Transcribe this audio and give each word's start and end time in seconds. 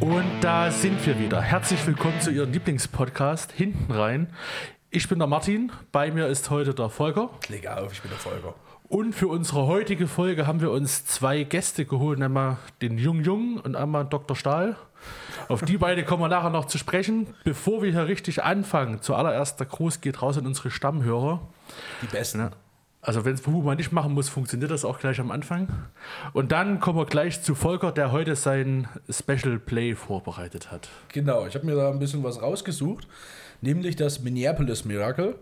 Und 0.00 0.24
da 0.40 0.70
sind 0.70 1.04
wir 1.06 1.18
wieder. 1.18 1.42
Herzlich 1.42 1.86
willkommen 1.86 2.18
zu 2.20 2.30
Ihrem 2.30 2.52
Lieblingspodcast 2.52 3.52
Hinten 3.52 3.92
rein. 3.92 4.32
Ich 4.90 5.06
bin 5.08 5.18
der 5.18 5.28
Martin, 5.28 5.70
bei 5.92 6.10
mir 6.10 6.28
ist 6.28 6.48
heute 6.48 6.72
der 6.74 6.88
Volker. 6.88 7.28
Leg 7.48 7.66
auf, 7.66 7.92
ich 7.92 8.00
bin 8.00 8.10
der 8.10 8.18
Volker. 8.18 8.54
Und 8.90 9.12
für 9.12 9.28
unsere 9.28 9.68
heutige 9.68 10.08
Folge 10.08 10.48
haben 10.48 10.60
wir 10.60 10.72
uns 10.72 11.06
zwei 11.06 11.44
Gäste 11.44 11.84
geholt, 11.84 12.20
einmal 12.20 12.56
den 12.82 12.98
Jung 12.98 13.22
Jung 13.22 13.58
und 13.58 13.76
einmal 13.76 14.04
Dr. 14.04 14.36
Stahl. 14.36 14.74
Auf 15.46 15.62
die 15.62 15.78
beide 15.78 16.02
kommen 16.02 16.24
wir 16.24 16.28
nachher 16.28 16.50
noch 16.50 16.64
zu 16.64 16.76
sprechen. 16.76 17.28
Bevor 17.44 17.84
wir 17.84 17.92
hier 17.92 18.08
richtig 18.08 18.42
anfangen, 18.42 19.00
zuallererst 19.00 19.60
der 19.60 19.68
Gruß 19.68 20.00
geht 20.00 20.20
raus 20.22 20.38
an 20.38 20.46
unsere 20.48 20.72
Stammhörer. 20.72 21.40
Die 22.02 22.08
Besten. 22.08 22.40
Ja. 22.40 22.50
Also 23.00 23.24
wenn 23.24 23.34
es 23.34 23.46
man 23.46 23.76
nicht 23.76 23.92
machen 23.92 24.12
muss, 24.12 24.28
funktioniert 24.28 24.72
das 24.72 24.84
auch 24.84 24.98
gleich 24.98 25.20
am 25.20 25.30
Anfang. 25.30 25.68
Und 26.32 26.50
dann 26.50 26.80
kommen 26.80 26.98
wir 26.98 27.06
gleich 27.06 27.42
zu 27.42 27.54
Volker, 27.54 27.92
der 27.92 28.10
heute 28.10 28.34
sein 28.34 28.88
Special 29.08 29.60
Play 29.60 29.94
vorbereitet 29.94 30.72
hat. 30.72 30.88
Genau, 31.12 31.46
ich 31.46 31.54
habe 31.54 31.64
mir 31.64 31.76
da 31.76 31.90
ein 31.90 32.00
bisschen 32.00 32.24
was 32.24 32.42
rausgesucht, 32.42 33.06
nämlich 33.60 33.94
das 33.94 34.18
Minneapolis 34.20 34.84
Miracle. 34.84 35.36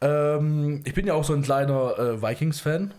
Ähm, 0.00 0.82
ich 0.84 0.94
bin 0.94 1.06
ja 1.06 1.14
auch 1.14 1.24
so 1.24 1.34
ein 1.34 1.42
kleiner 1.42 1.98
äh, 1.98 2.22
Vikings-Fan. 2.22 2.92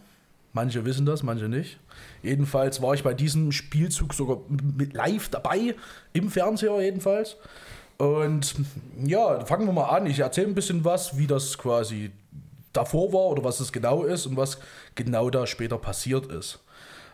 Manche 0.54 0.84
wissen 0.84 1.06
das, 1.06 1.24
manche 1.24 1.48
nicht. 1.48 1.80
Jedenfalls 2.24 2.82
war 2.82 2.94
ich 2.94 3.04
bei 3.04 3.14
diesem 3.14 3.52
Spielzug 3.52 4.14
sogar 4.14 4.40
live 4.94 5.30
dabei, 5.30 5.76
im 6.14 6.30
Fernseher 6.30 6.82
jedenfalls. 6.82 7.38
Und 7.98 8.56
ja, 9.06 9.46
fangen 9.46 9.68
wir 9.68 9.74
mal 9.74 9.90
an. 9.90 10.06
Ich 10.06 10.20
erzähle 10.20 10.48
ein 10.48 10.56
bisschen 10.56 10.84
was, 10.86 11.18
wie 11.18 11.28
das 11.28 11.58
quasi 11.58 12.12
davor 12.74 13.14
war 13.14 13.28
oder 13.28 13.44
was 13.44 13.60
es 13.60 13.72
genau 13.72 14.04
ist 14.04 14.26
und 14.26 14.38
was 14.38 14.58
genau 14.96 15.30
da 15.30 15.46
später 15.46 15.78
passiert 15.78 16.28
ist. 16.28 16.60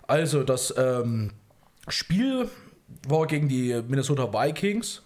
Also 0.07 0.43
das 0.43 0.73
ähm, 0.77 1.31
Spiel 1.87 2.49
war 3.07 3.25
gegen 3.25 3.49
die 3.49 3.81
Minnesota 3.87 4.31
Vikings. 4.31 5.01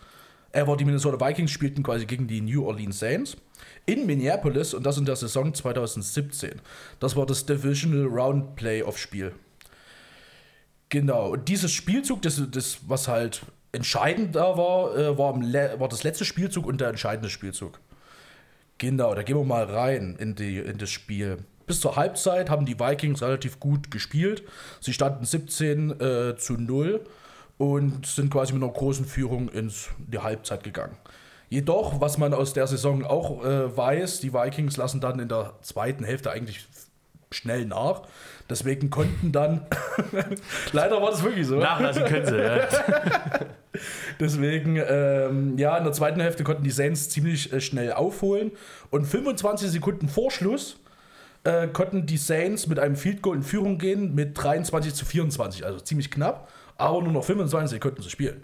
Er 0.52 0.68
war 0.68 0.78
die 0.78 0.86
Minnesota 0.86 1.26
Vikings 1.26 1.52
spielten 1.52 1.84
quasi 1.84 2.06
gegen 2.06 2.28
die 2.28 2.42
New 2.42 2.66
Orleans 2.66 3.00
Saints 3.00 3.38
in 3.90 4.06
Minneapolis 4.06 4.74
und 4.74 4.86
das 4.86 4.98
in 4.98 5.06
der 5.06 5.16
Saison 5.16 5.54
2017. 5.54 6.62
Das 7.00 7.16
war 7.16 7.26
das 7.26 7.46
Divisional 7.46 8.06
Round 8.06 8.56
Playoff 8.56 8.98
Spiel. 8.98 9.34
Genau, 10.90 11.30
und 11.30 11.48
dieses 11.48 11.72
Spielzug, 11.72 12.22
das, 12.22 12.42
das 12.52 12.80
was 12.88 13.08
halt 13.08 13.42
entscheidend 13.72 14.36
da 14.36 14.58
war, 14.58 14.96
äh, 14.96 15.18
war, 15.18 15.36
war 15.80 15.88
das 15.88 16.04
letzte 16.04 16.26
Spielzug 16.26 16.66
und 16.66 16.82
der 16.82 16.90
entscheidende 16.90 17.30
Spielzug. 17.30 17.80
Genau, 18.78 19.14
da 19.14 19.24
gehen 19.24 19.38
wir 19.38 19.44
mal 19.44 19.66
rein 19.66 20.16
in, 20.20 20.36
die, 20.36 20.60
in 20.60 20.78
das 20.78 20.90
Spiel. 20.90 21.40
Bis 21.66 21.80
zur 21.80 21.96
Halbzeit 21.96 22.50
haben 22.50 22.66
die 22.66 22.80
Vikings 22.80 23.22
relativ 23.22 23.60
gut 23.60 23.92
gespielt. 23.92 24.44
Sie 24.82 24.94
standen 24.94 25.26
17 25.26 26.00
äh, 26.00 26.36
zu 26.38 26.54
0 26.54 27.06
und 27.58 28.06
sind 28.06 28.32
quasi 28.32 28.54
mit 28.54 28.64
einer 28.64 28.72
großen 28.72 29.06
Führung 29.06 29.50
in 29.50 29.72
die 29.98 30.20
Halbzeit 30.20 30.64
gegangen. 30.64 30.96
Jedoch, 31.50 32.00
was 32.00 32.18
man 32.18 32.34
aus 32.34 32.54
der 32.54 32.68
Saison 32.68 33.04
auch 33.04 33.44
äh, 33.44 33.76
weiß, 33.76 34.20
die 34.20 34.34
Vikings 34.34 34.78
lassen 34.78 35.02
dann 35.02 35.20
in 35.20 35.30
der 35.30 35.54
zweiten 35.62 36.04
Hälfte 36.04 36.32
eigentlich 36.32 36.68
schnell 37.32 37.66
nach. 37.66 38.04
Deswegen 38.50 38.90
konnten 38.90 39.32
dann, 39.32 39.62
leider 40.72 41.02
war 41.02 41.12
das 41.12 41.24
wirklich 41.24 41.46
so. 41.46 41.58
Nachlassen 41.58 42.06
können 42.06 42.26
sie, 42.26 42.38
ja. 42.38 42.68
Deswegen, 44.20 44.78
ähm, 44.78 45.58
ja, 45.58 45.78
in 45.78 45.84
der 45.84 45.94
zweiten 45.94 46.20
Hälfte 46.20 46.44
konnten 46.44 46.64
die 46.64 46.72
Saints 46.72 47.10
ziemlich 47.10 47.54
äh, 47.54 47.62
schnell 47.62 47.94
aufholen. 47.94 48.52
Und 48.90 49.06
25 49.06 49.70
Sekunden 49.70 50.10
vor 50.10 50.32
Schluss 50.32 50.78
äh, 51.44 51.68
konnten 51.68 52.06
die 52.06 52.18
Saints 52.18 52.68
mit 52.68 52.80
einem 52.80 52.96
Field 52.96 53.22
Goal 53.22 53.38
in 53.38 53.44
Führung 53.44 53.78
gehen 53.78 54.16
mit 54.16 54.38
23 54.38 54.94
zu 54.94 55.06
24. 55.06 55.66
Also 55.66 55.80
ziemlich 55.80 56.10
knapp, 56.10 56.52
aber 56.78 57.02
nur 57.02 57.14
noch 57.14 57.24
25 57.24 57.76
Sekunden 57.76 58.02
zu 58.02 58.10
spielen. 58.10 58.44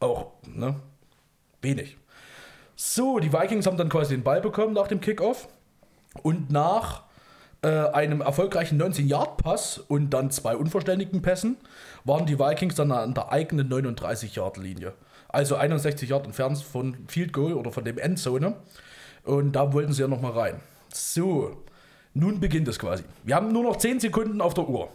Auch, 0.00 0.32
ne? 0.46 0.76
Wenig. 1.62 1.96
So, 2.78 3.18
die 3.18 3.32
Vikings 3.32 3.66
haben 3.66 3.78
dann 3.78 3.88
quasi 3.88 4.14
den 4.14 4.22
Ball 4.22 4.42
bekommen 4.42 4.74
nach 4.74 4.86
dem 4.86 5.00
Kickoff. 5.00 5.48
Und 6.22 6.50
nach 6.50 7.04
äh, 7.62 7.68
einem 7.68 8.20
erfolgreichen 8.20 8.80
19-Yard-Pass 8.80 9.78
und 9.78 10.10
dann 10.10 10.30
zwei 10.30 10.56
unverständigen 10.56 11.22
Pässen 11.22 11.56
waren 12.04 12.26
die 12.26 12.38
Vikings 12.38 12.74
dann 12.74 12.92
an 12.92 13.14
der 13.14 13.32
eigenen 13.32 13.70
39-Yard-Linie. 13.70 14.92
Also 15.28 15.56
61 15.56 16.08
Yard 16.08 16.26
entfernt 16.26 16.58
von 16.58 16.96
Field 17.08 17.32
Goal 17.32 17.54
oder 17.54 17.72
von 17.72 17.84
dem 17.84 17.98
Endzone. 17.98 18.56
Und 19.24 19.52
da 19.52 19.72
wollten 19.72 19.92
sie 19.92 20.02
ja 20.02 20.08
nochmal 20.08 20.32
rein. 20.32 20.60
So, 20.92 21.62
nun 22.12 22.40
beginnt 22.40 22.68
es 22.68 22.78
quasi. 22.78 23.04
Wir 23.24 23.36
haben 23.36 23.52
nur 23.52 23.62
noch 23.62 23.76
10 23.76 24.00
Sekunden 24.00 24.40
auf 24.40 24.54
der 24.54 24.68
Uhr. 24.68 24.90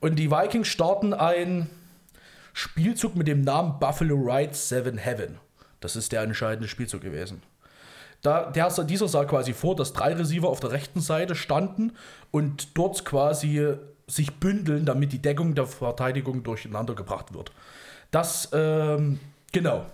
Und 0.00 0.16
die 0.16 0.30
Vikings 0.30 0.68
starten 0.68 1.14
einen 1.14 1.70
Spielzug 2.54 3.16
mit 3.16 3.28
dem 3.28 3.42
Namen 3.42 3.78
Buffalo 3.78 4.16
Ride 4.16 4.54
7 4.54 4.98
Heaven. 4.98 5.38
Das 5.82 5.96
ist 5.96 6.12
der 6.12 6.22
entscheidende 6.22 6.68
Spielzug 6.68 7.02
gewesen. 7.02 7.42
Da, 8.22 8.50
der, 8.50 8.70
dieser 8.84 9.08
sah 9.08 9.24
quasi 9.24 9.52
vor, 9.52 9.74
dass 9.74 9.92
drei 9.92 10.14
Receiver 10.14 10.48
auf 10.48 10.60
der 10.60 10.70
rechten 10.70 11.00
Seite 11.00 11.34
standen 11.34 11.92
und 12.30 12.78
dort 12.78 13.04
quasi 13.04 13.74
sich 14.06 14.34
bündeln, 14.36 14.84
damit 14.84 15.12
die 15.12 15.20
Deckung 15.20 15.54
der 15.54 15.66
Verteidigung 15.66 16.42
durcheinander 16.44 16.94
gebracht 16.94 17.34
wird. 17.34 17.52
Das, 18.12 18.48
ähm, 18.52 19.18
genau. 19.50 19.86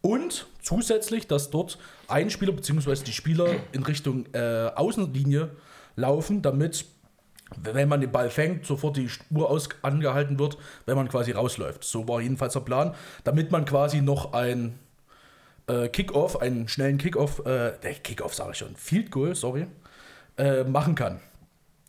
Und 0.00 0.46
zusätzlich, 0.62 1.26
dass 1.26 1.50
dort 1.50 1.78
ein 2.08 2.30
Spieler 2.30 2.52
bzw. 2.52 3.04
die 3.04 3.12
Spieler 3.12 3.48
in 3.72 3.82
Richtung 3.84 4.26
äh, 4.32 4.70
Außenlinie 4.74 5.50
laufen, 5.96 6.42
damit, 6.42 6.84
wenn 7.56 7.88
man 7.88 8.00
den 8.00 8.10
Ball 8.10 8.30
fängt, 8.30 8.66
sofort 8.66 8.96
die 8.96 9.08
Spur 9.08 9.50
aus 9.50 9.68
angehalten 9.82 10.38
wird, 10.38 10.56
wenn 10.86 10.96
man 10.96 11.08
quasi 11.08 11.32
rausläuft. 11.32 11.84
So 11.84 12.08
war 12.08 12.20
jedenfalls 12.20 12.54
der 12.54 12.60
Plan, 12.60 12.94
damit 13.24 13.52
man 13.52 13.64
quasi 13.64 14.00
noch 14.00 14.32
ein 14.32 14.78
äh, 15.68 15.88
Kickoff, 15.88 16.40
einen 16.40 16.68
schnellen 16.68 16.98
Kickoff, 16.98 17.44
äh, 17.46 17.72
Kickoff 18.02 18.34
sage 18.34 18.52
ich 18.52 18.58
schon, 18.58 18.76
Field 18.76 19.10
Goal, 19.10 19.34
sorry, 19.34 19.66
äh, 20.36 20.64
machen 20.64 20.94
kann. 20.94 21.20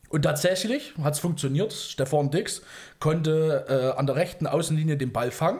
Und 0.10 0.24
tatsächlich 0.24 0.94
hat 1.02 1.14
es 1.14 1.20
funktioniert. 1.20 1.72
Stefan 1.72 2.32
Dix 2.32 2.64
konnte 3.00 3.66
äh, 3.70 3.98
an 3.98 4.08
der 4.08 4.16
rechten 4.16 4.48
Außenlinie 4.48 4.98
den 4.98 5.12
Ball 5.12 5.32
fangen. 5.32 5.60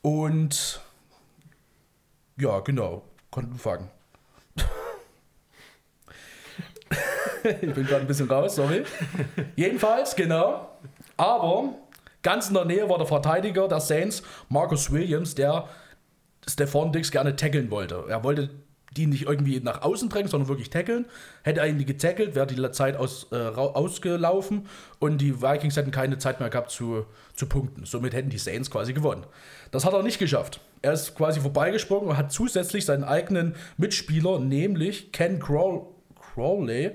Und 0.00 0.80
ja, 2.38 2.60
genau, 2.60 3.02
konnten 3.30 3.58
fangen. 3.58 3.90
ich 7.44 7.74
bin 7.74 7.86
gerade 7.86 8.00
ein 8.00 8.06
bisschen 8.06 8.30
raus, 8.30 8.56
sorry. 8.56 8.84
Jedenfalls, 9.54 10.16
genau. 10.16 10.70
Aber 11.18 11.74
ganz 12.22 12.48
in 12.48 12.54
der 12.54 12.64
Nähe 12.64 12.88
war 12.88 12.96
der 12.96 13.06
Verteidiger 13.06 13.68
der 13.68 13.80
Saints, 13.80 14.22
Marcus 14.48 14.90
Williams, 14.90 15.34
der 15.34 15.68
Stefan 16.48 16.92
Dix 16.92 17.10
gerne 17.10 17.36
tackeln 17.36 17.70
wollte. 17.70 18.04
Er 18.08 18.24
wollte 18.24 18.50
die 18.96 19.06
nicht 19.06 19.22
irgendwie 19.22 19.60
nach 19.60 19.82
außen 19.82 20.08
drängen, 20.08 20.28
sondern 20.28 20.48
wirklich 20.48 20.70
tackeln. 20.70 21.06
Hätte 21.42 21.60
er 21.60 21.66
ihn 21.66 21.84
getackelt, 21.84 22.34
wäre 22.34 22.46
die 22.46 22.70
Zeit 22.72 22.96
aus, 22.96 23.28
äh, 23.32 23.36
ausgelaufen 23.36 24.66
und 24.98 25.18
die 25.18 25.40
Vikings 25.40 25.76
hätten 25.76 25.90
keine 25.90 26.18
Zeit 26.18 26.40
mehr 26.40 26.50
gehabt 26.50 26.70
zu, 26.70 27.06
zu 27.34 27.46
punkten. 27.46 27.86
Somit 27.86 28.12
hätten 28.12 28.30
die 28.30 28.38
Saints 28.38 28.70
quasi 28.70 28.92
gewonnen. 28.92 29.24
Das 29.70 29.84
hat 29.84 29.94
er 29.94 30.02
nicht 30.02 30.18
geschafft. 30.18 30.60
Er 30.82 30.92
ist 30.92 31.14
quasi 31.14 31.40
vorbeigesprungen 31.40 32.10
und 32.10 32.16
hat 32.16 32.32
zusätzlich 32.32 32.84
seinen 32.84 33.04
eigenen 33.04 33.54
Mitspieler, 33.76 34.38
nämlich 34.38 35.12
Ken 35.12 35.38
Craw 35.38 35.86
Crawley, 36.34 36.92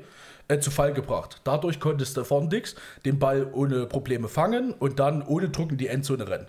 äh, 0.48 0.60
zu 0.60 0.72
Fall 0.72 0.94
gebracht. 0.94 1.42
Dadurch 1.44 1.80
konnte 1.80 2.06
Stefan 2.06 2.50
Dix 2.50 2.76
den 3.06 3.20
Ball 3.20 3.50
ohne 3.52 3.86
Probleme 3.86 4.28
fangen 4.28 4.74
und 4.74 5.00
dann 5.00 5.22
ohne 5.22 5.50
Druck 5.50 5.72
in 5.72 5.78
die 5.78 5.88
Endzone 5.88 6.28
rennen. 6.28 6.48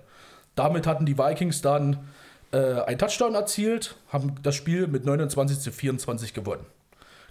Damit 0.55 0.87
hatten 0.87 1.07
die 1.07 1.19
Vikings 1.19 1.63
dann 1.63 2.09
äh, 2.53 2.81
einen 2.83 2.99
Touchdown 2.99 3.35
erzielt, 3.35 3.97
haben 4.09 4.37
das 4.43 4.55
Spiel 4.55 4.87
mit 4.87 5.05
29 5.05 5.61
zu 5.61 5.73
24 5.73 6.35
gewonnen. 6.35 6.67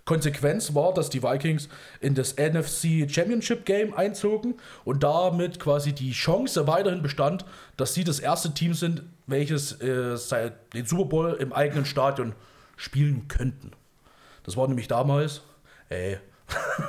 Konsequenz 0.07 0.73
war, 0.73 0.93
dass 0.93 1.09
die 1.09 1.21
Vikings 1.21 1.67
in 1.99 2.15
das 2.15 2.37
NFC 2.37 3.11
Championship 3.11 3.65
Game 3.65 3.93
einzogen 3.93 4.55
und 4.85 5.03
damit 5.03 5.59
quasi 5.59 5.91
die 5.91 6.13
Chance 6.13 6.65
weiterhin 6.65 7.01
bestand, 7.01 7.45
dass 7.75 7.93
sie 7.93 8.05
das 8.05 8.19
erste 8.19 8.53
Team 8.53 8.73
sind, 8.73 9.03
welches 9.27 9.73
äh, 9.81 10.17
den 10.73 10.85
Super 10.85 11.05
Bowl 11.05 11.33
im 11.33 11.51
eigenen 11.51 11.85
Stadion 11.85 12.33
spielen 12.77 13.27
könnten. 13.27 13.71
Das 14.43 14.55
war 14.55 14.67
nämlich 14.67 14.87
damals, 14.87 15.41
ey, 15.89 16.19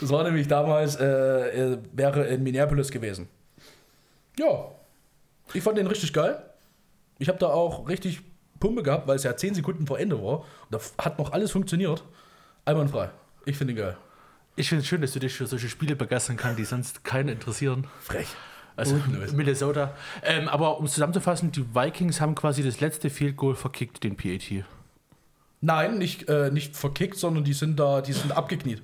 das 0.00 0.10
war 0.10 0.24
nämlich 0.24 0.48
damals, 0.48 0.96
äh, 0.96 1.04
äh, 1.04 1.78
wäre 1.92 2.26
in 2.26 2.42
Minneapolis 2.42 2.90
gewesen. 2.90 3.28
Ja, 4.36 4.72
ich 5.54 5.62
fand 5.62 5.78
den 5.78 5.86
richtig 5.86 6.12
geil. 6.12 6.42
Ich 7.18 7.28
habe 7.28 7.38
da 7.38 7.48
auch 7.48 7.88
richtig 7.88 8.22
Pumpe 8.60 8.82
gehabt, 8.82 9.06
weil 9.06 9.16
es 9.16 9.22
ja 9.22 9.36
10 9.36 9.54
Sekunden 9.54 9.86
vor 9.86 9.98
Ende 9.98 10.22
war. 10.22 10.38
Und 10.40 10.46
da 10.70 10.78
hat 11.02 11.18
noch 11.18 11.32
alles 11.32 11.50
funktioniert. 11.50 12.04
Einwandfrei. 12.64 13.10
Ich 13.44 13.56
finde 13.56 13.74
geil. 13.74 13.96
Ich 14.56 14.68
finde 14.68 14.82
es 14.82 14.88
schön, 14.88 15.02
dass 15.02 15.12
du 15.12 15.18
dich 15.18 15.34
für 15.34 15.46
solche 15.46 15.68
Spiele 15.68 15.96
begeistern 15.96 16.36
kannst, 16.36 16.58
die 16.58 16.64
sonst 16.64 17.04
keinen 17.04 17.28
interessieren. 17.28 17.86
Frech. 18.00 18.28
Also 18.74 19.00
Minnesota. 19.34 19.94
Ähm, 20.22 20.48
aber 20.48 20.78
um 20.78 20.84
es 20.84 20.92
zusammenzufassen, 20.92 21.50
die 21.50 21.74
Vikings 21.74 22.20
haben 22.20 22.34
quasi 22.34 22.62
das 22.62 22.80
letzte 22.80 23.08
Field 23.08 23.36
Goal 23.36 23.54
verkickt, 23.54 24.04
den 24.04 24.16
PAT. 24.16 24.64
Nein, 25.62 25.98
nicht, 25.98 26.28
äh, 26.28 26.50
nicht 26.50 26.76
verkickt, 26.76 27.16
sondern 27.16 27.44
die 27.44 27.54
sind 27.54 27.80
da, 27.80 28.02
die 28.02 28.12
sind 28.12 28.32
abgekniet. 28.32 28.82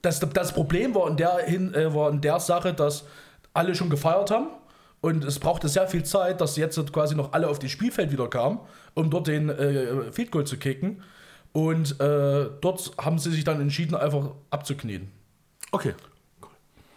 Das, 0.00 0.20
das 0.20 0.52
Problem 0.52 0.94
war 0.94 1.08
in, 1.08 1.16
der, 1.16 1.38
hin, 1.38 1.74
äh, 1.74 1.94
war 1.94 2.10
in 2.10 2.20
der 2.20 2.40
Sache, 2.40 2.72
dass 2.72 3.04
alle 3.52 3.74
schon 3.74 3.90
gefeiert 3.90 4.30
haben 4.30 4.48
und 5.06 5.22
es 5.24 5.38
brauchte 5.38 5.68
sehr 5.68 5.86
viel 5.86 6.02
Zeit, 6.02 6.40
dass 6.40 6.56
jetzt 6.56 6.92
quasi 6.92 7.14
noch 7.14 7.32
alle 7.32 7.48
auf 7.48 7.60
das 7.60 7.70
Spielfeld 7.70 8.10
wieder 8.10 8.26
kamen, 8.28 8.58
um 8.94 9.08
dort 9.08 9.28
den 9.28 9.48
äh, 9.48 10.10
Field 10.10 10.32
Goal 10.32 10.44
zu 10.44 10.56
kicken. 10.56 11.00
Und 11.52 12.00
äh, 12.00 12.48
dort 12.60 12.92
haben 12.98 13.20
sie 13.20 13.30
sich 13.30 13.44
dann 13.44 13.60
entschieden, 13.60 13.94
einfach 13.94 14.30
abzuknien. 14.50 15.12
Okay. 15.70 15.94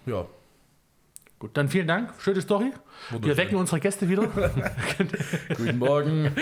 Ja. 0.07 0.25
Gut, 1.37 1.51
dann 1.53 1.69
vielen 1.69 1.87
Dank. 1.87 2.11
Schöne 2.19 2.41
Story. 2.41 2.71
Wir 3.21 3.37
wecken 3.37 3.57
unsere 3.57 3.79
Gäste 3.79 4.09
wieder. 4.09 4.23
Guten 5.55 5.77
Morgen. 5.77 6.35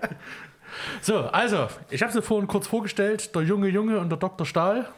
so, 1.02 1.20
also, 1.20 1.68
ich 1.88 2.02
habe 2.02 2.12
sie 2.12 2.20
vorhin 2.20 2.48
kurz 2.48 2.66
vorgestellt: 2.66 3.32
der 3.32 3.42
junge 3.42 3.68
Junge 3.68 4.00
und 4.00 4.10
der 4.10 4.18
Dr. 4.18 4.44
Stahl. 4.44 4.88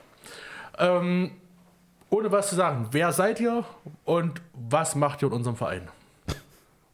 Ähm, 0.79 1.33
ohne 2.11 2.31
was 2.31 2.51
zu 2.51 2.55
sagen, 2.55 2.89
wer 2.91 3.13
seid 3.13 3.41
ihr 3.41 3.65
und 4.05 4.41
was 4.55 4.95
macht 4.95 5.23
ihr 5.23 5.29
in 5.29 5.35
unserem 5.35 5.57
Verein? 5.57 5.89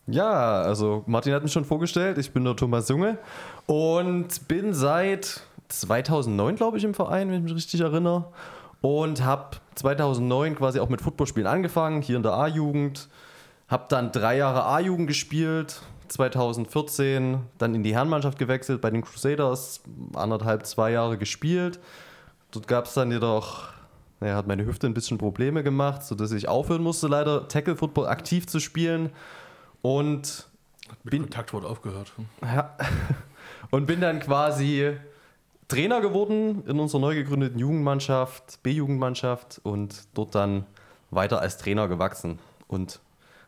Ja, 0.07 0.63
also 0.63 1.05
Martin 1.07 1.33
hat 1.33 1.43
mich 1.43 1.53
schon 1.53 1.65
vorgestellt. 1.65 2.19
Ich 2.19 2.33
bin 2.33 2.45
der 2.45 2.57
Thomas 2.57 2.89
Junge 2.89 3.19
und 3.67 4.49
bin 4.49 4.75
seit 4.75 5.43
2009, 5.69 6.57
glaube 6.57 6.79
ich, 6.79 6.85
im 6.85 6.95
Verein, 6.95 7.29
wenn 7.29 7.37
ich 7.37 7.43
mich 7.43 7.55
richtig 7.55 7.81
erinnere. 7.81 8.27
Und 8.81 9.25
habe 9.25 9.59
2009 9.77 10.57
quasi 10.57 10.81
auch 10.81 10.89
mit 10.89 11.01
Footballspielen 11.01 11.47
angefangen, 11.47 12.03
hier 12.03 12.17
in 12.17 12.25
der 12.25 12.33
A-Jugend. 12.33 13.09
Habe 13.69 13.85
dann 13.89 14.11
drei 14.11 14.37
Jahre 14.37 14.67
A-Jugend 14.67 15.07
gespielt, 15.07 15.81
2014 16.09 17.39
dann 17.59 17.75
in 17.75 17.85
die 17.85 17.95
Herrenmannschaft 17.95 18.39
gewechselt 18.39 18.81
bei 18.81 18.91
den 18.91 19.03
Crusaders, 19.03 19.83
anderthalb, 20.15 20.67
zwei 20.67 20.91
Jahre 20.91 21.17
gespielt. 21.17 21.79
Dort 22.51 22.67
gab 22.67 22.87
es 22.87 22.95
dann 22.95 23.11
jedoch, 23.13 23.69
naja, 24.23 24.37
hat 24.37 24.47
meine 24.47 24.65
Hüfte 24.65 24.87
ein 24.87 24.95
bisschen 24.95 25.19
Probleme 25.19 25.65
gemacht, 25.65 26.05
sodass 26.05 26.31
ich 26.31 26.47
aufhören 26.49 26.83
musste, 26.83 27.09
leider 27.09 27.49
Tackle 27.49 27.75
Football 27.77 28.07
aktiv 28.07 28.47
zu 28.47 28.61
spielen. 28.61 29.11
Und 29.83 30.47
Mit 31.03 31.11
Bin- 31.11 31.23
Kontakt 31.23 31.53
wurde 31.53 31.67
aufgehört. 31.67 32.13
ja. 32.43 32.77
Und 33.71 33.87
bin 33.87 34.01
dann 34.01 34.21
quasi 34.21 34.97
Trainer 35.67 36.01
geworden 36.01 36.63
in 36.67 36.79
unserer 36.79 37.01
neu 37.01 37.15
gegründeten 37.15 37.59
Jugendmannschaft, 37.59 38.63
B-Jugendmannschaft 38.63 39.61
und 39.65 40.05
dort 40.15 40.35
dann 40.35 40.67
weiter 41.11 41.41
als 41.41 41.57
Trainer 41.57 41.89
gewachsen. 41.89 42.39
Und 42.69 43.01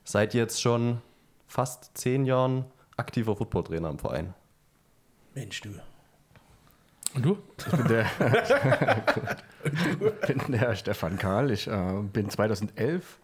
seit 0.05 0.33
jetzt 0.35 0.63
schon 0.63 1.03
fast 1.47 1.91
zehn 1.99 2.25
Jahren 2.25 2.65
aktiver 2.97 3.37
Footballtrainer 3.37 3.91
im 3.91 3.99
Verein. 3.99 4.33
Mensch, 5.35 5.61
du. 5.61 5.71
Und 7.15 7.25
du? 7.25 7.39
Ich 7.59 7.67
bin 7.67 7.89
der, 7.89 8.07
bin 10.27 10.41
der 10.53 10.75
Stefan 10.75 11.17
Karl. 11.17 11.51
Ich 11.53 11.69
äh, 11.69 12.03
bin 12.13 12.29
2011 12.29 13.19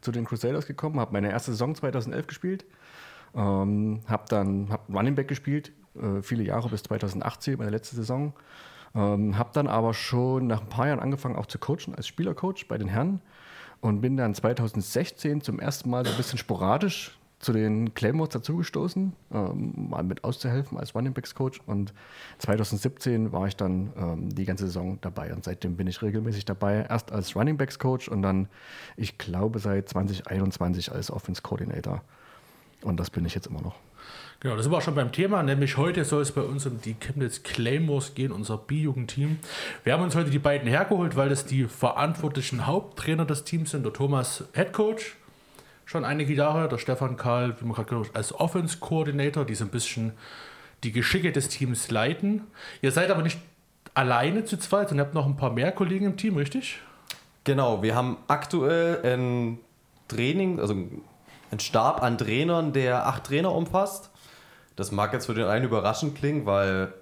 zu 0.00 0.12
den 0.12 0.24
Crusaders 0.24 0.66
gekommen, 0.66 1.00
habe 1.00 1.12
meine 1.12 1.30
erste 1.30 1.50
Saison 1.50 1.74
2011 1.74 2.26
gespielt, 2.26 2.64
ähm, 3.34 4.00
habe 4.06 4.24
dann 4.28 4.68
hab 4.70 4.88
Running 4.88 5.14
Back 5.14 5.28
gespielt, 5.28 5.72
äh, 5.94 6.22
viele 6.22 6.42
Jahre 6.42 6.68
bis 6.68 6.82
2018, 6.84 7.58
meine 7.58 7.70
letzte 7.70 7.96
Saison. 7.96 8.34
Ähm, 8.94 9.36
habe 9.36 9.50
dann 9.52 9.66
aber 9.66 9.92
schon 9.92 10.46
nach 10.46 10.60
ein 10.60 10.68
paar 10.68 10.86
Jahren 10.86 11.00
angefangen 11.00 11.34
auch 11.34 11.46
zu 11.46 11.58
coachen 11.58 11.94
als 11.96 12.06
Spielercoach 12.06 12.68
bei 12.68 12.78
den 12.78 12.86
Herren 12.86 13.20
und 13.80 14.00
bin 14.00 14.16
dann 14.16 14.34
2016 14.34 15.40
zum 15.40 15.58
ersten 15.58 15.90
Mal 15.90 16.06
so 16.06 16.12
ein 16.12 16.16
bisschen 16.16 16.38
sporadisch 16.38 17.18
zu 17.44 17.52
den 17.52 17.94
Claymores 17.94 18.30
dazugestoßen, 18.30 19.12
ähm, 19.32 19.88
mal 19.90 20.02
mit 20.02 20.24
auszuhelfen 20.24 20.78
als 20.78 20.94
Running 20.94 21.12
Backs 21.12 21.34
Coach. 21.34 21.60
Und 21.66 21.92
2017 22.38 23.32
war 23.32 23.46
ich 23.46 23.56
dann 23.56 23.92
ähm, 23.96 24.34
die 24.34 24.44
ganze 24.44 24.66
Saison 24.66 24.98
dabei 25.00 25.32
und 25.32 25.44
seitdem 25.44 25.76
bin 25.76 25.86
ich 25.86 26.02
regelmäßig 26.02 26.44
dabei. 26.44 26.86
Erst 26.88 27.12
als 27.12 27.36
Running 27.36 27.56
Backs 27.56 27.78
Coach 27.78 28.08
und 28.08 28.22
dann, 28.22 28.48
ich 28.96 29.18
glaube, 29.18 29.58
seit 29.58 29.88
2021 29.88 30.92
als 30.92 31.10
Offense 31.10 31.42
Coordinator. 31.42 32.02
Und 32.82 32.98
das 32.98 33.10
bin 33.10 33.24
ich 33.24 33.34
jetzt 33.34 33.46
immer 33.46 33.62
noch. 33.62 33.76
Genau, 34.40 34.56
das 34.56 34.64
sind 34.64 34.72
wir 34.72 34.80
schon 34.82 34.94
beim 34.94 35.10
Thema, 35.10 35.42
nämlich 35.42 35.78
heute 35.78 36.04
soll 36.04 36.20
es 36.20 36.32
bei 36.32 36.42
uns 36.42 36.66
um 36.66 36.78
die 36.80 36.94
Chemnitz 36.94 37.42
Claymores 37.42 38.14
gehen, 38.14 38.30
unser 38.30 38.58
B-Jugendteam. 38.58 39.38
Wir 39.84 39.94
haben 39.94 40.02
uns 40.02 40.14
heute 40.14 40.28
die 40.28 40.38
beiden 40.38 40.68
hergeholt, 40.68 41.16
weil 41.16 41.30
das 41.30 41.46
die 41.46 41.64
verantwortlichen 41.64 42.66
Haupttrainer 42.66 43.24
des 43.24 43.44
Teams 43.44 43.70
sind. 43.70 43.84
Der 43.84 43.94
Thomas 43.94 44.44
Head 44.52 44.74
Coach, 44.74 45.16
schon 45.84 46.04
einige 46.04 46.32
Jahre, 46.32 46.68
der 46.68 46.78
Stefan 46.78 47.16
Karl, 47.16 47.54
wie 47.60 47.64
man 47.64 47.74
gerade 47.74 47.88
gehört 47.88 48.14
als 48.14 48.34
Offense 48.34 48.78
Coordinator, 48.78 49.44
die 49.44 49.54
so 49.54 49.64
ein 49.64 49.70
bisschen 49.70 50.12
die 50.82 50.92
Geschicke 50.92 51.32
des 51.32 51.48
Teams 51.48 51.90
leiten. 51.90 52.42
Ihr 52.82 52.92
seid 52.92 53.10
aber 53.10 53.22
nicht 53.22 53.38
alleine 53.94 54.44
zu 54.44 54.58
zweit, 54.58 54.88
sondern 54.88 55.06
habt 55.06 55.14
noch 55.14 55.26
ein 55.26 55.36
paar 55.36 55.50
mehr 55.50 55.72
Kollegen 55.72 56.06
im 56.06 56.16
Team, 56.16 56.36
richtig? 56.36 56.80
Genau, 57.44 57.82
wir 57.82 57.94
haben 57.94 58.16
aktuell 58.26 59.00
ein 59.04 59.58
Training, 60.08 60.60
also 60.60 60.74
ein 61.50 61.60
Stab 61.60 62.02
an 62.02 62.18
Trainern, 62.18 62.72
der 62.72 63.06
acht 63.06 63.24
Trainer 63.24 63.52
umfasst. 63.52 64.10
Das 64.76 64.90
mag 64.90 65.12
jetzt 65.12 65.26
für 65.26 65.34
den 65.34 65.46
einen 65.46 65.64
überraschend 65.64 66.16
klingen, 66.16 66.46
weil 66.46 66.92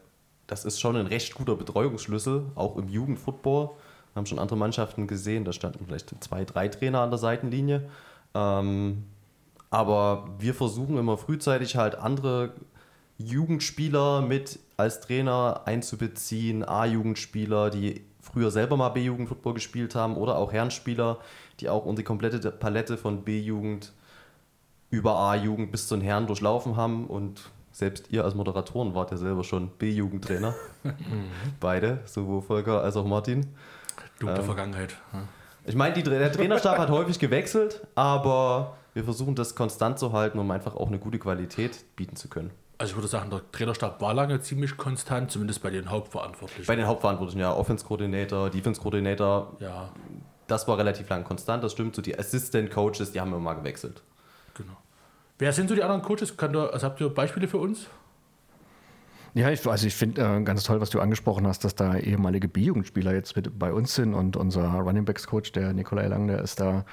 das 0.46 0.64
ist 0.64 0.80
schon 0.80 0.96
ein 0.96 1.06
recht 1.06 1.34
guter 1.34 1.56
Betreuungsschlüssel, 1.56 2.44
auch 2.54 2.76
im 2.76 2.88
Jugendfootball. 2.88 3.70
Wir 4.12 4.16
haben 4.16 4.26
schon 4.26 4.38
andere 4.38 4.58
Mannschaften 4.58 5.06
gesehen, 5.06 5.44
da 5.44 5.52
standen 5.52 5.86
vielleicht 5.86 6.12
zwei, 6.22 6.44
drei 6.44 6.68
Trainer 6.68 7.00
an 7.00 7.10
der 7.10 7.18
Seitenlinie. 7.18 7.88
Ähm, 8.34 9.04
aber 9.70 10.28
wir 10.38 10.54
versuchen 10.54 10.98
immer 10.98 11.16
frühzeitig 11.16 11.76
halt 11.76 11.94
andere 11.94 12.52
Jugendspieler 13.18 14.20
mit 14.20 14.58
als 14.76 15.00
Trainer 15.00 15.62
einzubeziehen, 15.64 16.64
A-Jugendspieler, 16.64 17.70
die 17.70 18.04
früher 18.20 18.50
selber 18.50 18.76
mal 18.76 18.90
B-Jugend-Football 18.90 19.54
gespielt 19.54 19.94
haben 19.94 20.16
oder 20.16 20.36
auch 20.36 20.52
Herrenspieler, 20.52 21.18
die 21.60 21.68
auch 21.68 21.84
unsere 21.84 22.04
komplette 22.04 22.50
Palette 22.50 22.96
von 22.96 23.22
B-Jugend 23.22 23.92
über 24.90 25.16
A-Jugend 25.16 25.72
bis 25.72 25.88
zu 25.88 25.96
den 25.96 26.02
Herren 26.02 26.26
durchlaufen 26.26 26.76
haben 26.76 27.06
und 27.06 27.50
selbst 27.70 28.10
ihr 28.10 28.24
als 28.24 28.34
Moderatoren 28.34 28.94
wart 28.94 29.10
ja 29.10 29.16
selber 29.16 29.44
schon 29.44 29.68
B-Jugendtrainer. 29.78 30.54
Beide, 31.60 32.00
sowohl 32.04 32.42
Volker 32.42 32.82
als 32.82 32.96
auch 32.96 33.06
Martin. 33.06 33.46
Dunkle 34.18 34.40
Ähm, 34.40 34.44
Vergangenheit. 34.44 34.96
Ich 35.64 35.74
meine, 35.74 35.94
die, 35.94 36.02
der 36.02 36.32
Trainerstab 36.32 36.78
hat 36.78 36.90
häufig 36.90 37.18
gewechselt, 37.18 37.86
aber 37.94 38.76
wir 38.94 39.04
versuchen 39.04 39.34
das 39.34 39.54
konstant 39.54 39.98
zu 39.98 40.12
halten, 40.12 40.38
um 40.38 40.50
einfach 40.50 40.74
auch 40.74 40.88
eine 40.88 40.98
gute 40.98 41.18
Qualität 41.18 41.84
bieten 41.96 42.16
zu 42.16 42.28
können. 42.28 42.50
Also 42.78 42.92
ich 42.92 42.96
würde 42.96 43.08
sagen, 43.08 43.30
der 43.30 43.42
Trainerstab 43.52 44.00
war 44.00 44.12
lange 44.12 44.40
ziemlich 44.40 44.76
konstant, 44.76 45.30
zumindest 45.30 45.62
bei 45.62 45.70
den 45.70 45.88
Hauptverantwortlichen. 45.88 46.66
Bei 46.66 46.74
den 46.74 46.86
Hauptverantwortlichen, 46.86 47.40
ja, 47.40 47.54
Offense-Coordinator, 47.54 48.50
Defense-Coordinator, 48.50 49.56
ja, 49.60 49.90
das 50.48 50.66
war 50.66 50.78
relativ 50.78 51.08
lang 51.08 51.22
konstant, 51.22 51.62
das 51.62 51.72
stimmt. 51.72 51.94
So 51.94 52.02
die 52.02 52.18
Assistant-Coaches, 52.18 53.12
die 53.12 53.20
haben 53.20 53.28
immer 53.28 53.38
mal 53.38 53.54
gewechselt. 53.54 54.02
genau. 54.54 54.76
Wer 55.38 55.52
sind 55.52 55.68
so 55.68 55.74
die 55.74 55.82
anderen 55.82 56.02
Coaches? 56.02 56.36
Kann 56.36 56.52
du, 56.52 56.60
also 56.72 56.86
habt 56.86 57.00
ihr 57.00 57.08
Beispiele 57.08 57.46
für 57.46 57.58
uns? 57.58 57.86
Ja, 59.34 59.50
ich, 59.50 59.66
also 59.66 59.86
ich 59.86 59.94
finde 59.94 60.20
äh, 60.20 60.42
ganz 60.42 60.62
toll, 60.64 60.82
was 60.82 60.90
du 60.90 61.00
angesprochen 61.00 61.46
hast, 61.46 61.64
dass 61.64 61.74
da 61.74 61.96
ehemalige 61.96 62.48
B-Jugendspieler 62.48 63.14
jetzt 63.14 63.34
mit 63.34 63.58
bei 63.58 63.72
uns 63.72 63.94
sind 63.94 64.12
und 64.12 64.36
unser 64.36 64.68
Running 64.68 65.06
Backs 65.06 65.26
Coach, 65.26 65.52
der 65.52 65.72
Nikolai 65.72 66.06
Lang, 66.06 66.26
der 66.26 66.42
ist 66.42 66.60
da 66.60 66.84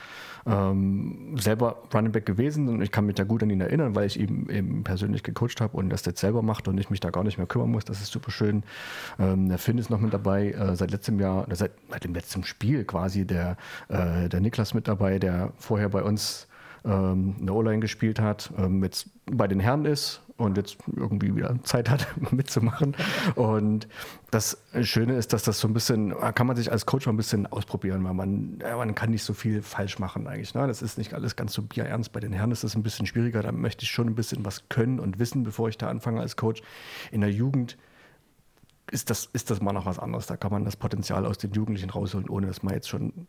ähm, 0.46 1.36
selber 1.38 1.84
Running 1.94 2.14
Back 2.14 2.26
gewesen 2.26 2.70
und 2.70 2.82
ich 2.82 2.92
kann 2.92 3.06
mich 3.06 3.16
da 3.16 3.26
gut 3.26 3.44
an 3.44 3.50
ihn 3.50 3.60
erinnern, 3.60 3.94
weil 3.94 4.08
ich 4.08 4.18
ihn 4.18 4.48
eben 4.50 4.86
persönlich 4.86 5.24
gecoacht 5.24 5.60
habe 5.60 5.76
und 5.76 5.90
das 5.90 6.06
jetzt 6.06 6.22
selber 6.22 6.42
macht 6.42 6.70
und 6.70 6.78
ich 6.80 6.90
mich 6.90 7.02
da 7.02 7.10
gar 7.10 7.26
nicht 7.26 7.38
mehr 7.38 7.48
kümmern 7.48 7.72
muss. 7.72 7.84
Das 7.84 8.00
ist 8.00 8.14
super 8.14 8.32
schön. 8.32 8.64
Ähm, 9.20 9.50
der 9.50 9.58
Finn 9.58 9.78
ist 9.78 9.90
noch 9.90 10.00
mit 10.00 10.14
dabei, 10.14 10.52
äh, 10.52 10.78
seit 10.78 10.92
letztem 10.92 11.20
Jahr, 11.20 11.46
seit, 11.52 11.72
seit 11.90 12.06
dem 12.06 12.14
letzten 12.14 12.46
Spiel 12.46 12.86
quasi, 12.86 13.26
der, 13.26 13.58
äh, 13.90 14.30
der 14.30 14.40
Niklas 14.40 14.74
mit 14.74 14.88
dabei, 14.88 15.20
der 15.20 15.52
vorher 15.58 15.90
bei 15.90 16.04
uns 16.04 16.48
ähm, 16.86 17.36
eine 17.42 17.52
O-Line 17.52 17.80
gespielt 17.80 18.22
hat, 18.22 18.50
ähm, 18.58 18.82
jetzt 18.82 19.10
bei 19.26 19.50
den 19.50 19.60
Herren 19.60 19.84
ist 19.84 20.22
und 20.40 20.58
jetzt 20.58 20.78
irgendwie 20.96 21.36
wieder 21.36 21.56
Zeit 21.64 21.90
hat 21.90 22.08
mitzumachen. 22.32 22.96
Und 23.36 23.88
das 24.32 24.64
Schöne 24.82 25.16
ist, 25.16 25.34
dass 25.34 25.44
das 25.44 25.60
so 25.60 25.68
ein 25.68 25.74
bisschen, 25.74 26.14
kann 26.36 26.48
man 26.48 26.56
sich 26.56 26.72
als 26.72 26.86
Coach 26.86 27.06
mal 27.06 27.14
ein 27.14 27.18
bisschen 27.18 27.46
ausprobieren, 27.48 28.04
weil 28.04 28.14
man, 28.14 28.60
ja, 28.62 28.78
man 28.78 28.96
kann 28.96 29.10
nicht 29.12 29.24
so 29.24 29.34
viel 29.34 29.62
falsch 29.62 30.00
machen 30.00 30.28
eigentlich. 30.28 30.54
Ne? 30.54 30.66
Das 30.68 30.82
ist 30.82 30.98
nicht 30.98 31.14
alles 31.14 31.36
ganz 31.36 31.54
so 31.54 31.62
bierernst. 31.62 32.12
Bei 32.12 32.20
den 32.20 32.34
Herren 32.34 32.52
ist 32.52 32.64
das 32.64 32.76
ein 32.76 32.84
bisschen 32.84 33.06
schwieriger. 33.06 33.42
Da 33.44 33.52
möchte 33.52 33.84
ich 33.84 33.92
schon 33.92 34.08
ein 34.08 34.16
bisschen 34.16 34.46
was 34.46 34.70
können 34.70 35.00
und 35.00 35.20
wissen, 35.20 35.44
bevor 35.44 35.70
ich 35.70 35.78
da 35.78 35.90
anfange 35.90 36.22
als 36.22 36.36
Coach. 36.36 36.62
In 37.12 37.22
der 37.22 37.32
Jugend 37.32 37.78
ist 38.92 39.10
das, 39.10 39.30
ist 39.34 39.52
das 39.52 39.62
mal 39.62 39.74
noch 39.74 39.86
was 39.86 40.00
anderes. 40.00 40.26
Da 40.26 40.38
kann 40.38 40.52
man 40.52 40.66
das 40.66 40.76
Potenzial 40.76 41.26
aus 41.26 41.38
den 41.38 41.52
Jugendlichen 41.52 41.90
rausholen, 41.90 42.30
ohne 42.30 42.48
dass 42.48 42.64
man 42.64 42.74
jetzt 42.74 42.90
schon 42.90 43.28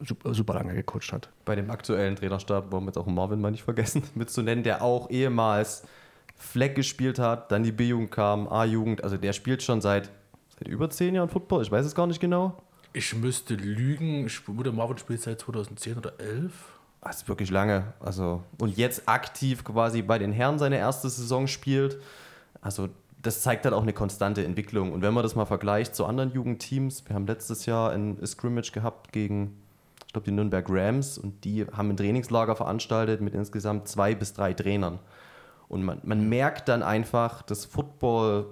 super, 0.00 0.34
super 0.34 0.54
lange 0.54 0.74
gecoacht 0.74 1.12
hat. 1.12 1.30
Bei 1.44 1.54
dem 1.54 1.70
aktuellen 1.70 2.16
Trainerstab 2.16 2.70
wollen 2.72 2.84
wir 2.84 2.88
jetzt 2.88 2.98
auch 2.98 3.06
Marvin 3.06 3.40
mal 3.40 3.50
nicht 3.50 3.64
vergessen 3.64 4.02
mitzunennen, 4.14 4.64
der 4.64 4.82
auch 4.82 5.10
ehemals 5.10 5.84
Fleck 6.36 6.74
gespielt 6.74 7.18
hat, 7.18 7.50
dann 7.50 7.62
die 7.62 7.72
B-Jugend 7.72 8.10
kam, 8.10 8.48
A-Jugend, 8.48 9.02
also 9.02 9.16
der 9.16 9.32
spielt 9.32 9.62
schon 9.62 9.80
seit, 9.80 10.10
seit 10.58 10.68
über 10.68 10.90
zehn 10.90 11.14
Jahren 11.14 11.28
Football, 11.28 11.62
ich 11.62 11.70
weiß 11.70 11.84
es 11.84 11.94
gar 11.94 12.06
nicht 12.06 12.20
genau. 12.20 12.56
Ich 12.96 13.14
müsste 13.14 13.54
lügen. 13.54 14.24
Ich 14.24 14.38
vermute, 14.38 14.72
Marvin 14.72 14.96
spielt 14.96 15.20
seit 15.20 15.38
2010 15.38 15.98
oder 15.98 16.14
11. 16.18 16.52
Das 17.02 17.16
ist 17.16 17.28
wirklich 17.28 17.50
lange. 17.50 17.92
Also, 18.00 18.42
und 18.58 18.74
jetzt 18.78 19.06
aktiv 19.06 19.64
quasi 19.64 20.00
bei 20.00 20.18
den 20.18 20.32
Herren 20.32 20.58
seine 20.58 20.78
erste 20.78 21.10
Saison 21.10 21.46
spielt. 21.46 21.98
Also, 22.62 22.88
das 23.22 23.42
zeigt 23.42 23.66
halt 23.66 23.74
auch 23.74 23.82
eine 23.82 23.92
konstante 23.92 24.44
Entwicklung. 24.46 24.92
Und 24.92 25.02
wenn 25.02 25.12
man 25.12 25.22
das 25.22 25.34
mal 25.34 25.44
vergleicht 25.44 25.94
zu 25.94 26.06
anderen 26.06 26.32
Jugendteams, 26.32 27.06
wir 27.06 27.14
haben 27.14 27.26
letztes 27.26 27.66
Jahr 27.66 27.90
ein 27.90 28.18
Scrimmage 28.24 28.72
gehabt 28.72 29.12
gegen, 29.12 29.58
ich 30.06 30.14
glaube, 30.14 30.24
die 30.24 30.30
Nürnberg 30.30 30.64
Rams 30.70 31.18
und 31.18 31.44
die 31.44 31.66
haben 31.66 31.90
ein 31.90 31.98
Trainingslager 31.98 32.56
veranstaltet 32.56 33.20
mit 33.20 33.34
insgesamt 33.34 33.88
zwei 33.88 34.14
bis 34.14 34.32
drei 34.32 34.54
Trainern. 34.54 35.00
Und 35.68 35.84
man, 35.84 36.00
man 36.04 36.28
merkt 36.28 36.68
dann 36.68 36.82
einfach, 36.82 37.42
dass 37.42 37.64
Football 37.64 38.46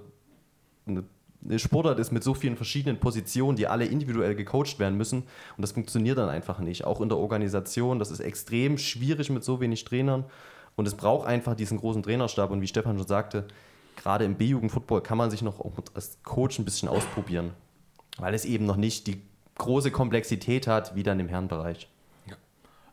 eine, 0.85 1.03
eine 1.43 1.59
Sportart 1.59 1.99
ist 1.99 2.11
mit 2.11 2.23
so 2.23 2.33
vielen 2.33 2.57
verschiedenen 2.57 2.99
Positionen, 2.99 3.55
die 3.55 3.67
alle 3.67 3.85
individuell 3.85 4.35
gecoacht 4.35 4.79
werden 4.79 4.97
müssen. 4.97 5.23
Und 5.55 5.61
das 5.61 5.71
funktioniert 5.71 6.17
dann 6.17 6.29
einfach 6.29 6.59
nicht. 6.59 6.85
Auch 6.85 7.01
in 7.01 7.09
der 7.09 7.17
Organisation, 7.17 7.99
das 7.99 8.11
ist 8.11 8.19
extrem 8.19 8.77
schwierig 8.77 9.29
mit 9.29 9.43
so 9.43 9.61
wenig 9.61 9.85
Trainern. 9.85 10.25
Und 10.75 10.87
es 10.87 10.95
braucht 10.95 11.27
einfach 11.27 11.55
diesen 11.55 11.77
großen 11.77 12.03
Trainerstab. 12.03 12.51
Und 12.51 12.61
wie 12.61 12.67
Stefan 12.67 12.97
schon 12.97 13.07
sagte, 13.07 13.47
gerade 13.95 14.25
im 14.25 14.35
B-Jugend-Football 14.35 15.01
kann 15.01 15.17
man 15.17 15.31
sich 15.31 15.41
noch 15.41 15.63
als 15.93 16.17
Coach 16.23 16.59
ein 16.59 16.65
bisschen 16.65 16.89
ausprobieren, 16.89 17.51
weil 18.17 18.33
es 18.33 18.43
eben 18.43 18.65
noch 18.65 18.75
nicht 18.75 19.07
die 19.07 19.21
große 19.57 19.91
Komplexität 19.91 20.67
hat 20.67 20.95
wie 20.95 21.03
dann 21.03 21.19
im 21.19 21.29
Herrenbereich. 21.29 21.89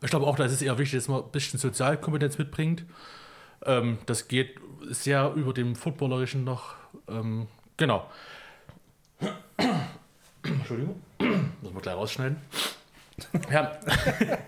Ich 0.01 0.09
glaube 0.09 0.27
auch, 0.27 0.35
dass 0.35 0.51
es 0.51 0.61
eher 0.61 0.77
wichtig 0.77 0.97
ist, 0.97 1.07
dass 1.07 1.13
man 1.13 1.23
ein 1.23 1.31
bisschen 1.31 1.59
Sozialkompetenz 1.59 2.37
mitbringt. 2.37 2.85
Ähm, 3.65 3.97
das 4.05 4.27
geht 4.27 4.59
sehr 4.89 5.33
über 5.35 5.53
dem 5.53 5.75
Footballerischen 5.75 6.43
noch. 6.43 6.75
Ähm, 7.07 7.47
genau. 7.77 8.09
Entschuldigung. 10.43 11.01
Muss 11.61 11.73
man 11.73 11.81
gleich 11.81 11.95
rausschneiden. 11.95 12.37
Wir 13.47 13.57
haben, 13.59 13.69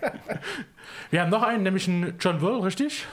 wir 1.10 1.20
haben 1.22 1.30
noch 1.30 1.42
einen, 1.42 1.62
nämlich 1.62 1.88
einen 1.88 2.16
John 2.18 2.40
Will, 2.40 2.60
richtig? 2.60 3.06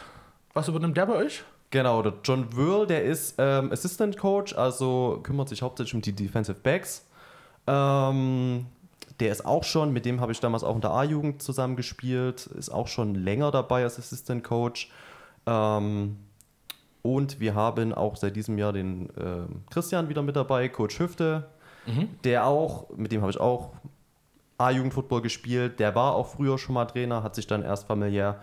Was 0.54 0.68
übernimmt 0.68 0.98
der 0.98 1.06
bei 1.06 1.16
euch? 1.16 1.44
Genau, 1.74 2.04
der 2.04 2.14
John 2.24 2.56
Whirl, 2.56 2.86
der 2.86 3.04
ist 3.04 3.36
ähm, 3.40 3.72
Assistant 3.72 4.18
Coach, 4.18 4.54
also 4.56 5.20
kümmert 5.24 5.50
sich 5.50 5.64
hauptsächlich 5.64 5.96
um 5.96 6.02
die 6.02 6.14
Defensive 6.14 6.60
Backs. 6.62 7.08
Ähm, 7.66 8.68
der 9.20 9.32
ist 9.32 9.44
auch 9.44 9.64
schon, 9.64 9.92
mit 9.92 10.06
dem 10.06 10.22
habe 10.22 10.32
ich 10.32 10.40
damals 10.40 10.64
auch 10.64 10.76
in 10.76 10.82
der 10.82 10.92
A-Jugend 10.92 11.42
zusammengespielt, 11.42 12.46
ist 12.46 12.70
auch 12.70 12.88
schon 12.88 13.16
länger 13.16 13.50
dabei 13.50 13.84
als 13.84 13.98
Assistant 13.98 14.44
Coach. 14.44 14.92
Ähm, 15.46 16.18
und 17.02 17.40
wir 17.40 17.54
haben 17.54 17.94
auch 17.94 18.16
seit 18.16 18.36
diesem 18.36 18.58
Jahr 18.58 18.74
den 18.74 19.10
äh, 19.10 19.46
Christian 19.70 20.10
wieder 20.10 20.22
mit 20.22 20.36
dabei, 20.36 20.70
Coach 20.70 21.00
Hüfte, 21.00 21.50
mhm. 21.86 22.10
der 22.24 22.46
auch, 22.48 22.90
mit 22.96 23.12
dem 23.12 23.22
habe 23.22 23.32
ich 23.32 23.40
auch 23.40 23.72
A-Jugend-Football 24.58 25.22
gespielt. 25.22 25.80
Der 25.80 25.96
war 25.96 26.16
auch 26.16 26.28
früher 26.28 26.58
schon 26.58 26.76
mal 26.76 26.86
Trainer, 26.86 27.24
hat 27.24 27.36
sich 27.36 27.46
dann 27.46 27.62
erst 27.62 27.88
familiär 27.88 28.42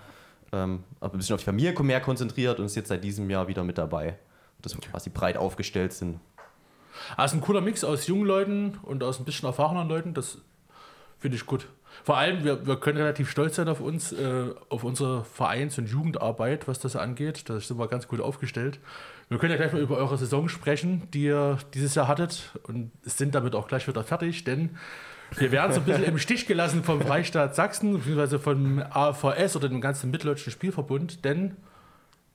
ähm, 0.53 0.85
ein 1.01 1.11
bisschen 1.13 1.35
auf 1.35 1.41
die 1.41 1.47
Familie 1.47 1.73
mehr 1.83 2.01
konzentriert 2.01 2.59
und 2.59 2.67
ist 2.67 2.77
jetzt 2.77 2.89
seit 2.89 3.03
diesem 3.03 3.31
Jahr 3.31 3.49
wieder 3.49 3.65
mit 3.65 3.79
dabei. 3.79 4.19
Dass 4.61 4.75
wir 4.75 4.81
quasi 4.83 5.09
breit 5.09 5.39
aufgestellt 5.39 5.95
sind. 5.95 6.21
Also 7.17 7.37
ein 7.37 7.41
cooler 7.41 7.63
Mix 7.63 7.83
aus 7.83 8.07
jungen 8.07 8.27
Leuten 8.27 8.79
und 8.83 9.03
aus 9.03 9.19
ein 9.19 9.25
bisschen 9.25 9.47
erfahrenen 9.47 9.89
Leuten, 9.89 10.13
das 10.13 10.39
finde 11.19 11.37
ich 11.37 11.47
gut. 11.47 11.67
Vor 12.05 12.17
allem, 12.17 12.45
wir, 12.45 12.67
wir 12.67 12.77
können 12.77 12.99
relativ 12.99 13.31
stolz 13.31 13.57
sein 13.57 13.69
auf 13.69 13.81
uns, 13.81 14.13
äh, 14.13 14.51
auf 14.69 14.85
unsere 14.85 15.25
Vereins- 15.25 15.79
und 15.79 15.87
Jugendarbeit, 15.89 16.69
was 16.69 16.79
das 16.79 16.97
angeht. 16.97 17.49
Da 17.49 17.61
sind 17.61 17.79
wir 17.79 17.89
ganz 17.89 18.09
gut 18.09 18.21
aufgestellt. 18.21 18.79
Wir 19.29 19.39
können 19.39 19.53
ja 19.53 19.57
gleich 19.57 19.73
mal 19.73 19.83
über 19.83 19.97
eure 19.97 20.19
Saison 20.19 20.49
sprechen, 20.49 21.09
die 21.13 21.25
ihr 21.25 21.59
dieses 21.75 21.95
Jahr 21.95 22.09
hattet 22.09 22.51
und 22.65 22.91
sind 23.03 23.35
damit 23.35 23.55
auch 23.55 23.69
gleich 23.69 23.87
wieder 23.87 24.03
fertig, 24.03 24.45
denn 24.45 24.71
wir 25.37 25.53
werden 25.53 25.73
so 25.73 25.81
ein 25.81 25.87
bisschen 25.87 26.05
im 26.05 26.19
Stich 26.19 26.47
gelassen 26.47 26.83
vom 26.83 27.01
Freistaat 27.01 27.55
Sachsen, 27.55 27.93
beziehungsweise 27.93 28.41
vom 28.41 28.83
AVS 28.91 29.55
oder 29.55 29.69
dem 29.69 29.81
ganzen 29.81 30.11
Mitteldeutschen 30.11 30.53
Spielverbund, 30.53 31.25
denn 31.25 31.57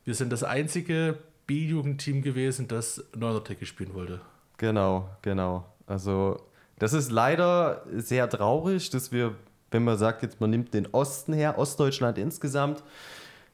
wir 0.06 0.16
sind 0.16 0.32
das 0.32 0.44
einzige 0.44 1.18
B-Jugendteam 1.48 2.22
gewesen, 2.22 2.68
das 2.68 3.04
Neunertecke 3.16 3.66
spielen 3.66 3.94
wollte. 3.94 4.22
Genau, 4.58 5.10
genau. 5.22 5.66
Also 5.88 6.40
das 6.80 6.94
ist 6.94 7.12
leider 7.12 7.84
sehr 7.94 8.30
traurig, 8.30 8.90
dass 8.90 9.12
wir, 9.12 9.36
wenn 9.72 9.84
man 9.84 9.98
sagt, 9.98 10.24
jetzt 10.24 10.40
man 10.42 10.50
nimmt 10.50 10.74
den 10.74 10.88
Osten 10.92 11.34
her, 11.34 11.58
Ostdeutschland 11.58 12.18
insgesamt, 12.18 12.84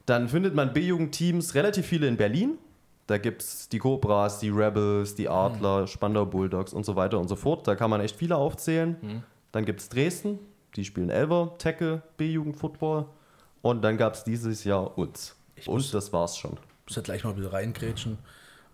dann 0.06 0.28
findet 0.28 0.54
man 0.54 0.72
B-Jugendteams 0.72 1.54
relativ 1.54 1.86
viele 1.86 2.08
in 2.08 2.16
Berlin. 2.16 2.58
Da 3.06 3.18
gibt 3.18 3.42
es 3.42 3.68
die 3.68 3.78
Cobras, 3.78 4.38
die 4.38 4.48
Rebels, 4.48 5.14
die 5.14 5.28
Adler, 5.28 5.82
mhm. 5.82 5.86
Spandau 5.86 6.26
Bulldogs 6.26 6.72
und 6.72 6.84
so 6.84 6.96
weiter 6.96 7.18
und 7.18 7.28
so 7.28 7.36
fort. 7.36 7.66
Da 7.66 7.74
kann 7.74 7.90
man 7.90 8.00
echt 8.00 8.16
viele 8.16 8.36
aufzählen. 8.36 8.96
Mhm. 9.00 9.22
Dann 9.52 9.64
gibt 9.64 9.80
es 9.80 9.88
Dresden, 9.88 10.38
die 10.76 10.84
spielen 10.84 11.10
Elver, 11.10 11.54
Tackle, 11.58 12.02
B-Jugend-Football. 12.16 13.06
Und 13.60 13.82
dann 13.82 13.96
gab 13.96 14.14
es 14.14 14.24
dieses 14.24 14.64
Jahr 14.64 14.96
uns. 14.96 15.36
Ich 15.56 15.68
und 15.68 15.74
muss, 15.74 15.90
das 15.90 16.12
war's 16.12 16.36
schon. 16.36 16.52
Ich 16.52 16.90
muss 16.90 16.96
ja 16.96 17.02
gleich 17.02 17.22
mal 17.24 17.36
wieder 17.36 17.52
reingrätschen, 17.52 18.18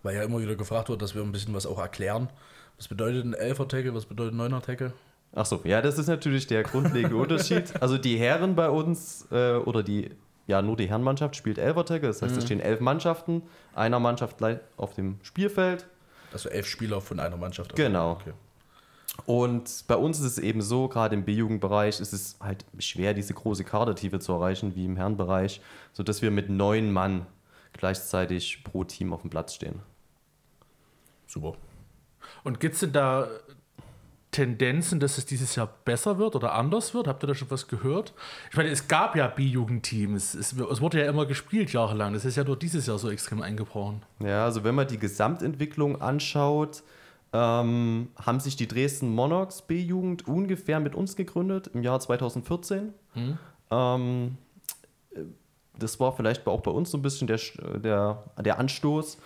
weil 0.03 0.15
ja 0.15 0.23
immer 0.23 0.39
wieder 0.39 0.55
gefragt 0.55 0.89
wird, 0.89 1.01
dass 1.01 1.15
wir 1.15 1.21
ein 1.21 1.31
bisschen 1.31 1.53
was 1.53 1.65
auch 1.65 1.79
erklären. 1.79 2.29
Was 2.77 2.87
bedeutet 2.87 3.25
ein 3.25 3.33
Elfer-Tackle, 3.33 3.93
was 3.93 4.05
bedeutet 4.05 4.33
ein 4.33 4.37
Neuner-Tackle? 4.37 4.93
Achso, 5.33 5.61
ja, 5.63 5.81
das 5.81 5.97
ist 5.97 6.07
natürlich 6.07 6.47
der 6.47 6.63
grundlegende 6.63 7.15
Unterschied. 7.21 7.81
Also 7.81 7.97
die 7.97 8.17
Herren 8.17 8.55
bei 8.55 8.69
uns 8.69 9.27
äh, 9.31 9.55
oder 9.55 9.83
die, 9.83 10.11
ja, 10.47 10.61
nur 10.61 10.75
die 10.75 10.89
Herrenmannschaft 10.89 11.35
spielt 11.35 11.57
Elfer-Tackle. 11.57 12.07
Das 12.07 12.21
heißt, 12.21 12.33
mhm. 12.33 12.39
es 12.39 12.45
stehen 12.45 12.59
elf 12.59 12.79
Mannschaften, 12.79 13.43
einer 13.75 13.99
Mannschaft 13.99 14.37
auf 14.77 14.93
dem 14.95 15.19
Spielfeld. 15.21 15.85
Also 16.33 16.49
elf 16.49 16.67
Spieler 16.67 17.01
von 17.01 17.19
einer 17.19 17.37
Mannschaft. 17.37 17.75
Genau. 17.75 18.11
Okay. 18.11 18.33
Und 19.25 19.83
bei 19.87 19.95
uns 19.95 20.19
ist 20.19 20.25
es 20.25 20.37
eben 20.37 20.61
so, 20.61 20.87
gerade 20.87 21.15
im 21.15 21.25
B-Jugendbereich 21.25 21.99
ist 21.99 22.13
es 22.13 22.37
halt 22.39 22.65
schwer, 22.77 23.13
diese 23.13 23.33
große 23.33 23.63
Kadertiefe 23.63 24.19
zu 24.19 24.31
erreichen, 24.33 24.75
wie 24.75 24.85
im 24.85 24.95
Herrenbereich, 24.95 25.61
sodass 25.93 26.21
wir 26.21 26.31
mit 26.31 26.49
neun 26.49 26.91
Mann 26.91 27.25
gleichzeitig 27.73 28.63
pro 28.63 28.83
Team 28.83 29.13
auf 29.13 29.21
dem 29.21 29.29
Platz 29.29 29.53
stehen. 29.53 29.81
Super. 31.27 31.53
Und 32.43 32.59
gibt 32.59 32.75
es 32.75 32.79
denn 32.79 32.91
da 32.91 33.27
Tendenzen, 34.31 34.99
dass 34.99 35.17
es 35.17 35.25
dieses 35.25 35.55
Jahr 35.55 35.67
besser 35.85 36.19
wird 36.19 36.35
oder 36.35 36.53
anders 36.53 36.93
wird? 36.93 37.07
Habt 37.07 37.23
ihr 37.23 37.27
da 37.27 37.33
schon 37.33 37.49
was 37.49 37.67
gehört? 37.67 38.13
Ich 38.51 38.57
meine, 38.57 38.69
es 38.69 38.87
gab 38.87 39.15
ja 39.15 39.27
B-Jugendteams. 39.27 40.35
Es, 40.35 40.53
es, 40.53 40.81
wurde 40.81 40.99
ja 40.99 41.09
immer 41.09 41.25
gespielt 41.25 41.73
jahrelang. 41.73 42.13
Das 42.13 42.25
ist 42.25 42.35
ja 42.35 42.43
nur 42.43 42.57
dieses 42.57 42.85
Jahr 42.85 42.99
so 42.99 43.09
extrem 43.09 43.41
eingebrochen. 43.41 44.03
Ja, 44.19 44.45
also 44.45 44.63
wenn 44.63 44.75
man 44.75 44.87
die 44.87 44.99
Gesamtentwicklung 44.99 46.01
anschaut, 46.01 46.83
ähm, 47.33 48.09
haben 48.23 48.39
sich 48.39 48.55
die 48.55 48.67
Dresden 48.67 49.09
Monarchs 49.09 49.63
B-Jugend 49.63 50.27
ungefähr 50.27 50.79
mit 50.79 50.93
uns 50.93 51.15
gegründet 51.15 51.71
im 51.73 51.81
Jahr 51.81 51.99
2014. 51.99 52.93
Mhm. 53.15 53.37
Ähm, 53.71 54.37
das 55.77 55.99
war 55.99 56.15
vielleicht 56.15 56.45
auch 56.47 56.61
bei 56.61 56.71
uns 56.71 56.91
so 56.91 56.97
ein 56.97 57.01
bisschen 57.01 57.27
der, 57.27 57.39
der, 57.77 58.23
der 58.39 58.59
Anstoß. 58.59 59.17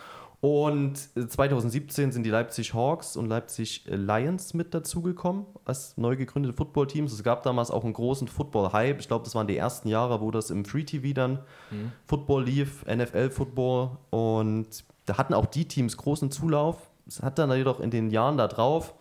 Und 0.43 0.97
2017 1.15 2.11
sind 2.11 2.23
die 2.23 2.29
Leipzig 2.29 2.73
Hawks 2.73 3.15
und 3.15 3.27
Leipzig 3.27 3.85
Lions 3.85 4.53
mit 4.53 4.73
dazugekommen 4.73 5.45
als 5.63 5.95
neu 5.95 6.17
gegründete 6.17 6.53
Footballteams. 6.53 7.13
Es 7.13 7.23
gab 7.23 7.43
damals 7.43 7.71
auch 7.71 7.85
einen 7.85 7.93
großen 7.93 8.27
Football-Hype. 8.27 8.99
Ich 8.99 9.07
glaube, 9.07 9.23
das 9.23 9.35
waren 9.35 9.47
die 9.47 9.55
ersten 9.55 9.87
Jahre, 9.87 10.19
wo 10.19 10.31
das 10.31 10.49
im 10.49 10.65
Free 10.65 10.83
TV 10.83 11.13
dann 11.13 11.39
mhm. 11.71 11.93
Football 12.07 12.43
lief, 12.43 12.83
NFL-Football. 12.85 13.91
Und 14.09 14.83
da 15.05 15.17
hatten 15.17 15.33
auch 15.33 15.45
die 15.45 15.65
Teams 15.65 15.95
großen 15.95 16.29
Zulauf. 16.29 16.75
Es 17.07 17.23
hat 17.23 17.39
dann 17.39 17.49
jedoch 17.53 17.79
in 17.79 17.89
den 17.89 18.09
Jahren 18.09 18.35
da 18.35 18.49
drauf, 18.49 18.95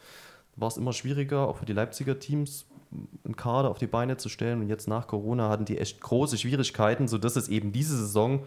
war 0.54 0.68
es 0.68 0.76
immer 0.76 0.92
schwieriger, 0.92 1.48
auch 1.48 1.56
für 1.56 1.66
die 1.66 1.72
Leipziger 1.72 2.20
Teams 2.20 2.66
einen 3.24 3.34
Kader 3.34 3.68
auf 3.68 3.78
die 3.78 3.88
Beine 3.88 4.16
zu 4.16 4.28
stellen. 4.28 4.60
Und 4.60 4.68
jetzt 4.68 4.86
nach 4.86 5.08
Corona 5.08 5.48
hatten 5.48 5.64
die 5.64 5.78
echt 5.78 6.00
große 6.00 6.38
Schwierigkeiten, 6.38 7.08
sodass 7.08 7.34
es 7.34 7.48
eben 7.48 7.72
diese 7.72 7.96
Saison, 7.96 8.44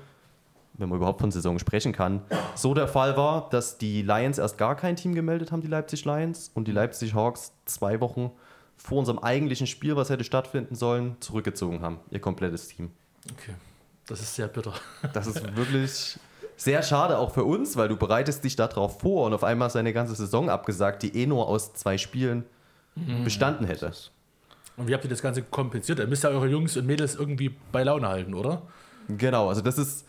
wenn 0.77 0.89
man 0.89 0.98
überhaupt 0.98 1.22
von 1.22 1.32
Saison 1.32 1.60
sprechen 1.60 1.94
kann, 1.94 2.22
so 2.55 2.74
der 2.74 2.88
Fall 2.88 3.17
war, 3.17 3.50
dass 3.50 3.77
die 3.77 4.01
Lions 4.01 4.38
erst 4.38 4.58
gar 4.58 4.75
kein 4.75 4.96
Team 4.96 5.15
gemeldet 5.15 5.51
haben, 5.51 5.62
die 5.62 5.67
Leipzig 5.67 6.05
Lions, 6.05 6.51
und 6.53 6.67
die 6.67 6.72
Leipzig 6.72 7.13
Hawks 7.13 7.53
zwei 7.65 8.00
Wochen 8.01 8.32
vor 8.77 9.00
unserem 9.00 9.20
eigentlichen 9.20 9.67
Spiel, 9.67 9.96
was 9.96 10.10
hätte 10.10 10.24
stattfinden 10.24 10.75
sollen, 10.75 11.15
zurückgezogen 11.20 11.82
haben, 11.82 12.00
ihr 12.12 12.20
komplettes 12.20 12.67
Team. 12.67 12.91
Okay, 13.32 13.53
das 14.08 14.22
ist 14.22 14.36
sehr 14.36 14.48
bitter. 14.48 14.74
Das 15.13 15.27
ist 15.27 15.55
wirklich 15.55 16.20
sehr 16.58 16.84
schade 16.84 17.17
auch 17.17 17.34
für 17.34 17.44
uns, 17.44 17.75
weil 17.75 17.88
du 17.88 17.98
bereitest 17.98 18.44
dich 18.44 18.55
darauf 18.55 19.01
vor 19.01 19.25
und 19.25 19.34
auf 19.34 19.44
einmal 19.44 19.67
ist 19.67 19.75
deine 19.75 19.94
ganze 19.94 20.15
Saison 20.15 20.50
abgesagt, 20.50 21.03
die 21.03 21.15
eh 21.15 21.25
nur 21.25 21.48
aus 21.48 21.74
zwei 21.74 21.98
Spielen 21.98 22.46
mhm. 22.96 23.24
bestanden 23.24 23.65
hätte. 23.65 23.91
Und 24.77 24.88
wie 24.88 24.94
habt 24.94 25.03
ihr 25.03 25.10
das 25.10 25.22
Ganze 25.22 25.41
kompensiert? 25.41 26.00
Ihr 26.00 26.08
müsst 26.08 26.24
ja 26.24 26.29
eure 26.29 26.48
Jungs 26.48 26.75
und 26.75 26.86
Mädels 26.86 27.15
irgendwie 27.15 27.55
bei 27.72 27.84
Laune 27.84 28.08
halten, 28.08 28.34
oder? 28.34 28.62
Genau, 29.08 29.50
also 29.50 29.62
das 29.62 29.77
ist 29.77 30.05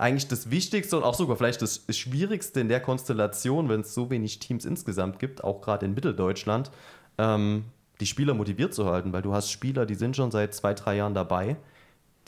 eigentlich 0.00 0.28
das 0.28 0.50
Wichtigste 0.50 0.96
und 0.96 1.04
auch 1.04 1.14
sogar 1.14 1.36
vielleicht 1.36 1.62
das 1.62 1.84
Schwierigste 1.90 2.60
in 2.60 2.68
der 2.68 2.80
Konstellation, 2.80 3.68
wenn 3.68 3.80
es 3.80 3.94
so 3.94 4.10
wenig 4.10 4.38
Teams 4.38 4.64
insgesamt 4.64 5.18
gibt, 5.18 5.44
auch 5.44 5.60
gerade 5.60 5.86
in 5.86 5.94
Mitteldeutschland, 5.94 6.70
ähm, 7.18 7.64
die 8.00 8.06
Spieler 8.06 8.34
motiviert 8.34 8.72
zu 8.72 8.86
halten, 8.86 9.12
weil 9.12 9.22
du 9.22 9.34
hast 9.34 9.50
Spieler, 9.50 9.84
die 9.86 9.94
sind 9.94 10.16
schon 10.16 10.30
seit 10.30 10.54
zwei, 10.54 10.74
drei 10.74 10.96
Jahren 10.96 11.14
dabei 11.14 11.56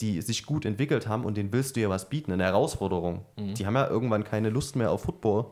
die 0.01 0.21
sich 0.21 0.45
gut 0.45 0.65
entwickelt 0.65 1.07
haben 1.07 1.23
und 1.23 1.37
denen 1.37 1.53
willst 1.53 1.75
du 1.75 1.81
ja 1.81 1.89
was 1.89 2.09
bieten, 2.09 2.31
eine 2.31 2.43
Herausforderung. 2.43 3.25
Mhm. 3.37 3.53
Die 3.55 3.65
haben 3.65 3.75
ja 3.75 3.87
irgendwann 3.87 4.23
keine 4.23 4.49
Lust 4.49 4.75
mehr 4.75 4.91
auf 4.91 5.03
Football, 5.03 5.47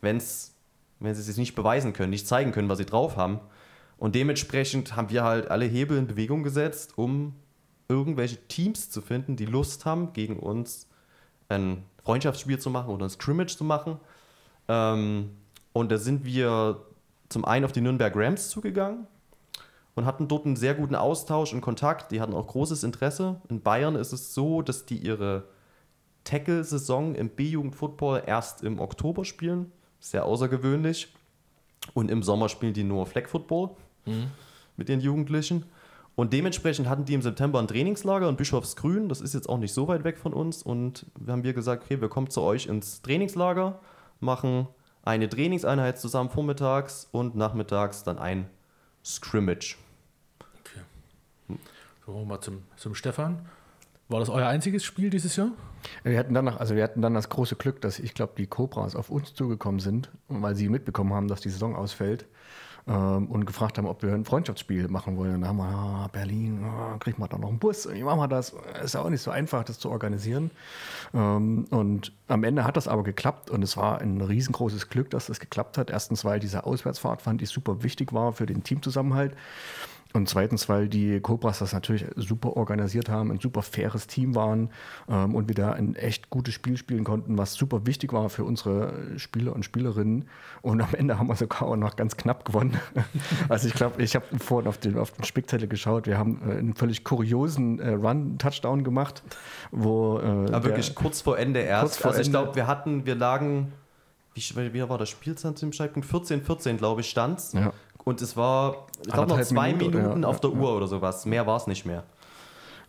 wenn's, 0.00 0.54
wenn 0.98 1.14
sie 1.14 1.22
sich 1.22 1.36
nicht 1.36 1.54
beweisen 1.54 1.92
können, 1.92 2.10
nicht 2.10 2.26
zeigen 2.26 2.52
können, 2.52 2.68
was 2.68 2.78
sie 2.78 2.86
drauf 2.86 3.16
haben. 3.16 3.40
Und 3.98 4.14
dementsprechend 4.14 4.96
haben 4.96 5.10
wir 5.10 5.22
halt 5.22 5.50
alle 5.50 5.66
Hebel 5.66 5.98
in 5.98 6.06
Bewegung 6.06 6.42
gesetzt, 6.42 6.98
um 6.98 7.34
irgendwelche 7.88 8.36
Teams 8.48 8.90
zu 8.90 9.00
finden, 9.00 9.36
die 9.36 9.46
Lust 9.46 9.84
haben, 9.84 10.12
gegen 10.12 10.38
uns 10.38 10.88
ein 11.52 11.84
Freundschaftsspiel 12.04 12.58
zu 12.58 12.70
machen 12.70 12.90
oder 12.90 13.06
ein 13.06 13.10
Scrimmage 13.10 13.56
zu 13.56 13.64
machen. 13.64 13.98
Ähm, 14.68 15.30
Und 15.72 15.90
da 15.90 15.98
sind 15.98 16.24
wir 16.24 16.84
zum 17.28 17.44
einen 17.44 17.64
auf 17.64 17.72
die 17.72 17.80
Nürnberg 17.80 18.12
Rams 18.14 18.50
zugegangen 18.50 19.06
und 19.94 20.04
hatten 20.04 20.28
dort 20.28 20.44
einen 20.44 20.56
sehr 20.56 20.74
guten 20.74 20.94
Austausch 20.94 21.52
und 21.54 21.62
Kontakt. 21.62 22.12
Die 22.12 22.20
hatten 22.20 22.34
auch 22.34 22.46
großes 22.46 22.84
Interesse. 22.84 23.40
In 23.48 23.62
Bayern 23.62 23.96
ist 23.96 24.12
es 24.12 24.34
so, 24.34 24.62
dass 24.62 24.84
die 24.84 24.98
ihre 24.98 25.44
Tackle-Saison 26.24 27.14
im 27.14 27.30
B-Jugend-Football 27.30 28.24
erst 28.26 28.62
im 28.62 28.78
Oktober 28.80 29.24
spielen. 29.24 29.72
Sehr 29.98 30.24
außergewöhnlich. 30.24 31.14
Und 31.94 32.10
im 32.10 32.22
Sommer 32.22 32.48
spielen 32.48 32.74
die 32.74 32.84
nur 32.84 33.06
Flag-Football 33.06 33.70
mit 34.76 34.88
den 34.88 35.00
Jugendlichen. 35.00 35.64
Und 36.14 36.32
dementsprechend 36.32 36.88
hatten 36.88 37.04
die 37.04 37.14
im 37.14 37.22
September 37.22 37.58
ein 37.58 37.68
Trainingslager 37.68 38.28
in 38.28 38.36
Bischofsgrün. 38.36 39.08
Das 39.08 39.20
ist 39.20 39.32
jetzt 39.32 39.48
auch 39.48 39.58
nicht 39.58 39.72
so 39.72 39.88
weit 39.88 40.04
weg 40.04 40.18
von 40.18 40.34
uns. 40.34 40.62
Und 40.62 41.06
wir 41.18 41.32
haben 41.32 41.42
wir 41.42 41.54
gesagt, 41.54 41.84
okay, 41.84 42.00
wir 42.00 42.08
kommen 42.08 42.28
zu 42.28 42.42
euch 42.42 42.66
ins 42.66 43.00
Trainingslager, 43.00 43.80
machen 44.20 44.68
eine 45.02 45.28
Trainingseinheit 45.28 45.98
zusammen 45.98 46.28
vormittags 46.30 47.08
und 47.12 47.34
nachmittags 47.34 48.04
dann 48.04 48.18
ein 48.18 48.48
Scrimmage. 49.04 49.76
So, 52.06 52.24
mal 52.24 52.40
zum, 52.40 52.62
zum 52.76 52.94
Stefan. 52.94 53.46
War 54.08 54.20
das 54.20 54.28
euer 54.28 54.48
einziges 54.48 54.84
Spiel 54.84 55.08
dieses 55.08 55.36
Jahr? 55.36 55.52
Wir 56.04 56.18
hatten 56.18 56.34
dann, 56.34 56.44
noch, 56.44 56.60
also 56.60 56.76
wir 56.76 56.82
hatten 56.82 57.00
dann 57.00 57.14
das 57.14 57.30
große 57.30 57.56
Glück, 57.56 57.80
dass 57.80 57.98
ich 57.98 58.12
glaube, 58.12 58.34
die 58.36 58.46
Cobras 58.46 58.94
auf 58.94 59.08
uns 59.08 59.34
zugekommen 59.34 59.80
sind, 59.80 60.10
weil 60.28 60.54
sie 60.54 60.68
mitbekommen 60.68 61.14
haben, 61.14 61.28
dass 61.28 61.40
die 61.40 61.48
Saison 61.48 61.74
ausfällt 61.74 62.26
ähm, 62.88 63.26
und 63.26 63.46
gefragt 63.46 63.78
haben, 63.78 63.86
ob 63.86 64.02
wir 64.02 64.12
ein 64.12 64.24
Freundschaftsspiel 64.24 64.88
machen 64.88 65.16
wollen. 65.16 65.34
Und 65.34 65.40
dann 65.42 65.50
haben 65.50 65.56
wir, 65.58 65.64
ah, 65.64 66.08
Berlin, 66.12 66.64
ah, 66.64 66.96
kriegt 66.98 67.18
man 67.18 67.28
da 67.28 67.38
noch 67.38 67.48
einen 67.48 67.58
Bus? 67.58 67.88
Wie 67.92 68.02
machen 68.02 68.18
wir 68.18 68.28
das? 68.28 68.54
Ist 68.82 68.94
ja 68.94 69.02
auch 69.02 69.10
nicht 69.10 69.22
so 69.22 69.30
einfach, 69.30 69.64
das 69.64 69.78
zu 69.78 69.90
organisieren. 69.90 70.50
Ähm, 71.14 71.66
und 71.70 72.12
am 72.28 72.44
Ende 72.44 72.64
hat 72.64 72.76
das 72.76 72.88
aber 72.88 73.02
geklappt 73.04 73.50
und 73.50 73.62
es 73.62 73.76
war 73.76 74.00
ein 74.00 74.20
riesengroßes 74.20 74.88
Glück, 74.88 75.10
dass 75.10 75.26
das 75.26 75.38
geklappt 75.38 75.78
hat. 75.78 75.90
Erstens, 75.90 76.24
weil 76.24 76.40
diese 76.40 76.64
Auswärtsfahrt 76.64 77.22
fand 77.22 77.42
ich 77.42 77.50
super 77.50 77.82
wichtig 77.82 78.12
war 78.12 78.32
für 78.32 78.46
den 78.46 78.64
Teamzusammenhalt. 78.64 79.36
Und 80.12 80.28
zweitens, 80.28 80.68
weil 80.68 80.88
die 80.88 81.20
Cobras 81.20 81.60
das 81.60 81.72
natürlich 81.72 82.06
super 82.16 82.56
organisiert 82.56 83.08
haben, 83.08 83.30
ein 83.30 83.40
super 83.40 83.62
faires 83.62 84.06
Team 84.06 84.34
waren 84.34 84.70
ähm, 85.08 85.34
und 85.34 85.48
wir 85.48 85.54
da 85.54 85.72
ein 85.72 85.94
echt 85.94 86.30
gutes 86.30 86.54
Spiel 86.54 86.76
spielen 86.76 87.04
konnten, 87.04 87.38
was 87.38 87.54
super 87.54 87.86
wichtig 87.86 88.12
war 88.12 88.28
für 88.28 88.44
unsere 88.44 89.18
Spieler 89.18 89.54
und 89.54 89.64
Spielerinnen. 89.64 90.28
Und 90.60 90.80
am 90.80 90.94
Ende 90.94 91.18
haben 91.18 91.28
wir 91.28 91.36
sogar 91.36 91.62
auch 91.62 91.76
noch 91.76 91.96
ganz 91.96 92.16
knapp 92.16 92.44
gewonnen. 92.44 92.78
also 93.48 93.68
ich 93.68 93.74
glaube, 93.74 94.02
ich 94.02 94.14
habe 94.14 94.26
vorhin 94.38 94.68
auf 94.68 94.78
den, 94.78 94.98
auf 94.98 95.12
den 95.12 95.24
Spickzettel 95.24 95.68
geschaut, 95.68 96.06
wir 96.06 96.18
haben 96.18 96.40
äh, 96.46 96.58
einen 96.58 96.74
völlig 96.74 97.04
kuriosen 97.04 97.78
äh, 97.78 97.90
Run-Touchdown 97.90 98.84
gemacht, 98.84 99.22
wo... 99.70 100.18
Äh, 100.18 100.52
Aber 100.52 100.64
wirklich 100.64 100.94
kurz 100.94 101.20
vor 101.20 101.38
Ende 101.38 101.60
erst. 101.60 101.82
Kurz 101.82 101.96
vor 101.96 102.10
also 102.10 102.22
ich 102.22 102.30
glaube, 102.30 102.54
wir 102.54 102.66
hatten, 102.66 103.06
wir 103.06 103.14
lagen, 103.14 103.72
wie, 104.34 104.72
wie 104.72 104.88
war 104.88 104.98
das 104.98 105.10
Spielzeit 105.10 105.58
zu 105.58 105.66
dem 105.66 105.72
Zeitpunkt? 105.72 106.08
14, 106.08 106.42
14, 106.42 106.76
glaube 106.76 107.02
ich, 107.02 107.10
stand's. 107.10 107.52
Ja. 107.52 107.72
Und 108.04 108.20
es 108.20 108.36
war, 108.36 108.86
ich 109.06 109.12
glaube, 109.12 109.28
noch 109.28 109.40
zwei 109.42 109.72
Minuten 109.72 109.96
Minuten, 109.98 110.22
ja, 110.22 110.28
auf 110.28 110.40
der 110.40 110.50
ja. 110.50 110.56
Uhr 110.56 110.76
oder 110.76 110.86
sowas. 110.86 111.24
Mehr 111.26 111.46
war 111.46 111.56
es 111.56 111.66
nicht 111.66 111.86
mehr. 111.86 112.04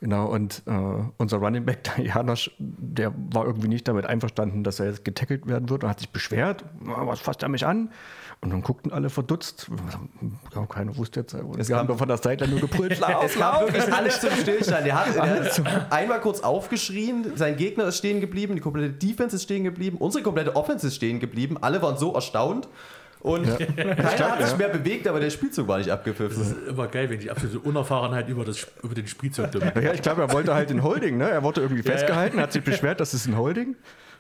Genau, 0.04 0.26
und 0.26 0.64
äh, 0.66 0.72
unser 1.18 1.38
Running 1.38 1.64
Back, 1.66 1.84
der 1.98 2.04
Janosch, 2.06 2.52
der 2.60 3.14
war 3.32 3.46
irgendwie 3.46 3.70
nicht 3.70 3.88
damit 3.88 4.06
einverstanden, 4.06 4.64
dass 4.64 4.82
er 4.82 4.88
jetzt 4.88 5.06
getackelt 5.06 5.48
werden 5.48 5.70
wird 5.70 5.84
und 5.86 5.90
hat 5.90 6.00
sich 6.00 6.10
beschwert. 6.10 6.66
"Na, 6.82 7.08
Was 7.08 7.22
fasst 7.22 7.42
er 7.42 7.48
mich 7.48 7.66
an? 7.66 7.90
Und 8.42 8.50
dann 8.50 8.62
guckten 8.62 8.92
alle 8.92 9.10
verdutzt. 9.10 9.70
Ja, 10.54 10.66
keiner 10.66 10.98
wusste 10.98 11.22
jetzt. 11.22 11.34
Und 11.36 11.66
wir 11.70 11.78
haben 11.78 11.88
doch 11.88 11.98
von 11.98 12.10
der 12.10 12.18
Seite 12.18 12.46
nur 12.50 12.60
gebrüllt. 12.60 13.00
Lauf, 13.00 13.24
Es 13.24 13.36
kam 13.36 13.62
wirklich 13.62 13.94
alles 13.94 14.20
zum 14.20 14.32
Stillstand. 14.32 14.86
Der 14.86 15.00
hat, 15.00 15.16
der 15.16 15.46
hat 15.46 15.92
einmal 15.94 16.20
kurz 16.20 16.42
aufgeschrien, 16.42 17.38
sein 17.38 17.56
Gegner 17.56 17.86
ist 17.86 18.00
stehen 18.00 18.20
geblieben, 18.20 18.56
die 18.56 18.62
komplette 18.62 18.92
Defense 18.92 19.38
ist 19.38 19.44
stehen 19.44 19.64
geblieben, 19.64 19.96
unsere 19.98 20.22
komplette 20.22 20.58
Offense 20.58 20.88
ist 20.88 20.96
stehen 20.96 21.22
geblieben. 21.22 21.58
Alle 21.62 21.82
waren 21.82 21.96
so 21.96 22.14
erstaunt. 22.14 22.68
Und 23.24 23.46
keiner 23.58 24.32
hat 24.32 24.48
sich 24.48 24.58
mehr 24.58 24.68
bewegt, 24.68 25.08
aber 25.08 25.22
der 25.22 25.30
Spielzug 25.30 25.68
war 25.70 25.78
nicht 25.78 25.90
abgepfiffen. 25.90 26.38
Das 26.38 26.52
ist 26.52 26.68
immer 26.68 26.88
geil, 26.88 27.10
wenn 27.10 27.20
die 27.20 27.32
absolute 27.32 27.60
Unerfahrenheit 27.60 28.28
über, 28.28 28.44
das, 28.44 28.68
über 28.84 28.94
den 28.94 29.08
Spielzeug 29.08 29.52
dümmen. 29.52 29.72
Ja, 29.82 29.94
ich 29.94 30.02
glaube, 30.02 30.24
er 30.24 30.32
wollte 30.34 30.54
halt 30.54 30.70
den 30.70 30.84
Holding. 30.84 31.18
Ne? 31.18 31.30
Er 31.30 31.42
wurde 31.42 31.62
irgendwie 31.62 31.84
Ja, 31.84 31.92
festgehalten, 31.94 32.40
hat 32.42 32.52
sich 32.52 32.64
beschwert, 32.64 33.00
das 33.00 33.14
ist 33.14 33.26
ein 33.26 33.38
Holding. 33.38 33.76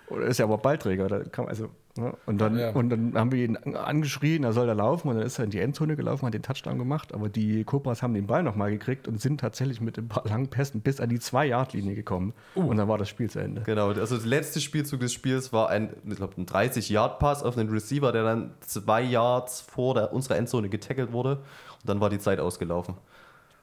Oder 0.07 0.25
ist 0.25 0.37
ja 0.37 0.45
aber 0.45 0.57
Ballträger. 0.57 1.07
Da 1.07 1.19
kann, 1.23 1.47
also, 1.47 1.69
ne? 1.97 2.13
und, 2.25 2.39
dann, 2.39 2.57
Ja. 2.59 2.71
und 2.71 2.89
dann 2.89 3.15
haben 3.15 3.31
wir 3.31 3.45
ihn 3.45 3.57
angeschrien, 3.57 4.43
er 4.43 4.53
soll 4.53 4.67
da 4.67 4.73
laufen. 4.73 5.07
Und 5.07 5.15
dann 5.15 5.25
ist 5.25 5.39
er 5.39 5.45
in 5.45 5.51
die 5.51 5.59
Endzone 5.59 5.95
gelaufen, 5.95 6.25
hat 6.25 6.33
den 6.33 6.41
Touchdown 6.43 6.77
gemacht. 6.77 7.13
Aber 7.13 7.29
die 7.29 7.63
Cobras 7.63 8.03
haben 8.03 8.13
den 8.13 8.27
Ball 8.27 8.43
nochmal 8.43 8.71
gekriegt 8.71 9.07
und 9.07 9.19
sind 9.21 9.39
tatsächlich 9.39 9.81
mit 9.81 9.97
ein 9.97 10.07
paar 10.09 10.27
langen 10.27 10.49
Pässen 10.49 10.81
bis 10.81 10.99
an 10.99 11.09
die 11.09 11.19
Zwei-Yard-Linie 11.19 11.95
gekommen. 11.95 12.33
Und 12.55 12.77
dann 12.77 12.87
war 12.87 12.97
das 12.97 13.09
Spiel 13.09 13.29
zu 13.29 13.39
Ende. 13.39 13.61
Genau, 13.63 13.89
also 13.89 14.17
der 14.17 14.27
letzte 14.27 14.59
Spielzug 14.61 14.99
des 14.99 15.13
Spiels 15.13 15.53
war 15.53 15.69
ein, 15.69 15.93
ich 16.07 16.15
glaube, 16.17 16.33
ein 16.37 16.45
30-Yard-Pass 16.45 17.43
auf 17.43 17.57
einen 17.57 17.69
Receiver, 17.69 18.11
der 18.11 18.23
dann 18.23 18.51
zwei 18.61 19.01
Yards 19.01 19.61
vor 19.61 19.93
der, 19.93 20.13
unserer 20.13 20.37
Endzone 20.37 20.69
getackelt 20.69 21.11
wurde. 21.13 21.37
Und 21.37 21.89
dann 21.89 21.99
war 22.01 22.09
die 22.09 22.19
Zeit 22.19 22.39
ausgelaufen. 22.39 22.95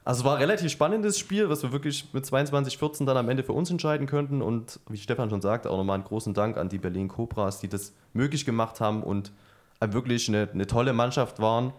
Also 0.03 0.21
es 0.21 0.25
war 0.25 0.35
ein 0.35 0.41
relativ 0.41 0.71
spannendes 0.71 1.19
Spiel, 1.19 1.49
was 1.49 1.61
wir 1.61 1.71
wirklich 1.71 2.11
mit 2.13 2.25
22-14 2.25 3.05
dann 3.05 3.17
am 3.17 3.29
Ende 3.29 3.43
für 3.43 3.53
uns 3.53 3.69
entscheiden 3.69 4.07
könnten. 4.07 4.41
Und 4.41 4.79
wie 4.89 4.97
Stefan 4.97 5.29
schon 5.29 5.41
sagte, 5.41 5.69
auch 5.69 5.77
nochmal 5.77 5.95
einen 5.95 6.05
großen 6.05 6.33
Dank 6.33 6.57
an 6.57 6.69
die 6.69 6.79
Berlin 6.79 7.07
Cobras, 7.07 7.59
die 7.59 7.67
das 7.67 7.93
möglich 8.13 8.45
gemacht 8.45 8.81
haben 8.81 9.03
und 9.03 9.31
wirklich 9.79 10.27
eine, 10.27 10.49
eine 10.51 10.67
tolle 10.67 10.93
Mannschaft 10.93 11.39
waren. 11.39 11.73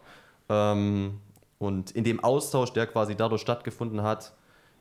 Ähm, 0.49 1.21
und 1.59 1.93
in 1.93 2.05
dem 2.05 2.23
Austausch, 2.23 2.73
der 2.73 2.87
quasi 2.87 3.15
dadurch 3.15 3.41
stattgefunden 3.41 4.03
hat, 4.03 4.33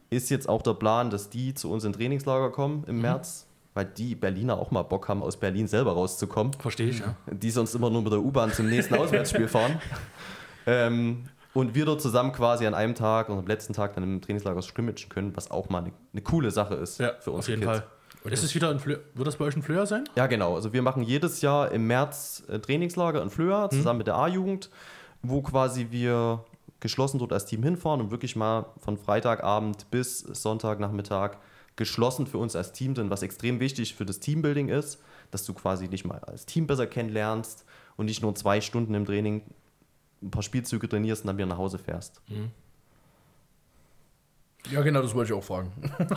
ist 0.09 0.29
jetzt 0.29 0.49
auch 0.49 0.61
der 0.61 0.73
Plan, 0.73 1.09
dass 1.09 1.29
die 1.29 1.53
zu 1.53 1.71
uns 1.71 1.83
in 1.83 1.93
Trainingslager 1.93 2.51
kommen 2.51 2.83
im 2.87 3.01
März, 3.01 3.47
weil 3.73 3.85
die 3.85 4.15
Berliner 4.15 4.57
auch 4.57 4.71
mal 4.71 4.81
Bock 4.83 5.07
haben, 5.07 5.23
aus 5.23 5.37
Berlin 5.37 5.67
selber 5.67 5.93
rauszukommen 5.93 6.53
Verstehe 6.53 6.89
ich, 6.89 6.99
ja. 6.99 7.15
die 7.31 7.51
sonst 7.51 7.73
immer 7.75 7.89
nur 7.89 8.01
mit 8.01 8.11
der 8.11 8.19
U-Bahn 8.19 8.51
zum 8.51 8.67
nächsten 8.67 8.95
Auswärtsspiel 8.95 9.47
fahren. 9.47 9.81
Ähm, 10.67 11.23
und 11.53 11.75
wir 11.75 11.85
dort 11.85 12.01
zusammen 12.01 12.31
quasi 12.31 12.65
an 12.65 12.73
einem 12.73 12.95
Tag 12.95 13.29
und 13.29 13.37
am 13.37 13.47
letzten 13.47 13.73
Tag 13.73 13.93
dann 13.95 14.03
im 14.03 14.21
Trainingslager 14.21 14.61
scrimmagen 14.61 15.09
können, 15.09 15.35
was 15.35 15.51
auch 15.51 15.69
mal 15.69 15.79
eine, 15.79 15.91
eine 16.13 16.21
coole 16.21 16.51
Sache 16.51 16.75
ist 16.75 16.99
Ja, 16.99 17.13
für 17.19 17.31
uns. 17.31 17.39
auf 17.45 17.49
jeden 17.49 17.63
Fall. 17.63 17.83
Und 18.23 18.31
ist 18.31 18.43
es 18.43 18.53
wieder 18.53 18.69
ein 18.69 18.79
Flö 18.79 18.99
wird 19.15 19.27
das 19.27 19.37
bei 19.37 19.45
euch 19.45 19.55
ein 19.55 19.63
Flöher 19.63 19.87
sein? 19.87 20.03
Ja, 20.15 20.27
genau. 20.27 20.53
Also 20.55 20.73
wir 20.73 20.83
machen 20.83 21.01
jedes 21.01 21.41
Jahr 21.41 21.71
im 21.71 21.87
März 21.87 22.43
äh, 22.49 22.59
Trainingslager 22.59 23.21
in 23.21 23.29
Flöa 23.31 23.69
zusammen 23.69 23.97
mit 23.97 24.07
der 24.07 24.15
A-Jugend, 24.15 24.69
wo 25.23 25.41
quasi 25.41 25.87
wir 25.89 26.45
geschlossen 26.79 27.17
dort 27.19 27.33
als 27.33 27.45
Team 27.45 27.63
hinfahren 27.63 27.99
und 27.99 28.11
wirklich 28.11 28.35
mal 28.35 28.65
von 28.79 28.97
Freitagabend 28.97 29.89
bis 29.91 30.19
Sonntagnachmittag 30.19 31.37
geschlossen 31.75 32.27
für 32.27 32.37
uns 32.37 32.55
als 32.55 32.73
Team 32.73 32.95
sind, 32.95 33.09
was 33.09 33.23
extrem 33.23 33.59
wichtig 33.59 33.95
für 33.95 34.05
das 34.05 34.19
Teambuilding 34.19 34.69
ist, 34.69 34.99
dass 35.31 35.45
du 35.45 35.53
quasi 35.53 35.87
nicht 35.87 36.05
mal 36.05 36.19
als 36.19 36.45
Team 36.45 36.67
besser 36.67 36.85
kennenlernst 36.85 37.65
und 37.97 38.05
nicht 38.05 38.21
nur 38.21 38.35
zwei 38.35 38.61
Stunden 38.61 38.93
im 38.93 39.05
Training 39.05 39.41
ein 40.21 40.31
paar 40.31 40.43
Spielzüge 40.43 40.87
trainierst 40.87 41.23
und 41.23 41.27
dann 41.27 41.37
wieder 41.37 41.47
nach 41.47 41.57
Hause 41.57 41.77
fährst. 41.77 42.21
Ja, 44.69 44.81
genau, 44.81 45.01
das 45.01 45.15
wollte 45.15 45.33
ich 45.33 45.37
auch 45.37 45.43
fragen. 45.43 45.71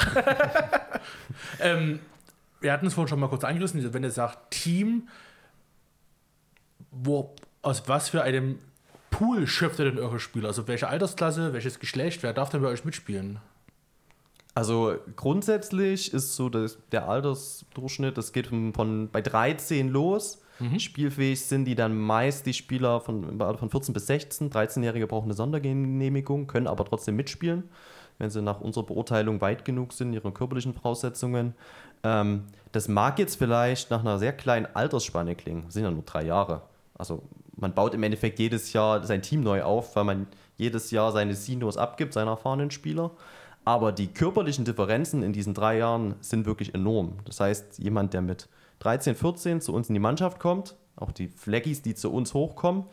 Ähm, 1.60 2.00
wir 2.60 2.72
hatten 2.72 2.86
es 2.86 2.94
vorhin 2.94 3.08
schon 3.08 3.20
mal 3.20 3.28
kurz 3.28 3.44
angerissen, 3.44 3.92
wenn 3.92 4.02
ihr 4.02 4.10
sagt 4.10 4.50
Team, 4.52 5.08
wo, 6.90 7.34
aus 7.62 7.86
was 7.88 8.08
für 8.08 8.22
einem 8.22 8.58
Pool 9.10 9.46
schöpft 9.46 9.78
ihr 9.78 9.86
denn 9.86 9.98
eure 9.98 10.18
Spieler? 10.18 10.48
Also 10.48 10.66
welche 10.66 10.88
Altersklasse, 10.88 11.52
welches 11.52 11.78
Geschlecht, 11.78 12.22
wer 12.22 12.32
darf 12.32 12.50
denn 12.50 12.62
bei 12.62 12.68
euch 12.68 12.84
mitspielen? 12.84 13.38
Also 14.54 14.96
grundsätzlich 15.16 16.12
ist 16.12 16.36
so 16.36 16.48
das, 16.48 16.78
der 16.92 17.08
Altersdurchschnitt, 17.08 18.16
das 18.16 18.32
geht 18.32 18.46
von, 18.46 18.72
von 18.72 19.10
bei 19.10 19.20
13 19.20 19.88
los. 19.88 20.40
Spielfähig 20.78 21.40
sind 21.40 21.64
die 21.64 21.74
dann 21.74 21.96
meist 21.98 22.46
die 22.46 22.54
Spieler 22.54 23.00
von, 23.00 23.38
von 23.38 23.70
14 23.70 23.92
bis 23.92 24.06
16. 24.06 24.50
13-Jährige 24.50 25.06
brauchen 25.06 25.26
eine 25.26 25.34
Sondergenehmigung, 25.34 26.46
können 26.46 26.66
aber 26.66 26.84
trotzdem 26.84 27.16
mitspielen, 27.16 27.64
wenn 28.18 28.30
sie 28.30 28.40
nach 28.40 28.60
unserer 28.60 28.84
Beurteilung 28.84 29.40
weit 29.40 29.64
genug 29.64 29.92
sind, 29.92 30.12
ihre 30.12 30.30
körperlichen 30.32 30.74
Voraussetzungen. 30.74 31.54
Ähm, 32.02 32.44
das 32.72 32.88
mag 32.88 33.18
jetzt 33.18 33.36
vielleicht 33.36 33.90
nach 33.90 34.00
einer 34.00 34.18
sehr 34.18 34.32
kleinen 34.32 34.66
Altersspanne 34.74 35.34
klingen, 35.34 35.62
das 35.64 35.74
sind 35.74 35.84
ja 35.84 35.90
nur 35.90 36.04
drei 36.04 36.24
Jahre. 36.24 36.62
Also 36.96 37.22
man 37.56 37.74
baut 37.74 37.94
im 37.94 38.02
Endeffekt 38.02 38.38
jedes 38.38 38.72
Jahr 38.72 39.04
sein 39.04 39.22
Team 39.22 39.42
neu 39.42 39.62
auf, 39.62 39.96
weil 39.96 40.04
man 40.04 40.26
jedes 40.56 40.90
Jahr 40.90 41.12
seine 41.12 41.34
Seniors 41.34 41.76
abgibt, 41.76 42.12
seine 42.12 42.30
erfahrenen 42.30 42.70
Spieler. 42.70 43.10
Aber 43.64 43.92
die 43.92 44.08
körperlichen 44.08 44.64
Differenzen 44.64 45.22
in 45.22 45.32
diesen 45.32 45.54
drei 45.54 45.78
Jahren 45.78 46.16
sind 46.20 46.46
wirklich 46.46 46.74
enorm. 46.74 47.14
Das 47.24 47.40
heißt, 47.40 47.78
jemand, 47.78 48.12
der 48.12 48.20
mit 48.20 48.48
13, 48.80 49.14
14 49.14 49.60
zu 49.60 49.72
uns 49.72 49.88
in 49.88 49.94
die 49.94 50.00
Mannschaft 50.00 50.38
kommt, 50.38 50.76
auch 50.96 51.12
die 51.12 51.28
Fleggis, 51.28 51.82
die 51.82 51.94
zu 51.94 52.12
uns 52.12 52.34
hochkommen 52.34 52.84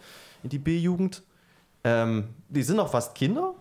in 0.44 0.50
die 0.50 0.60
B-Jugend, 0.60 1.24
ähm, 1.84 2.30
die 2.50 2.64
sind 2.64 2.78
noch 2.78 2.92
fast 2.92 3.16
Kinder. 3.16 3.54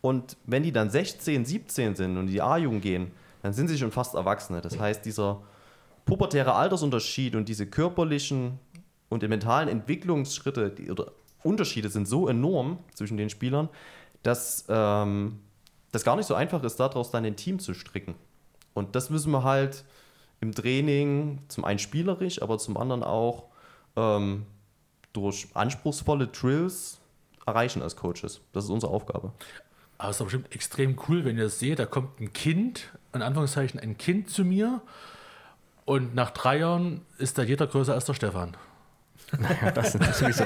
Und 0.00 0.36
wenn 0.46 0.62
die 0.62 0.72
dann 0.72 0.90
16, 0.90 1.44
17 1.44 1.94
sind 1.94 2.16
und 2.16 2.26
in 2.26 2.32
die 2.32 2.42
A-Jugend 2.42 2.82
gehen, 2.82 3.12
dann 3.42 3.52
sind 3.52 3.68
sie 3.68 3.78
schon 3.78 3.92
fast 3.92 4.14
Erwachsene. 4.14 4.60
Das 4.60 4.78
heißt, 4.78 5.04
dieser 5.04 5.42
pubertäre 6.04 6.54
Altersunterschied 6.54 7.36
und 7.36 7.48
diese 7.48 7.66
körperlichen 7.66 8.58
und 9.08 9.28
mentalen 9.28 9.68
Entwicklungsschritte 9.68 10.70
die, 10.70 10.90
oder 10.90 11.12
Unterschiede 11.42 11.88
sind 11.88 12.06
so 12.06 12.28
enorm 12.28 12.78
zwischen 12.94 13.16
den 13.16 13.30
Spielern, 13.30 13.68
dass 14.22 14.64
ähm, 14.68 15.40
das 15.90 16.04
gar 16.04 16.16
nicht 16.16 16.26
so 16.26 16.34
einfach 16.34 16.62
ist, 16.62 16.76
daraus 16.80 17.10
dann 17.10 17.24
ein 17.24 17.36
Team 17.36 17.58
zu 17.58 17.74
stricken. 17.74 18.14
Und 18.74 18.96
das 18.96 19.10
müssen 19.10 19.30
wir 19.32 19.44
halt 19.44 19.84
im 20.42 20.52
Training 20.52 21.38
zum 21.48 21.64
einen 21.64 21.78
spielerisch, 21.78 22.42
aber 22.42 22.58
zum 22.58 22.76
anderen 22.76 23.04
auch 23.04 23.44
ähm, 23.96 24.44
durch 25.12 25.48
anspruchsvolle 25.54 26.26
Drills 26.26 27.00
erreichen 27.46 27.80
als 27.80 27.96
Coaches. 27.96 28.40
Das 28.52 28.64
ist 28.64 28.70
unsere 28.70 28.92
Aufgabe. 28.92 29.32
Aber 29.98 30.10
es 30.10 30.16
ist 30.16 30.20
doch 30.20 30.26
bestimmt 30.26 30.52
extrem 30.52 30.98
cool, 31.08 31.24
wenn 31.24 31.38
ihr 31.38 31.44
das 31.44 31.60
seht, 31.60 31.78
da 31.78 31.86
kommt 31.86 32.20
ein 32.20 32.32
Kind, 32.32 32.92
in 33.14 33.22
Anführungszeichen 33.22 33.78
ein 33.78 33.96
Kind 33.96 34.30
zu 34.30 34.44
mir 34.44 34.82
und 35.84 36.14
nach 36.16 36.30
drei 36.30 36.58
Jahren 36.58 37.02
ist 37.18 37.38
da 37.38 37.42
jeder 37.44 37.68
größer 37.68 37.94
als 37.94 38.06
der 38.06 38.14
Stefan. 38.14 38.56
Ja, 39.62 39.70
das 39.70 39.94
ist 39.94 40.14
sowieso. 40.14 40.44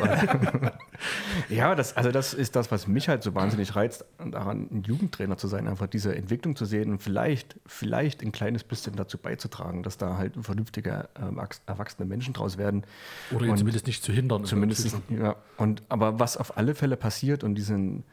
ja, 1.49 1.75
das, 1.75 1.97
also 1.97 2.11
das 2.11 2.35
ist 2.35 2.57
das, 2.57 2.71
was 2.71 2.87
mich 2.87 3.09
halt 3.09 3.23
so 3.23 3.35
wahnsinnig 3.35 3.75
reizt, 3.75 4.05
daran 4.19 4.69
ein 4.71 4.83
Jugendtrainer 4.85 5.37
zu 5.37 5.49
sein, 5.49 5.67
einfach 5.67 5.87
diese 5.87 6.15
Entwicklung 6.15 6.57
zu 6.57 6.65
sehen 6.65 6.91
und 6.91 7.03
vielleicht, 7.03 7.57
vielleicht 7.67 8.23
ein 8.23 8.33
kleines 8.33 8.65
bisschen 8.65 8.97
dazu 8.97 9.19
beizutragen, 9.19 9.83
dass 9.83 9.99
da 9.99 10.17
halt 10.17 10.35
vernünftige 10.41 11.09
ähm, 11.21 11.41
erwachsene 11.67 12.07
Menschen 12.07 12.33
draus 12.35 12.59
werden. 12.59 12.85
Oder 13.33 13.47
ihn 13.47 13.51
Und 13.51 13.59
zumindest 13.59 13.87
nicht 13.87 14.03
zu 14.03 14.13
hindern. 14.13 14.45
Zumindest, 14.45 14.97
ja. 15.09 15.37
Und, 15.57 15.83
aber 15.89 16.19
was 16.21 16.37
auf 16.37 16.57
alle 16.57 16.75
Fälle 16.75 16.97
passiert 16.97 17.45
und 17.45 17.57
diesen, 17.57 18.05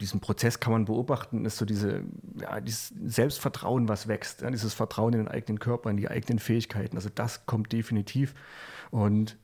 diesen 0.00 0.20
Prozess 0.20 0.60
kann 0.60 0.72
man 0.72 0.84
beobachten, 0.84 1.44
ist 1.44 1.58
so 1.58 1.64
diese, 1.64 2.02
ja, 2.40 2.60
dieses 2.60 2.92
Selbstvertrauen, 3.04 3.88
was 3.88 4.08
wächst, 4.08 4.42
ja, 4.42 4.50
dieses 4.50 4.74
Vertrauen 4.74 5.12
in 5.14 5.20
den 5.20 5.28
eigenen 5.28 5.58
Körper, 5.58 5.90
in 5.90 5.96
die 5.96 6.08
eigenen 6.08 6.38
Fähigkeiten. 6.38 6.96
Also 6.96 7.10
das 7.14 7.46
kommt 7.46 7.72
definitiv. 7.72 8.34
Und 8.90 9.36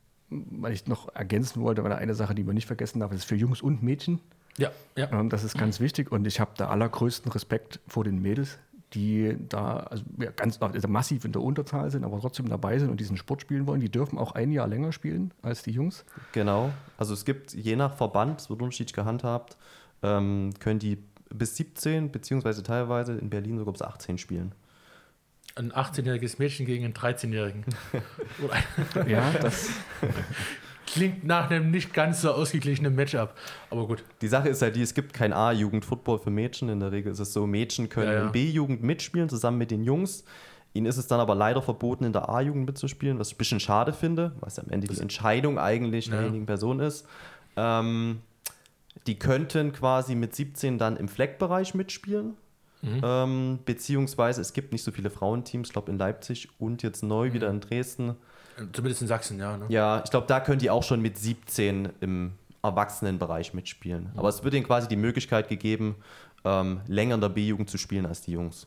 weil 0.51 0.73
ich 0.73 0.87
noch 0.87 1.15
ergänzen 1.15 1.63
wollte, 1.63 1.85
weil 1.85 1.93
eine 1.93 2.15
Sache, 2.15 2.35
die 2.35 2.45
man 2.45 2.55
nicht 2.55 2.67
vergessen 2.67 3.01
darf, 3.01 3.13
ist 3.13 3.25
für 3.25 3.37
Jungs 3.37 3.63
und 3.63 3.83
Mädchen. 3.83 4.21
Ja, 4.59 4.71
ja. 4.97 5.11
Ähm, 5.13 5.31
Das 5.31 5.45
ist 5.45 5.57
ganz 5.57 5.81
wichtig 5.81 6.13
und 6.13 6.27
ich 6.27 6.41
habe 6.41 6.53
da 6.57 6.69
allergrößten 6.69 7.33
Respekt 7.33 7.81
vor 7.89 8.05
den 8.05 8.21
Mädels, 8.21 8.59
die 8.93 9.37
da 9.49 9.79
also 9.79 10.05
ja, 10.19 10.31
ganz 10.31 10.61
also 10.61 10.89
massiv 10.89 11.25
in 11.25 11.33
der 11.33 11.43
Unterzahl 11.43 11.91
sind, 11.91 12.05
aber 12.05 12.21
trotzdem 12.21 12.49
dabei 12.49 12.79
sind 12.79 12.91
und 12.91 13.01
diesen 13.01 13.17
Sport 13.17 13.41
spielen 13.41 13.67
wollen. 13.67 13.81
Die 13.81 13.91
dürfen 13.91 14.19
auch 14.19 14.33
ein 14.33 14.53
Jahr 14.53 14.69
länger 14.69 14.93
spielen 14.93 15.33
als 15.43 15.63
die 15.63 15.71
Jungs. 15.71 16.05
Genau. 16.33 16.71
Also 16.99 17.15
es 17.15 17.25
gibt 17.25 17.55
je 17.55 17.77
nach 17.77 17.97
Verband, 17.97 18.41
es 18.41 18.51
wird 18.51 18.61
unterschiedlich 18.61 18.95
gehandhabt, 18.95 19.57
ähm, 20.03 20.51
können 20.59 20.79
die 20.79 20.99
bis 21.31 21.57
17, 21.57 22.11
beziehungsweise 22.13 22.63
teilweise 22.63 23.15
in 23.15 23.31
Berlin 23.31 23.59
sogar 23.59 23.73
bis 23.73 23.83
18 23.83 24.19
spielen. 24.19 24.53
Ein 25.55 25.73
18-jähriges 25.73 26.37
Mädchen 26.39 26.65
gegen 26.67 26.85
einen 26.85 26.95
13-jährigen. 26.95 27.65
Oder- 28.43 29.07
Ja, 29.09 29.31
das 29.33 29.69
Klingt 30.87 31.25
nach 31.25 31.51
einem 31.51 31.71
nicht 31.71 31.95
ganz 31.95 32.21
so 32.21 32.33
ausgeglichenen 32.33 32.95
Matchup. 32.95 33.35
Aber 33.71 33.87
gut. 33.87 34.05
Die 34.21 34.29
Sache 34.29 34.49
ist 34.51 34.61
halt 34.61 34.77
die, 34.77 34.83
es 34.83 34.93
gibt 34.93 35.15
kein 35.15 35.33
A-Jugend-Football 35.33 36.19
für 36.19 36.31
Mädchen. 36.31 36.69
In 36.69 36.81
der 36.81 36.93
Regel 36.93 37.13
ist 37.13 37.19
es 37.19 37.33
so, 37.33 37.47
Mädchen 37.47 37.89
können 37.89 38.09
Ja, 38.09 38.15
ja. 38.19 38.27
in 38.27 38.33
B-Jugend 38.33 38.83
mitspielen, 38.83 39.29
zusammen 39.31 39.57
mit 39.59 39.71
den 39.71 39.85
Jungs. 39.85 40.25
Ihnen 40.75 40.87
ist 40.87 40.97
es 40.99 41.07
dann 41.07 41.21
aber 41.21 41.35
leider 41.35 41.63
verboten, 41.63 42.05
in 42.05 42.13
der 42.13 42.29
A-Jugend 42.29 42.67
mitzuspielen, 42.67 43.19
was 43.19 43.29
ich 43.29 43.35
ein 43.35 43.39
bisschen 43.39 43.61
schade 43.61 43.93
finde, 43.95 44.33
was 44.41 44.59
am 44.59 44.69
Ende 44.71 44.87
die 44.87 45.01
Entscheidung 45.01 45.59
eigentlich 45.59 46.07
Ja. 46.07 46.17
derjenigen 46.17 46.45
Person 46.47 46.81
ist. 46.81 47.07
Ähm, 47.57 48.21
die 49.07 49.19
könnten 49.19 49.73
quasi 49.73 50.15
mit 50.15 50.35
17 50.35 50.77
dann 50.79 50.97
im 50.99 51.09
Fleckbereich 51.09 51.75
mitspielen. 51.75 52.35
Mhm. 52.83 53.01
Ähm, 53.05 53.59
beziehungsweise 53.65 54.41
es 54.41 54.53
gibt 54.53 54.73
nicht 54.73 54.83
so 54.83 54.91
viele 54.91 55.09
Frauenteams, 55.11 55.69
ich 55.69 55.73
glaube 55.73 55.91
in 55.93 55.99
Leipzig 55.99 56.49
und 56.59 56.83
jetzt 56.83 57.03
neu 57.03 57.29
Mhm. 57.29 57.33
wieder 57.33 57.49
in 57.51 57.61
Dresden. 57.61 58.17
Zumindest 58.73 59.03
in 59.03 59.09
Sachsen, 59.09 59.39
ja. 59.39 59.57
Ne? 59.57 59.65
Ja, 59.69 60.03
ich 60.05 60.11
glaube, 60.11 60.27
da 60.27 60.41
können 60.41 60.59
die 60.59 60.69
auch 60.69 60.83
schon 60.83 61.01
mit 61.01 61.17
17 61.17 61.89
im 62.01 62.33
Erwachsenenbereich 62.63 63.55
mitspielen. 63.55 64.11
Aber 64.17 64.29
es 64.29 64.45
wird 64.45 64.55
ihnen 64.55 64.67
quasi 64.67 64.89
die 64.89 64.97
Möglichkeit 64.97 65.49
gegeben, 65.49 65.97
ähm, 66.45 66.81
länger 66.87 67.15
in 67.15 67.21
der 67.21 67.29
B-Jugend 67.29 67.71
zu 67.71 67.79
spielen 67.79 68.05
als 68.07 68.21
die 68.23 68.33
Jungs. 68.33 68.67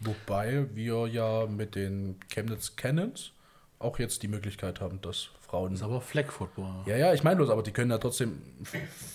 Wobei 0.00 0.66
wir 0.74 1.06
ja 1.08 1.46
mit 1.46 1.74
den 1.74 2.16
Chemnitz 2.32 2.76
Cannons 2.76 3.32
auch 3.80 3.98
jetzt 3.98 4.22
die 4.22 4.28
Möglichkeit 4.28 4.80
haben, 4.80 5.00
dass 5.00 5.28
Frauen. 5.48 5.70
Das 5.70 5.80
ist 5.80 5.84
aber 5.84 6.00
Flag 6.00 6.30
Football. 6.30 6.70
Ja, 6.86 6.96
ja, 6.96 7.14
ich 7.14 7.24
meine 7.24 7.36
bloß, 7.36 7.50
aber 7.50 7.62
die 7.62 7.72
können 7.72 7.90
ja 7.90 7.98
trotzdem 7.98 8.42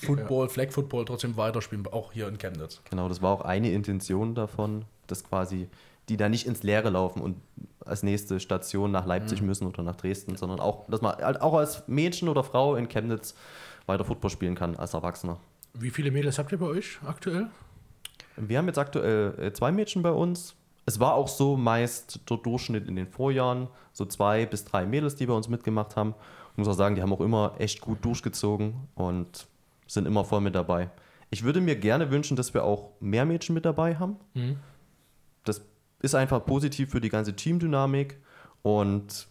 Football, 0.02 0.50
Flag 0.50 0.72
Football 0.72 1.06
trotzdem 1.06 1.38
weiterspielen, 1.38 1.86
auch 1.88 2.12
hier 2.12 2.28
in 2.28 2.38
Chemnitz. 2.38 2.82
Genau, 2.90 3.08
das 3.08 3.22
war 3.22 3.32
auch 3.32 3.42
eine 3.42 3.72
Intention 3.72 4.34
davon, 4.36 4.86
dass 5.08 5.24
quasi 5.24 5.70
die 6.10 6.18
da 6.18 6.28
nicht 6.28 6.48
ins 6.48 6.64
Leere 6.64 6.90
laufen 6.90 7.22
und 7.22 7.38
als 7.86 8.04
nächste 8.04 8.40
Station 8.40 8.92
nach 8.92 9.06
Leipzig 9.06 9.42
müssen 9.42 9.68
oder 9.68 9.84
nach 9.84 9.96
Dresden, 9.96 10.36
sondern 10.36 10.60
auch, 10.60 10.86
dass 10.90 11.02
man 11.02 11.16
halt 11.16 11.42
auch 11.42 11.54
als 11.54 11.88
Mädchen 11.88 12.28
oder 12.28 12.44
Frau 12.44 12.76
in 12.76 12.90
Chemnitz 12.90 13.36
weiter 13.86 14.04
Football 14.04 14.30
spielen 14.30 14.56
kann 14.56 14.76
als 14.76 14.94
Erwachsener. 14.94 15.40
Wie 15.74 15.90
viele 15.90 16.12
Mädels 16.12 16.38
habt 16.40 16.52
ihr 16.52 16.58
bei 16.58 16.66
euch 16.66 17.00
aktuell? 17.06 17.48
Wir 18.36 18.58
haben 18.58 18.68
jetzt 18.68 18.80
aktuell 18.80 19.34
äh, 19.40 19.54
zwei 19.54 19.72
Mädchen 19.72 20.02
bei 20.02 20.12
uns. 20.12 20.56
Es 20.86 21.00
war 21.00 21.14
auch 21.14 21.28
so 21.28 21.56
meist 21.56 22.30
der 22.30 22.38
Durchschnitt 22.38 22.88
in 22.88 22.96
den 22.96 23.08
Vorjahren, 23.08 23.68
so 23.94 24.06
zwei 24.06 24.46
bis 24.46 24.66
drei 24.66 24.86
Mädels, 24.86 25.16
die 25.16 25.26
bei 25.26 25.34
uns 25.34 25.48
mitgemacht 25.48 25.96
haben. 25.96 26.14
Ich 26.52 26.58
muss 26.58 26.68
auch 26.68 26.74
sagen, 26.74 26.96
die 26.96 27.02
haben 27.02 27.14
auch 27.14 27.22
immer 27.22 27.56
echt 27.58 27.82
gut 27.82 28.04
durchgezogen 28.04 28.76
und 28.96 29.48
sind 29.88 30.06
immer 30.06 30.26
voll 30.26 30.42
mit 30.42 30.56
dabei. 30.56 30.90
Ich 31.30 31.44
würde 31.44 31.62
mir 31.62 31.76
gerne 31.76 32.12
wünschen, 32.12 32.36
dass 32.36 32.54
wir 32.54 32.64
auch 32.64 32.92
mehr 33.00 33.26
Mädchen 33.26 33.56
mit 33.56 33.66
dabei 33.66 33.96
haben. 33.96 34.18
Das 35.46 35.62
ist 36.02 36.16
einfach 36.16 36.46
positiv 36.46 36.92
für 36.92 37.02
die 37.02 37.10
ganze 37.10 37.36
Teamdynamik 37.36 38.18
und 38.62 39.28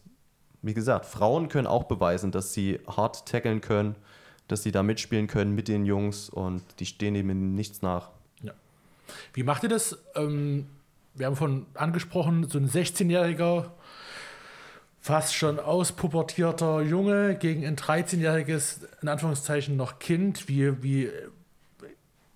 wie 0.63 0.75
gesagt, 0.75 1.07
Frauen 1.07 1.49
können 1.49 1.67
auch 1.67 1.85
beweisen, 1.85 2.31
dass 2.31 2.55
sie 2.55 2.81
hart 2.87 3.27
tackeln 3.27 3.61
können, 3.61 3.97
dass 4.49 4.63
sie 4.63 4.73
da 4.73 4.83
mitspielen 4.83 5.27
können 5.27 5.55
mit 5.55 5.69
den 5.69 5.85
Jungs 5.87 6.31
und 6.31 6.63
die 6.79 6.87
stehen 6.87 7.15
eben 7.15 7.55
nichts 7.55 7.83
nach. 7.83 8.11
Wie 9.35 9.43
macht 9.43 9.63
ihr 9.65 9.69
das? 9.69 9.99
Ähm, 10.15 10.67
wir 11.15 11.27
haben 11.27 11.37
von 11.37 11.67
angesprochen, 11.75 12.49
so 12.49 12.59
ein 12.59 12.69
16-jähriger, 12.69 13.71
fast 15.01 15.35
schon 15.35 15.59
auspubertierter 15.59 16.81
Junge 16.83 17.35
gegen 17.35 17.67
ein 17.67 17.77
13-jähriges, 17.77 18.81
in 19.03 19.09
Anführungszeichen 19.09 19.77
noch 19.77 19.99
Kind. 19.99 20.49
Wie, 20.49 20.83
wie 20.83 21.11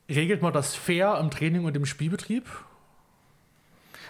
regelt 0.09 0.43
man 0.43 0.53
das 0.53 0.75
fair 0.75 1.19
im 1.19 1.31
Training 1.31 1.65
und 1.65 1.77
im 1.77 1.87
Spielbetrieb? 1.87 2.45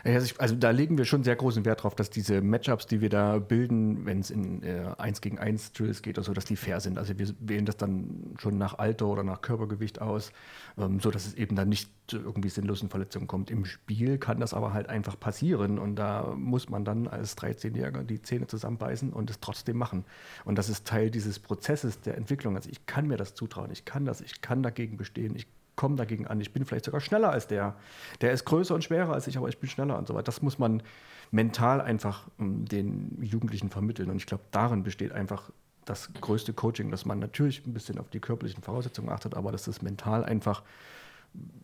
Also, 0.06 0.34
also 0.38 0.54
da 0.54 0.70
legen 0.70 0.96
wir 0.98 1.04
schon 1.04 1.24
sehr 1.24 1.34
großen 1.34 1.64
Wert 1.64 1.82
drauf, 1.82 1.94
dass 1.96 2.10
diese 2.10 2.40
Matchups, 2.40 2.86
die 2.86 3.00
wir 3.00 3.08
da 3.08 3.38
bilden, 3.38 4.06
wenn 4.06 4.20
es 4.20 4.30
in 4.30 4.62
äh, 4.62 4.94
1 4.98 5.20
gegen 5.20 5.38
1 5.38 5.72
Drills 5.72 6.00
geht 6.00 6.16
oder 6.16 6.24
so, 6.24 6.32
dass 6.32 6.44
die 6.44 6.54
fair 6.54 6.80
sind. 6.80 6.96
Also 6.96 7.18
wir 7.18 7.28
wählen 7.40 7.66
das 7.66 7.76
dann 7.76 8.34
schon 8.38 8.56
nach 8.56 8.78
Alter 8.78 9.06
oder 9.06 9.24
nach 9.24 9.42
Körpergewicht 9.42 10.00
aus, 10.00 10.32
ähm, 10.78 11.00
so 11.00 11.10
dass 11.10 11.26
es 11.26 11.34
eben 11.34 11.56
dann 11.56 11.68
nicht 11.68 11.90
zu 12.06 12.18
irgendwie 12.18 12.50
sinnlosen 12.50 12.88
Verletzungen 12.88 13.26
kommt. 13.26 13.50
Im 13.50 13.64
Spiel 13.64 14.18
kann 14.18 14.38
das 14.38 14.54
aber 14.54 14.72
halt 14.72 14.88
einfach 14.88 15.18
passieren 15.18 15.78
und 15.78 15.96
da 15.96 16.34
muss 16.36 16.68
man 16.68 16.84
dann 16.84 17.08
als 17.08 17.36
13-Jähriger 17.36 18.04
die 18.04 18.22
Zähne 18.22 18.46
zusammenbeißen 18.46 19.12
und 19.12 19.28
es 19.30 19.40
trotzdem 19.40 19.76
machen. 19.76 20.04
Und 20.44 20.56
das 20.56 20.68
ist 20.68 20.86
Teil 20.86 21.10
dieses 21.10 21.40
Prozesses 21.40 22.00
der 22.00 22.16
Entwicklung. 22.16 22.54
Also 22.54 22.70
ich 22.70 22.86
kann 22.86 23.08
mir 23.08 23.16
das 23.16 23.34
zutrauen, 23.34 23.72
ich 23.72 23.84
kann 23.84 24.04
das, 24.04 24.20
ich 24.20 24.40
kann 24.40 24.62
dagegen 24.62 24.96
bestehen, 24.96 25.34
ich 25.34 25.48
komme 25.76 25.96
dagegen 25.96 26.26
an. 26.26 26.40
Ich 26.40 26.52
bin 26.52 26.64
vielleicht 26.64 26.86
sogar 26.86 27.00
schneller 27.00 27.30
als 27.30 27.46
der. 27.46 27.76
Der 28.20 28.32
ist 28.32 28.44
größer 28.44 28.74
und 28.74 28.82
schwerer 28.82 29.12
als 29.12 29.26
ich, 29.26 29.36
aber 29.36 29.48
ich 29.48 29.58
bin 29.58 29.68
schneller 29.68 29.98
und 29.98 30.08
so 30.08 30.14
weiter. 30.14 30.24
Das 30.24 30.42
muss 30.42 30.58
man 30.58 30.82
mental 31.30 31.80
einfach 31.80 32.26
ähm, 32.40 32.64
den 32.64 33.22
Jugendlichen 33.22 33.70
vermitteln. 33.70 34.10
Und 34.10 34.16
ich 34.16 34.26
glaube, 34.26 34.44
darin 34.50 34.82
besteht 34.82 35.12
einfach 35.12 35.50
das 35.84 36.12
größte 36.20 36.52
Coaching, 36.52 36.90
dass 36.90 37.04
man 37.04 37.18
natürlich 37.18 37.64
ein 37.66 37.72
bisschen 37.72 37.98
auf 37.98 38.10
die 38.10 38.18
körperlichen 38.18 38.62
Voraussetzungen 38.62 39.08
achtet, 39.08 39.34
aber 39.34 39.52
dass 39.52 39.68
es 39.68 39.82
mental 39.82 40.24
einfach 40.24 40.62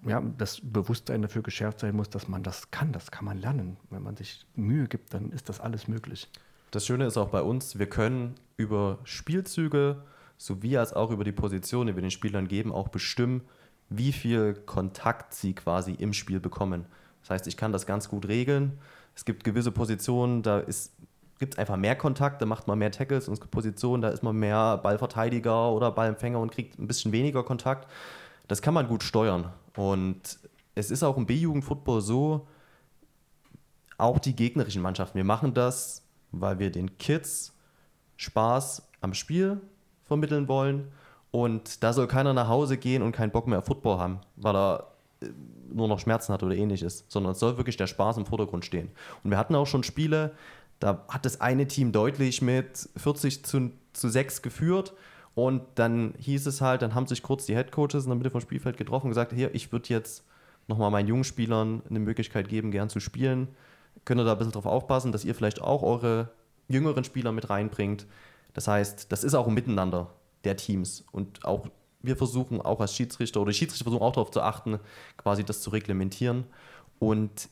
ja, 0.06 0.22
das 0.38 0.60
Bewusstsein 0.62 1.22
dafür 1.22 1.42
geschärft 1.42 1.80
sein 1.80 1.96
muss, 1.96 2.10
dass 2.10 2.28
man 2.28 2.42
das 2.42 2.70
kann. 2.70 2.92
Das 2.92 3.10
kann 3.10 3.24
man 3.24 3.38
lernen. 3.38 3.78
Wenn 3.90 4.02
man 4.02 4.16
sich 4.16 4.44
Mühe 4.54 4.86
gibt, 4.86 5.14
dann 5.14 5.30
ist 5.32 5.48
das 5.48 5.60
alles 5.60 5.88
möglich. 5.88 6.28
Das 6.70 6.86
Schöne 6.86 7.06
ist 7.06 7.16
auch 7.16 7.28
bei 7.28 7.42
uns, 7.42 7.78
wir 7.78 7.88
können 7.88 8.34
über 8.56 8.98
Spielzüge 9.04 10.02
sowie 10.38 10.76
als 10.76 10.92
auch 10.92 11.10
über 11.10 11.24
die 11.24 11.32
Position, 11.32 11.86
die 11.86 11.94
wir 11.94 12.02
den 12.02 12.10
Spielern 12.10 12.48
geben, 12.48 12.72
auch 12.72 12.88
bestimmen, 12.88 13.42
wie 13.98 14.12
viel 14.12 14.54
Kontakt 14.54 15.34
sie 15.34 15.54
quasi 15.54 15.92
im 15.92 16.12
Spiel 16.12 16.40
bekommen. 16.40 16.86
Das 17.22 17.30
heißt, 17.30 17.46
ich 17.46 17.56
kann 17.56 17.72
das 17.72 17.86
ganz 17.86 18.08
gut 18.08 18.26
regeln. 18.28 18.78
Es 19.14 19.24
gibt 19.24 19.44
gewisse 19.44 19.70
Positionen, 19.70 20.42
da 20.42 20.60
gibt 21.38 21.54
es 21.54 21.58
einfach 21.58 21.76
mehr 21.76 21.96
Kontakt, 21.96 22.40
da 22.40 22.46
macht 22.46 22.66
man 22.66 22.78
mehr 22.78 22.90
Tackles 22.90 23.28
und 23.28 23.34
es 23.34 23.40
gibt 23.40 23.50
Positionen, 23.50 24.02
da 24.02 24.08
ist 24.08 24.22
man 24.22 24.36
mehr 24.36 24.78
Ballverteidiger 24.78 25.70
oder 25.70 25.90
Ballempfänger 25.90 26.38
und 26.38 26.52
kriegt 26.52 26.78
ein 26.78 26.86
bisschen 26.86 27.12
weniger 27.12 27.42
Kontakt. 27.42 27.90
Das 28.48 28.62
kann 28.62 28.74
man 28.74 28.88
gut 28.88 29.02
steuern. 29.02 29.52
Und 29.76 30.38
es 30.74 30.90
ist 30.90 31.02
auch 31.02 31.16
im 31.16 31.26
B-Jugend-Football 31.26 32.00
so, 32.00 32.46
auch 33.98 34.18
die 34.18 34.34
gegnerischen 34.34 34.82
Mannschaften. 34.82 35.16
Wir 35.16 35.24
machen 35.24 35.54
das, 35.54 36.06
weil 36.32 36.58
wir 36.58 36.70
den 36.70 36.98
Kids 36.98 37.52
Spaß 38.16 38.88
am 39.00 39.14
Spiel 39.14 39.60
vermitteln 40.04 40.48
wollen. 40.48 40.88
Und 41.32 41.82
da 41.82 41.92
soll 41.92 42.06
keiner 42.06 42.34
nach 42.34 42.46
Hause 42.46 42.76
gehen 42.76 43.02
und 43.02 43.12
keinen 43.12 43.32
Bock 43.32 43.48
mehr 43.48 43.58
auf 43.58 43.64
Football 43.64 43.98
haben, 43.98 44.20
weil 44.36 44.54
er 44.54 44.92
äh, 45.22 45.28
nur 45.72 45.88
noch 45.88 45.98
Schmerzen 45.98 46.32
hat 46.32 46.42
oder 46.42 46.54
ähnliches, 46.54 47.06
sondern 47.08 47.32
es 47.32 47.40
soll 47.40 47.56
wirklich 47.56 47.78
der 47.78 47.86
Spaß 47.86 48.18
im 48.18 48.26
Vordergrund 48.26 48.64
stehen. 48.64 48.90
Und 49.24 49.30
wir 49.30 49.38
hatten 49.38 49.54
auch 49.54 49.66
schon 49.66 49.82
Spiele, 49.82 50.32
da 50.78 51.04
hat 51.08 51.24
das 51.24 51.40
eine 51.40 51.66
Team 51.66 51.90
deutlich 51.90 52.42
mit 52.42 52.88
40 52.96 53.44
zu, 53.44 53.70
zu 53.94 54.08
6 54.08 54.42
geführt. 54.42 54.92
Und 55.34 55.62
dann 55.76 56.12
hieß 56.18 56.46
es 56.46 56.60
halt, 56.60 56.82
dann 56.82 56.94
haben 56.94 57.06
sich 57.06 57.22
kurz 57.22 57.46
die 57.46 57.56
Headcoaches 57.56 58.04
in 58.04 58.10
der 58.10 58.16
Mitte 58.16 58.30
vom 58.30 58.42
Spielfeld 58.42 58.76
getroffen 58.76 59.06
und 59.06 59.12
gesagt, 59.12 59.32
hier, 59.32 59.54
ich 59.54 59.72
würde 59.72 59.88
jetzt 59.88 60.24
nochmal 60.68 60.90
meinen 60.90 61.08
jungen 61.08 61.24
Spielern 61.24 61.82
eine 61.88 62.00
Möglichkeit 62.00 62.48
geben, 62.48 62.70
gern 62.70 62.90
zu 62.90 63.00
spielen. 63.00 63.48
Könnt 64.04 64.20
ihr 64.20 64.24
da 64.24 64.32
ein 64.32 64.38
bisschen 64.38 64.52
drauf 64.52 64.66
aufpassen, 64.66 65.12
dass 65.12 65.24
ihr 65.24 65.34
vielleicht 65.34 65.62
auch 65.62 65.82
eure 65.82 66.28
jüngeren 66.68 67.04
Spieler 67.04 67.32
mit 67.32 67.48
reinbringt. 67.48 68.06
Das 68.52 68.68
heißt, 68.68 69.10
das 69.10 69.24
ist 69.24 69.34
auch 69.34 69.46
ein 69.46 69.54
Miteinander. 69.54 70.10
Der 70.44 70.56
Teams. 70.56 71.04
Und 71.12 71.44
auch 71.44 71.68
wir 72.02 72.16
versuchen 72.16 72.60
auch 72.60 72.80
als 72.80 72.94
Schiedsrichter 72.94 73.40
oder 73.40 73.52
Schiedsrichter 73.52 73.84
versuchen 73.84 74.02
auch 74.02 74.12
darauf 74.12 74.30
zu 74.30 74.42
achten, 74.42 74.78
quasi 75.16 75.44
das 75.44 75.62
zu 75.62 75.70
reglementieren. 75.70 76.44
Und 76.98 77.48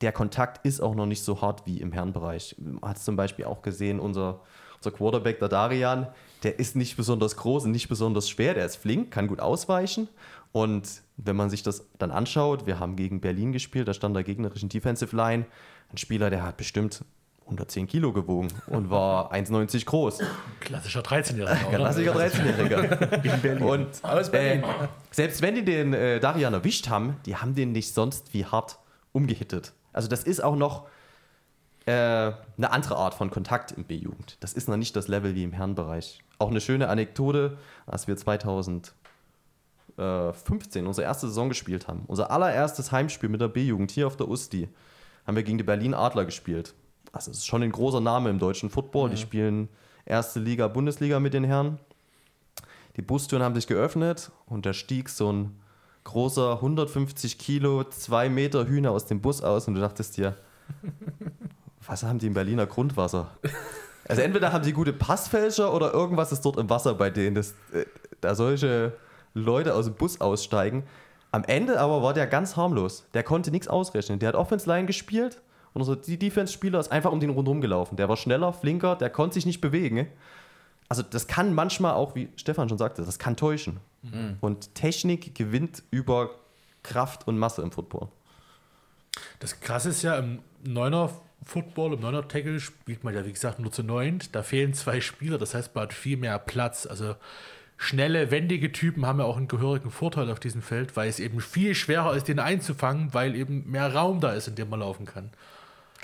der 0.00 0.12
Kontakt 0.12 0.64
ist 0.66 0.80
auch 0.80 0.94
noch 0.94 1.06
nicht 1.06 1.22
so 1.22 1.40
hart 1.40 1.66
wie 1.66 1.80
im 1.80 1.92
Herrenbereich. 1.92 2.56
Man 2.58 2.80
hat 2.82 2.98
es 2.98 3.04
zum 3.04 3.16
Beispiel 3.16 3.46
auch 3.46 3.62
gesehen, 3.62 4.00
unser, 4.00 4.40
unser 4.76 4.90
Quarterback, 4.90 5.38
der 5.38 5.48
Darian, 5.48 6.08
der 6.42 6.58
ist 6.58 6.76
nicht 6.76 6.96
besonders 6.96 7.36
groß 7.36 7.64
und 7.64 7.70
nicht 7.70 7.88
besonders 7.88 8.28
schwer, 8.28 8.54
der 8.54 8.66
ist 8.66 8.76
flink, 8.76 9.10
kann 9.10 9.28
gut 9.28 9.40
ausweichen. 9.40 10.08
Und 10.52 11.02
wenn 11.16 11.36
man 11.36 11.50
sich 11.50 11.62
das 11.62 11.86
dann 11.98 12.10
anschaut, 12.10 12.66
wir 12.66 12.78
haben 12.78 12.96
gegen 12.96 13.20
Berlin 13.20 13.52
gespielt, 13.52 13.88
da 13.88 13.94
stand 13.94 14.14
der 14.14 14.24
gegnerischen 14.24 14.68
Defensive 14.68 15.16
Line, 15.16 15.46
ein 15.90 15.96
Spieler, 15.96 16.28
der 16.28 16.42
hat 16.42 16.56
bestimmt 16.56 17.04
110 17.44 17.86
Kilo 17.86 18.12
gewogen 18.12 18.48
und 18.66 18.90
war 18.90 19.32
1,90 19.32 19.84
groß. 19.84 20.20
Klassischer 20.60 21.00
13-Jähriger. 21.00 21.68
oder? 21.68 21.76
Klassischer 21.76 22.16
13-Jähriger. 22.16 23.60
Und 23.62 23.88
Aus 24.02 24.28
äh, 24.30 24.62
selbst 25.10 25.42
wenn 25.42 25.54
die 25.54 25.64
den 25.64 25.92
äh, 25.92 26.20
Darian 26.20 26.54
erwischt 26.54 26.88
haben, 26.88 27.16
die 27.26 27.36
haben 27.36 27.54
den 27.54 27.72
nicht 27.72 27.92
sonst 27.92 28.32
wie 28.32 28.46
hart 28.46 28.78
umgehittet. 29.12 29.72
Also 29.92 30.08
das 30.08 30.24
ist 30.24 30.42
auch 30.42 30.56
noch 30.56 30.86
äh, 31.86 31.92
eine 31.92 32.72
andere 32.72 32.96
Art 32.96 33.14
von 33.14 33.30
Kontakt 33.30 33.72
im 33.72 33.84
B-Jugend. 33.84 34.38
Das 34.40 34.54
ist 34.54 34.68
noch 34.68 34.76
nicht 34.78 34.96
das 34.96 35.08
Level 35.08 35.34
wie 35.34 35.44
im 35.44 35.52
Herrenbereich. 35.52 36.22
Auch 36.38 36.50
eine 36.50 36.62
schöne 36.62 36.88
Anekdote, 36.88 37.58
als 37.86 38.08
wir 38.08 38.16
2015 38.16 38.94
unsere 40.86 41.06
erste 41.06 41.28
Saison 41.28 41.50
gespielt 41.50 41.88
haben. 41.88 42.04
Unser 42.06 42.30
allererstes 42.30 42.90
Heimspiel 42.90 43.28
mit 43.28 43.40
der 43.42 43.48
B-Jugend 43.48 43.90
hier 43.90 44.06
auf 44.06 44.16
der 44.16 44.28
Usti 44.28 44.68
haben 45.26 45.36
wir 45.36 45.42
gegen 45.42 45.58
die 45.58 45.64
Berlin 45.64 45.94
Adler 45.94 46.24
gespielt. 46.24 46.74
Also 47.12 47.30
es 47.30 47.38
ist 47.38 47.46
schon 47.46 47.62
ein 47.62 47.72
großer 47.72 48.00
Name 48.00 48.30
im 48.30 48.38
deutschen 48.38 48.70
Football. 48.70 49.10
Die 49.10 49.16
spielen 49.16 49.68
erste 50.04 50.40
Liga, 50.40 50.68
Bundesliga 50.68 51.20
mit 51.20 51.34
den 51.34 51.44
Herren. 51.44 51.78
Die 52.96 53.02
Bustüren 53.02 53.42
haben 53.42 53.54
sich 53.54 53.66
geöffnet 53.66 54.30
und 54.46 54.66
da 54.66 54.72
stieg 54.72 55.08
so 55.08 55.32
ein 55.32 55.60
großer 56.04 56.54
150 56.54 57.38
Kilo, 57.38 57.84
2 57.84 58.28
Meter 58.28 58.66
Hühner 58.66 58.92
aus 58.92 59.06
dem 59.06 59.20
Bus 59.20 59.42
aus 59.42 59.66
und 59.66 59.74
du 59.74 59.80
dachtest 59.80 60.16
dir, 60.16 60.36
was 61.86 62.02
haben 62.02 62.18
die 62.18 62.26
im 62.26 62.34
Berliner 62.34 62.66
Grundwasser? 62.66 63.30
Also 64.06 64.20
entweder 64.20 64.52
haben 64.52 64.62
die 64.62 64.74
gute 64.74 64.92
Passfälscher 64.92 65.72
oder 65.72 65.94
irgendwas 65.94 66.30
ist 66.30 66.44
dort 66.44 66.58
im 66.58 66.68
Wasser 66.68 66.92
bei 66.92 67.08
denen, 67.08 67.34
dass 67.34 67.52
äh, 67.72 67.86
da 68.20 68.34
solche 68.34 68.92
Leute 69.32 69.74
aus 69.74 69.86
dem 69.86 69.94
Bus 69.94 70.20
aussteigen. 70.20 70.84
Am 71.30 71.42
Ende 71.44 71.80
aber 71.80 72.02
war 72.02 72.12
der 72.12 72.26
ganz 72.26 72.54
harmlos. 72.54 73.06
Der 73.14 73.22
konnte 73.22 73.50
nichts 73.50 73.66
ausrechnen. 73.66 74.18
Der 74.18 74.28
hat 74.28 74.34
Offense 74.34 74.68
Line 74.68 74.84
gespielt 74.84 75.40
und 75.74 75.82
unser 75.82 75.96
die 75.96 76.18
Defense-Spieler 76.18 76.80
ist 76.80 76.90
einfach 76.90 77.12
um 77.12 77.20
den 77.20 77.30
rundherum 77.30 77.60
gelaufen. 77.60 77.96
Der 77.96 78.08
war 78.08 78.16
schneller, 78.16 78.52
flinker, 78.52 78.96
der 78.96 79.10
konnte 79.10 79.34
sich 79.34 79.44
nicht 79.44 79.60
bewegen. 79.60 80.06
Also 80.88 81.02
das 81.02 81.26
kann 81.26 81.54
manchmal 81.54 81.94
auch, 81.94 82.14
wie 82.14 82.28
Stefan 82.36 82.68
schon 82.68 82.78
sagte, 82.78 83.04
das 83.04 83.18
kann 83.18 83.36
täuschen. 83.36 83.80
Und 84.40 84.74
Technik 84.74 85.34
gewinnt 85.34 85.82
über 85.90 86.30
Kraft 86.82 87.26
und 87.26 87.38
Masse 87.38 87.62
im 87.62 87.72
Football. 87.72 88.08
Das 89.40 89.60
Krasse 89.60 89.88
ist 89.88 90.02
ja, 90.02 90.16
im 90.18 90.40
Neuner 90.62 91.10
Football, 91.44 91.94
im 91.94 92.00
Neuner 92.00 92.28
Tackle 92.28 92.60
spielt 92.60 93.02
man 93.02 93.14
ja, 93.14 93.24
wie 93.24 93.32
gesagt, 93.32 93.58
nur 93.58 93.72
zu 93.72 93.82
neunt. 93.82 94.34
Da 94.34 94.42
fehlen 94.42 94.74
zwei 94.74 95.00
Spieler, 95.00 95.38
das 95.38 95.54
heißt, 95.54 95.74
man 95.74 95.84
hat 95.84 95.92
viel 95.92 96.16
mehr 96.16 96.38
Platz. 96.38 96.86
Also 96.86 97.16
schnelle, 97.76 98.30
wendige 98.30 98.72
Typen 98.72 99.06
haben 99.06 99.18
ja 99.18 99.24
auch 99.24 99.36
einen 99.36 99.48
gehörigen 99.48 99.90
Vorteil 99.90 100.30
auf 100.30 100.40
diesem 100.40 100.62
Feld, 100.62 100.96
weil 100.96 101.08
es 101.08 101.18
eben 101.18 101.40
viel 101.40 101.74
schwerer 101.74 102.14
ist, 102.14 102.28
den 102.28 102.38
einzufangen, 102.38 103.12
weil 103.14 103.34
eben 103.34 103.70
mehr 103.70 103.94
Raum 103.94 104.20
da 104.20 104.32
ist, 104.32 104.48
in 104.48 104.54
dem 104.54 104.68
man 104.68 104.80
laufen 104.80 105.06
kann. 105.06 105.30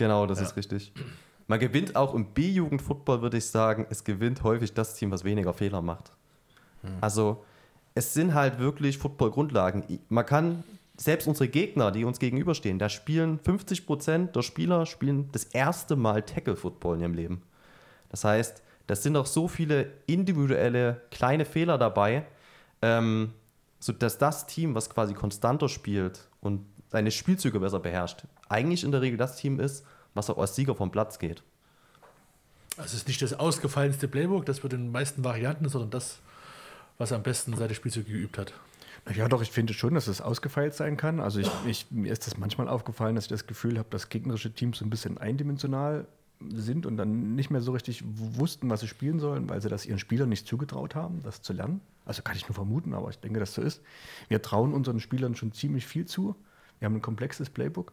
Genau, 0.01 0.25
das 0.25 0.41
ist 0.41 0.57
richtig. 0.57 0.93
Man 1.47 1.61
gewinnt 1.61 1.95
auch 1.95 2.15
im 2.15 2.33
B-Jugend-Football, 2.33 3.21
würde 3.21 3.37
ich 3.37 3.45
sagen, 3.45 3.87
es 3.91 4.03
gewinnt 4.03 4.43
häufig 4.45 4.73
das 4.73 4.95
Team, 4.95 5.11
was 5.11 5.25
weniger 5.25 5.53
Fehler 5.53 5.83
macht. 5.83 6.13
Also, 7.03 7.45
es 7.95 8.15
sind 8.15 8.33
halt 8.33 8.59
wirklich 8.59 8.97
Football-Grundlagen. 8.97 10.01
Man 10.09 10.25
kann, 10.25 10.65
selbst 10.97 11.29
unsere 11.29 11.49
Gegner, 11.49 11.91
die 11.91 12.05
uns 12.07 12.19
gegenüberstehen, 12.19 12.79
da 12.79 12.89
spielen 12.89 13.41
50% 13.41 14.33
der 14.33 14.41
Spieler 14.41 14.87
spielen 14.87 15.29
das 15.33 15.45
erste 15.45 15.97
Mal 15.97 16.23
Tackle-Football 16.23 16.97
in 16.97 17.01
ihrem 17.03 17.15
Leben. 17.15 17.43
Das 18.09 18.25
heißt, 18.25 18.63
das 18.87 19.03
sind 19.03 19.19
auch 19.19 19.27
so 19.27 19.47
viele 19.47 19.93
individuelle 20.07 21.03
kleine 21.11 21.45
Fehler 21.45 21.77
dabei, 21.77 22.25
ähm, 22.81 23.35
sodass 23.81 24.17
das 24.17 24.47
Team, 24.47 24.75
was 24.75 24.89
quasi 24.89 25.13
konstanter 25.13 25.69
spielt 25.69 26.27
und 26.41 26.65
seine 26.91 27.11
Spielzüge 27.11 27.61
besser 27.61 27.81
beherrscht, 27.81 28.25
eigentlich 28.49 28.85
in 28.85 28.93
der 28.93 29.01
Regel 29.01 29.17
das 29.17 29.37
Team 29.37 29.61
ist, 29.61 29.85
was 30.15 30.29
auch 30.29 30.39
als 30.39 30.57
Sieger 30.57 30.75
vom 30.75 30.91
Platz 30.91 31.19
geht. 31.19 31.43
Also 32.77 32.89
es 32.89 32.95
ist 32.95 33.09
nicht 33.09 33.23
das 33.23 33.35
ausgefallenste 33.35 34.09
Playbook, 34.09 34.47
das 34.47 34.63
wird 34.63 34.73
in 34.73 34.87
den 34.87 34.93
meisten 34.93 35.25
Varianten, 35.25 35.69
sondern 35.69 35.91
das, 35.91 36.19
was 36.99 37.13
am 37.13 37.23
besten 37.23 37.57
seine 37.57 37.75
Spielzüge 37.75 38.11
geübt 38.11 38.39
hat. 38.39 38.53
Ja, 39.15 39.29
doch, 39.29 39.43
ich 39.43 39.51
finde 39.51 39.73
schon, 39.73 39.95
dass 39.95 40.07
es 40.09 40.21
ausgefeilt 40.21 40.75
sein 40.75 40.97
kann. 40.97 41.21
Also 41.21 41.41
ich, 41.41 41.51
ich, 41.67 41.87
mir 41.91 42.13
ist 42.13 42.27
das 42.27 42.37
manchmal 42.37 42.69
aufgefallen, 42.69 43.15
dass 43.15 43.25
ich 43.25 43.31
das 43.31 43.47
Gefühl 43.47 43.79
habe, 43.79 43.89
dass 43.91 44.09
gegnerische 44.09 44.53
Teams 44.53 44.79
so 44.79 44.85
ein 44.85 44.91
bisschen 44.91 45.19
eindimensional 45.19 46.07
sind 46.49 46.87
und 46.87 46.97
dann 46.97 47.35
nicht 47.35 47.51
mehr 47.51 47.61
so 47.61 47.73
richtig 47.73 48.03
wussten, 48.07 48.71
was 48.71 48.81
sie 48.81 48.89
spielen 48.89 49.21
sollen, 49.21 49.49
weil 49.49 49.61
sie 49.61 49.69
das 49.69 49.85
ihren 49.85 49.99
Spielern 49.99 50.29
nicht 50.29 50.47
zugetraut 50.47 50.95
haben, 50.95 51.23
das 51.23 51.43
zu 51.43 51.53
lernen. 51.53 51.81
Also 52.05 52.23
kann 52.23 52.37
ich 52.37 52.49
nur 52.49 52.55
vermuten, 52.55 52.95
aber 52.95 53.11
ich 53.11 53.19
denke, 53.19 53.41
dass 53.41 53.55
so 53.55 53.63
ist. 53.63 53.83
Wir 54.29 54.41
trauen 54.43 54.73
unseren 54.73 55.01
Spielern 55.01 55.35
schon 55.35 55.53
ziemlich 55.53 55.87
viel 55.87 56.07
zu. 56.07 56.35
Wir 56.81 56.87
haben 56.87 56.97
ein 56.97 57.03
komplexes 57.03 57.49
Playbook. 57.49 57.93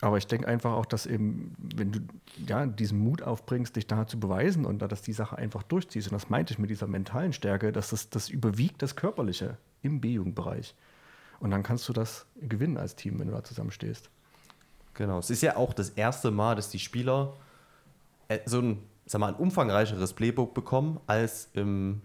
Aber 0.00 0.18
ich 0.18 0.26
denke 0.26 0.48
einfach 0.48 0.72
auch, 0.72 0.86
dass 0.86 1.06
eben, 1.06 1.54
wenn 1.58 1.92
du 1.92 2.00
ja, 2.46 2.66
diesen 2.66 2.98
Mut 2.98 3.22
aufbringst, 3.22 3.76
dich 3.76 3.86
da 3.86 4.06
zu 4.06 4.18
beweisen 4.18 4.64
und 4.64 4.80
da, 4.80 4.88
dass 4.88 5.02
die 5.02 5.12
Sache 5.12 5.38
einfach 5.38 5.62
durchziehst, 5.62 6.08
und 6.08 6.14
das 6.14 6.28
meinte 6.28 6.52
ich 6.52 6.58
mit 6.58 6.70
dieser 6.70 6.88
mentalen 6.88 7.32
Stärke, 7.32 7.70
dass 7.72 7.90
das, 7.90 8.10
das 8.10 8.28
überwiegt 8.28 8.82
das 8.82 8.96
Körperliche 8.96 9.58
im 9.82 10.00
B-Jugendbereich. 10.00 10.74
Und 11.40 11.50
dann 11.50 11.62
kannst 11.62 11.88
du 11.88 11.92
das 11.92 12.26
gewinnen 12.40 12.78
als 12.78 12.96
Team, 12.96 13.18
wenn 13.18 13.28
du 13.28 13.32
da 13.32 13.44
zusammenstehst. 13.44 14.10
Genau. 14.94 15.18
Es 15.18 15.30
ist 15.30 15.42
ja 15.42 15.56
auch 15.56 15.72
das 15.72 15.90
erste 15.90 16.30
Mal, 16.30 16.56
dass 16.56 16.68
die 16.68 16.78
Spieler 16.78 17.34
äh, 18.28 18.40
so 18.44 18.58
ein, 18.58 18.82
sag 19.06 19.20
mal, 19.20 19.28
ein 19.28 19.36
umfangreicheres 19.36 20.12
Playbook 20.14 20.52
bekommen 20.52 21.00
als 21.06 21.48
im 21.52 22.02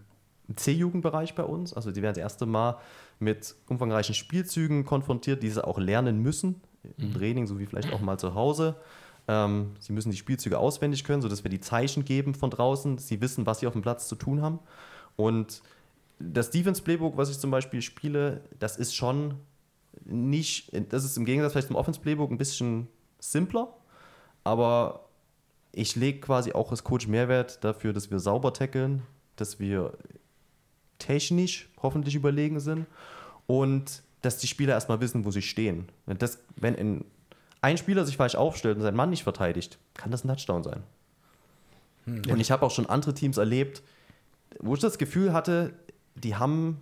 im 0.48 0.56
C-Jugendbereich 0.56 1.34
bei 1.34 1.44
uns. 1.44 1.74
Also 1.74 1.92
die 1.92 2.02
werden 2.02 2.14
das 2.14 2.22
erste 2.22 2.46
Mal 2.46 2.78
mit 3.18 3.54
umfangreichen 3.66 4.14
Spielzügen 4.14 4.84
konfrontiert, 4.84 5.42
die 5.42 5.50
sie 5.50 5.64
auch 5.64 5.78
lernen 5.78 6.20
müssen 6.20 6.60
im 6.96 7.12
Training, 7.12 7.46
sowie 7.46 7.66
vielleicht 7.66 7.92
auch 7.92 8.00
mal 8.00 8.18
zu 8.18 8.34
Hause. 8.34 8.76
Ähm, 9.26 9.72
sie 9.80 9.92
müssen 9.92 10.10
die 10.10 10.16
Spielzüge 10.16 10.58
auswendig 10.58 11.04
können, 11.04 11.22
sodass 11.22 11.44
wir 11.44 11.50
die 11.50 11.60
Zeichen 11.60 12.04
geben 12.04 12.34
von 12.34 12.50
draußen. 12.50 12.98
Sie 12.98 13.20
wissen, 13.20 13.46
was 13.46 13.60
sie 13.60 13.66
auf 13.66 13.74
dem 13.74 13.82
Platz 13.82 14.08
zu 14.08 14.14
tun 14.14 14.40
haben. 14.40 14.58
Und 15.16 15.62
das 16.18 16.50
Defense 16.50 16.82
Playbook, 16.82 17.16
was 17.16 17.30
ich 17.30 17.38
zum 17.38 17.50
Beispiel 17.50 17.82
spiele, 17.82 18.42
das 18.58 18.76
ist 18.76 18.94
schon 18.94 19.34
nicht, 20.04 20.72
das 20.92 21.04
ist 21.04 21.16
im 21.16 21.24
Gegensatz 21.24 21.52
vielleicht 21.52 21.68
zum 21.68 21.76
Offense 21.76 22.00
Playbook 22.00 22.30
ein 22.30 22.38
bisschen 22.38 22.88
simpler, 23.18 23.74
aber 24.44 25.08
ich 25.72 25.96
lege 25.96 26.20
quasi 26.20 26.52
auch 26.52 26.70
als 26.70 26.84
Coach 26.84 27.06
Mehrwert 27.08 27.62
dafür, 27.64 27.92
dass 27.92 28.10
wir 28.10 28.18
sauber 28.18 28.52
tackeln, 28.52 29.02
dass 29.36 29.60
wir 29.60 29.92
technisch 30.98 31.68
hoffentlich 31.82 32.14
überlegen 32.14 32.60
sind 32.60 32.86
und 33.46 34.02
dass 34.22 34.38
die 34.38 34.46
Spieler 34.46 34.74
erstmal 34.74 35.00
wissen, 35.00 35.24
wo 35.24 35.30
sie 35.30 35.42
stehen. 35.42 35.88
Wenn, 36.06 36.18
das, 36.18 36.38
wenn 36.56 36.76
ein, 36.76 37.04
ein 37.60 37.78
Spieler 37.78 38.04
sich 38.04 38.16
falsch 38.16 38.34
aufstellt 38.34 38.76
und 38.76 38.82
sein 38.82 38.96
Mann 38.96 39.10
nicht 39.10 39.22
verteidigt, 39.22 39.78
kann 39.94 40.10
das 40.10 40.24
ein 40.24 40.28
Touchdown 40.28 40.62
sein. 40.64 40.82
Und 42.06 42.40
ich 42.40 42.50
habe 42.50 42.64
auch 42.64 42.70
schon 42.70 42.86
andere 42.86 43.14
Teams 43.14 43.36
erlebt, 43.36 43.82
wo 44.60 44.74
ich 44.74 44.80
das 44.80 44.98
Gefühl 44.98 45.32
hatte, 45.32 45.74
die 46.14 46.36
haben 46.36 46.80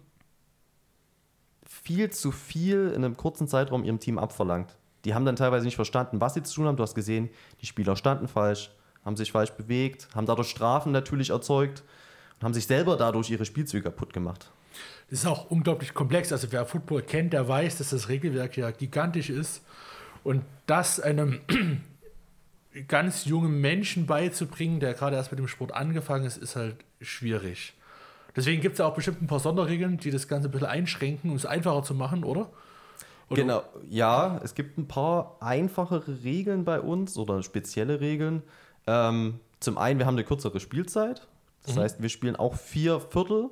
viel 1.65 2.11
zu 2.11 2.31
viel 2.31 2.93
in 2.95 3.05
einem 3.05 3.17
kurzen 3.17 3.49
Zeitraum 3.49 3.85
ihrem 3.85 3.99
Team 3.99 4.19
abverlangt. 4.19 4.77
Die 5.05 5.15
haben 5.15 5.25
dann 5.25 5.37
teilweise 5.37 5.65
nicht 5.65 5.77
verstanden, 5.77 6.21
was 6.21 6.35
sie 6.35 6.43
zu 6.43 6.55
tun 6.55 6.67
haben. 6.67 6.77
Du 6.77 6.83
hast 6.83 6.95
gesehen, 6.95 7.29
die 7.61 7.67
Spieler 7.67 7.97
standen 7.97 8.29
falsch, 8.29 8.71
haben 9.05 9.17
sich 9.17 9.33
falsch 9.33 9.51
bewegt, 9.51 10.09
haben 10.15 10.27
dadurch 10.27 10.49
Strafen 10.49 10.93
natürlich 10.93 11.31
erzeugt 11.31 11.83
und 12.39 12.45
haben 12.45 12.55
sich 12.55 12.67
selber 12.67 12.97
dadurch 12.97 13.31
ihre 13.31 13.45
Spielzüge 13.45 13.85
kaputt 13.85 14.13
gemacht. 14.13 14.51
Das 15.11 15.21
ist 15.21 15.27
auch 15.27 15.51
unglaublich 15.51 15.95
komplex. 15.95 16.33
Also 16.33 16.51
wer 16.51 16.67
Football 16.67 17.03
kennt, 17.03 17.33
der 17.33 17.47
weiß, 17.49 17.79
dass 17.79 17.91
das 17.91 18.09
Regelwerk 18.09 18.57
ja 18.57 18.71
gigantisch 18.71 19.31
ist. 19.31 19.63
Und 20.25 20.45
das 20.67 20.99
einem 21.01 21.41
ganz 22.89 23.25
jungen 23.25 23.61
Menschen 23.61 24.07
beizubringen, 24.07 24.81
der 24.81 24.95
gerade 24.95 25.17
erst 25.17 25.31
mit 25.31 25.39
dem 25.39 25.49
Sport 25.49 25.73
angefangen 25.73 26.25
ist, 26.25 26.37
ist 26.37 26.57
halt 26.57 26.77
schwierig. 27.01 27.75
Deswegen 28.35 28.61
gibt 28.61 28.75
es 28.75 28.81
ja 28.81 28.87
auch 28.87 28.95
bestimmt 28.95 29.23
ein 29.23 29.29
paar 29.29 29.41
Sonderregeln, 29.41 29.97
die 29.97 30.11
das 30.11 30.29
Ganze 30.29 30.49
ein 30.49 30.53
bisschen 30.53 30.67
einschränken, 30.67 31.31
um 31.31 31.37
es 31.37 31.47
einfacher 31.47 31.83
zu 31.83 31.95
machen, 31.95 32.23
oder? 32.23 32.51
oder? 33.31 33.43
Genau, 33.43 33.63
ja, 33.89 34.41
es 34.45 34.55
gibt 34.55 34.77
ein 34.77 34.89
paar 34.89 35.37
einfachere 35.41 36.23
Regeln 36.23 36.65
bei 36.65 36.81
uns 36.81 37.17
oder 37.17 37.43
spezielle 37.43 38.01
Regeln. 38.01 38.43
Ähm, 38.87 39.41
zum 39.61 39.79
einen, 39.79 39.99
wir 39.99 40.07
haben 40.07 40.17
eine 40.17 40.25
kürzere 40.25 40.61
Spielzeit. 40.61 41.27
Das 41.67 41.77
heißt, 41.77 42.03
wir 42.03 42.09
spielen 42.09 42.37
auch 42.37 42.55
vier 42.55 43.01
Viertel, 43.01 43.51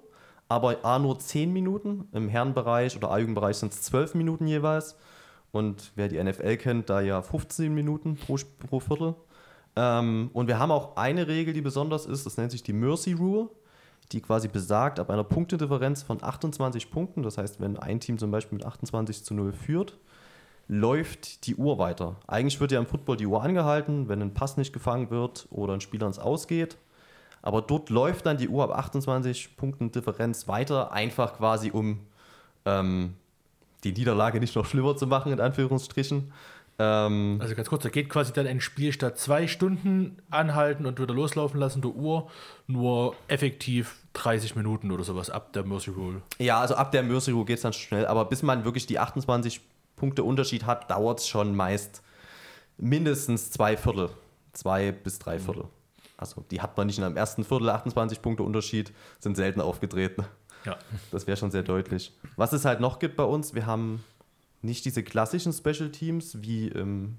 aber 0.49 0.85
A 0.85 0.99
nur 0.99 1.19
zehn 1.19 1.53
Minuten. 1.53 2.09
Im 2.13 2.29
Herrenbereich 2.29 2.97
oder 2.97 3.11
A-Jugendbereich 3.11 3.57
sind 3.57 3.73
es 3.73 3.83
zwölf 3.83 4.15
Minuten 4.15 4.47
jeweils. 4.47 4.97
Und 5.53 5.93
wer 5.95 6.09
die 6.09 6.23
NFL 6.23 6.57
kennt, 6.57 6.91
da 6.91 7.01
ja 7.01 7.23
15 7.23 7.73
Minuten 7.73 8.17
pro, 8.17 8.37
pro 8.69 8.81
Viertel. 8.81 9.15
Ähm, 9.77 10.31
und 10.33 10.49
wir 10.49 10.59
haben 10.59 10.71
auch 10.71 10.97
eine 10.97 11.27
Regel, 11.27 11.55
die 11.55 11.61
besonders 11.61 12.07
ist, 12.07 12.27
das 12.27 12.37
nennt 12.37 12.53
sich 12.53 12.63
die 12.63 12.73
Mercy 12.73 13.13
Rule. 13.13 13.49
die 14.13 14.21
quasi 14.21 14.49
besagt, 14.49 15.01
ab 15.01 15.11
einer 15.11 15.25
Punktedifferenz 15.25 16.03
von 16.03 16.23
28 16.23 16.91
Punkten, 16.91 17.23
das 17.23 17.39
heißt, 17.39 17.59
wenn 17.61 17.79
ein 17.79 18.01
Team 18.01 18.19
zum 18.19 18.31
Beispiel 18.31 18.59
mit 18.59 18.67
28 18.67 19.25
zu 19.25 19.33
0 19.33 19.53
führt, 19.53 19.99
läuft 20.69 21.47
die 21.47 21.57
Uhr 21.57 21.79
weiter. 21.79 22.17
Eigentlich 22.27 22.61
wird 22.61 22.73
ja 22.73 22.79
im 22.79 22.87
Football 22.87 23.17
die 23.17 23.27
Uhr 23.27 23.43
angehalten, 23.43 24.09
wenn 24.09 24.21
ein 24.21 24.35
Pass 24.35 24.57
nicht 24.57 24.73
gefangen 24.73 25.11
wird 25.11 25.47
oder 25.51 25.75
ein 25.75 25.81
Spieler 25.81 26.07
ins 26.07 26.19
Ausgeht. 26.19 26.77
Aber 27.45 27.61
dort 27.61 27.91
läuft 27.91 28.25
dann 28.25 28.39
die 28.39 28.49
Uhr 28.49 28.65
ab 28.65 28.71
28 28.71 29.59
Punkten 29.59 29.93
Differenz 29.93 30.49
weiter, 30.49 30.93
einfach 30.93 31.37
quasi 31.37 31.71
um 31.71 32.01
ähm, 32.65 33.15
die 33.85 33.93
Niederlage 33.93 34.41
nicht 34.41 34.57
noch 34.57 34.65
schlimmer 34.65 34.97
zu 34.97 35.07
machen, 35.07 35.31
in 35.31 35.41
Anführungsstrichen. 35.41 36.33
Ähm, 36.79 37.37
Also 37.43 37.55
ganz 37.55 37.69
kurz, 37.69 37.83
da 37.83 37.91
geht 37.91 38.09
quasi 38.09 38.33
dann 38.33 38.47
ein 38.47 38.63
Spiel 38.63 38.95
statt 38.95 39.19
zwei 39.19 39.47
Stunden 39.47 40.17
anhalten 40.31 40.87
und 40.87 40.99
wieder 40.99 41.13
loslaufen 41.13 41.61
lassen 41.61 41.83
der 41.83 41.91
Uhr, 41.91 42.31
nur 42.67 43.15
effektiv 43.29 43.97
30 44.15 44.57
Minuten 44.57 44.91
oder 44.91 45.05
sowas 45.05 45.29
ab 45.29 45.53
der 45.53 45.65
Mercy 45.65 45.91
Rule. 45.91 46.23
ja, 46.39 46.59
also 46.59 46.77
ab 46.77 46.93
der 46.93 47.03
Mercy 47.03 47.31
Rule 47.33 47.45
geht 47.45 47.57
es 47.57 47.63
dann 47.63 47.75
schnell, 47.75 48.07
aber 48.07 48.25
bis 48.25 48.43
man 48.43 48.65
wirklich 48.65 48.87
die 48.87 48.99
28 48.99 49.61
Punkte 49.97 50.25
Unterschied 50.25 50.65
hat, 50.65 50.91
dauert 50.91 51.21
es 51.21 51.29
schon 51.29 51.55
meist 51.55 52.03
mindestens 52.79 53.51
zwei 53.51 53.77
Viertel. 53.77 54.09
Zwei 54.55 54.93
bis 54.93 55.19
drei 55.19 55.39
Viertel. 55.39 55.67
Also 56.17 56.45
die 56.51 56.61
hat 56.61 56.77
man 56.77 56.87
nicht 56.87 56.99
in 56.99 57.05
einem 57.05 57.17
ersten 57.17 57.45
Viertel 57.45 57.71
28 57.71 58.23
Punkte 58.23 58.43
Unterschied, 58.43 58.93
sind 59.19 59.37
selten 59.37 59.61
aufgetreten. 59.61 60.25
Ja. 60.65 60.77
Das 61.11 61.27
wäre 61.27 61.37
schon 61.37 61.51
sehr 61.51 61.63
deutlich. 61.63 62.13
Was 62.37 62.53
es 62.53 62.65
halt 62.65 62.81
noch 62.81 62.99
gibt 62.99 63.17
bei 63.17 63.25
uns, 63.25 63.55
wir 63.55 63.67
haben 63.67 64.03
nicht 64.63 64.85
diese 64.85 65.03
klassischen 65.03 65.53
Special 65.53 65.91
Teams 65.91 66.41
wie 66.41 66.69
im 66.69 67.19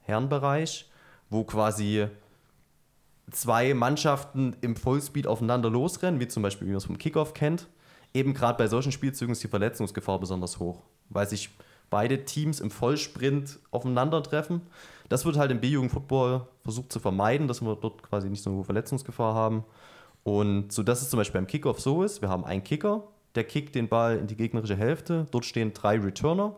Herrenbereich, 0.00 0.90
wo 1.30 1.44
quasi 1.44 2.08
zwei 3.30 3.72
Mannschaften 3.72 4.56
im 4.60 4.76
Vollspeed 4.76 5.26
aufeinander 5.26 5.70
losrennen, 5.70 6.20
wie 6.20 6.28
zum 6.28 6.42
Beispiel, 6.42 6.66
wie 6.66 6.72
man 6.72 6.78
es 6.78 6.84
vom 6.84 6.98
Kickoff 6.98 7.34
kennt. 7.34 7.68
Eben 8.12 8.34
gerade 8.34 8.58
bei 8.58 8.66
solchen 8.66 8.92
Spielzügen 8.92 9.32
ist 9.32 9.42
die 9.42 9.48
Verletzungsgefahr 9.48 10.20
besonders 10.20 10.58
hoch, 10.58 10.82
weil 11.08 11.26
sich 11.26 11.48
beide 11.92 12.24
Teams 12.24 12.58
im 12.58 12.70
Vollsprint 12.70 13.58
aufeinandertreffen. 13.70 14.62
Das 15.10 15.26
wird 15.26 15.36
halt 15.36 15.50
im 15.50 15.60
B-Jugend-Football 15.60 16.48
versucht 16.64 16.90
zu 16.90 16.98
vermeiden, 16.98 17.46
dass 17.46 17.60
wir 17.60 17.76
dort 17.76 18.02
quasi 18.02 18.30
nicht 18.30 18.42
so 18.42 18.48
eine 18.48 18.56
hohe 18.56 18.64
Verletzungsgefahr 18.64 19.34
haben. 19.34 19.62
Und 20.24 20.72
so 20.72 20.82
dass 20.82 21.02
es 21.02 21.10
zum 21.10 21.18
Beispiel 21.18 21.40
beim 21.40 21.46
Kickoff 21.46 21.80
so 21.80 22.02
ist, 22.02 22.22
wir 22.22 22.30
haben 22.30 22.46
einen 22.46 22.64
Kicker, 22.64 23.04
der 23.34 23.44
kickt 23.44 23.74
den 23.74 23.88
Ball 23.88 24.16
in 24.16 24.26
die 24.26 24.36
gegnerische 24.36 24.74
Hälfte, 24.74 25.26
dort 25.30 25.44
stehen 25.44 25.74
drei 25.74 25.98
Returner, 25.98 26.56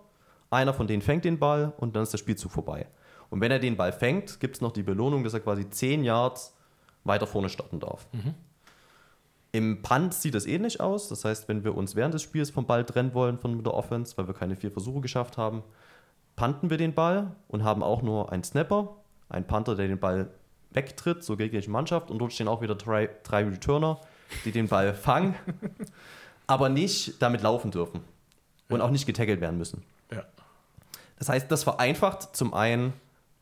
einer 0.51 0.73
von 0.73 0.87
denen 0.87 1.03
fängt 1.03 1.25
den 1.25 1.41
Ball 1.41 1.73
und 1.79 1.97
dann 1.97 2.05
ist 2.05 2.13
der 2.13 2.19
Spielzug 2.19 2.53
vorbei. 2.53 2.87
Und 3.29 3.41
wenn 3.41 3.51
er 3.51 3.59
den 3.59 3.77
Ball 3.77 3.93
fängt, 3.93 4.39
gibt 4.39 4.55
es 4.57 4.61
noch 4.61 4.71
die 4.71 4.85
Belohnung, 4.85 5.25
dass 5.25 5.35
er 5.35 5.41
quasi 5.41 5.69
10 5.69 6.05
Yards 6.05 6.55
weiter 7.03 7.27
vorne 7.27 7.49
starten 7.49 7.81
darf. 7.81 8.07
Im 9.55 9.83
Punt 9.83 10.13
sieht 10.15 10.35
es 10.35 10.47
ähnlich 10.47 10.81
aus. 10.81 11.09
Das 11.09 11.25
heißt, 11.25 11.47
wenn 11.47 11.63
wir 11.63 11.77
uns 11.77 11.95
während 11.95 12.13
des 12.13 12.23
Spiels 12.23 12.51
vom 12.51 12.67
Ball 12.67 12.85
trennen 12.85 13.15
wollen 13.15 13.39
von 13.39 13.63
der 13.63 13.73
Offense, 13.73 14.17
weil 14.17 14.27
wir 14.27 14.35
keine 14.35 14.57
vier 14.57 14.73
Versuche 14.73 15.01
geschafft 15.01 15.39
haben, 15.39 15.63
punten 16.35 16.71
wir 16.71 16.77
den 16.77 16.93
Ball 16.93 17.37
und 17.47 17.63
haben 17.63 17.85
auch 17.85 18.03
nur 18.03 18.33
einen 18.33 18.43
Snapper, 18.43 18.97
einen 19.29 19.47
Panther, 19.47 19.77
der 19.77 19.87
den 19.87 20.01
Ball 20.01 20.29
wegtritt 20.73 21.23
zur 21.23 21.37
gegnerischen 21.37 21.73
Mannschaft 21.73 22.11
und 22.11 22.19
dort 22.19 22.33
stehen 22.33 22.49
auch 22.49 22.63
wieder 22.63 22.75
drei, 22.75 23.09
drei 23.23 23.45
Returner, 23.45 24.01
die 24.45 24.51
den 24.51 24.67
Ball 24.67 24.93
fangen, 24.95 25.37
aber 26.49 26.69
nicht 26.69 27.23
damit 27.23 27.41
laufen 27.41 27.71
dürfen 27.71 28.01
und 28.69 28.81
auch 28.81 28.91
nicht 28.91 29.07
getaggelt 29.07 29.41
werden 29.41 29.57
müssen. 29.57 29.85
Ja. 30.11 30.25
Das 31.17 31.29
heißt, 31.29 31.49
das 31.49 31.63
vereinfacht 31.63 32.35
zum 32.35 32.55
einen 32.55 32.93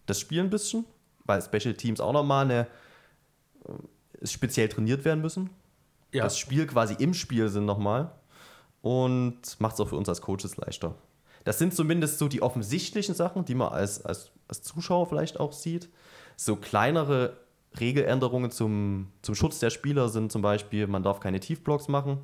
das 0.05 0.20
Spiel 0.20 0.40
ein 0.40 0.51
bisschen, 0.51 0.85
weil 1.25 1.40
Special 1.40 1.72
Teams 1.72 2.03
auch 2.03 2.12
nochmal 2.12 2.44
eine, 2.44 2.66
äh, 3.64 4.27
speziell 4.27 4.68
trainiert 4.68 5.07
werden 5.07 5.22
müssen. 5.22 5.48
Ja. 6.12 6.25
Das 6.25 6.38
Spiel 6.38 6.66
quasi 6.66 6.94
im 6.98 7.14
Spiel 7.14 7.48
sind 7.48 7.64
nochmal 7.64 8.12
und 8.83 9.40
macht 9.59 9.75
es 9.75 9.81
auch 9.81 9.88
für 9.88 9.96
uns 9.96 10.09
als 10.09 10.20
Coaches 10.20 10.57
leichter. 10.57 10.94
Das 11.44 11.59
sind 11.59 11.75
zumindest 11.75 12.18
so 12.18 12.29
die 12.29 12.42
offensichtlichen 12.42 13.14
Sachen, 13.14 13.44
die 13.44 13.55
man 13.55 13.72
als, 13.72 14.05
als, 14.05 14.31
als 14.48 14.62
Zuschauer 14.62 15.07
vielleicht 15.07 15.40
auch 15.40 15.53
sieht. 15.53 15.88
So 16.37 16.57
kleinere 16.57 17.37
Regeländerungen 17.81 18.51
zum, 18.51 19.09
zum 19.22 19.35
Schutz 19.35 19.59
der 19.59 19.70
Spieler 19.70 20.09
sind 20.09 20.31
zum 20.31 20.42
Beispiel, 20.42 20.87
man 20.87 21.03
darf 21.03 21.20
keine 21.20 21.40
Tiefblocks 21.40 21.88
machen. 21.88 22.18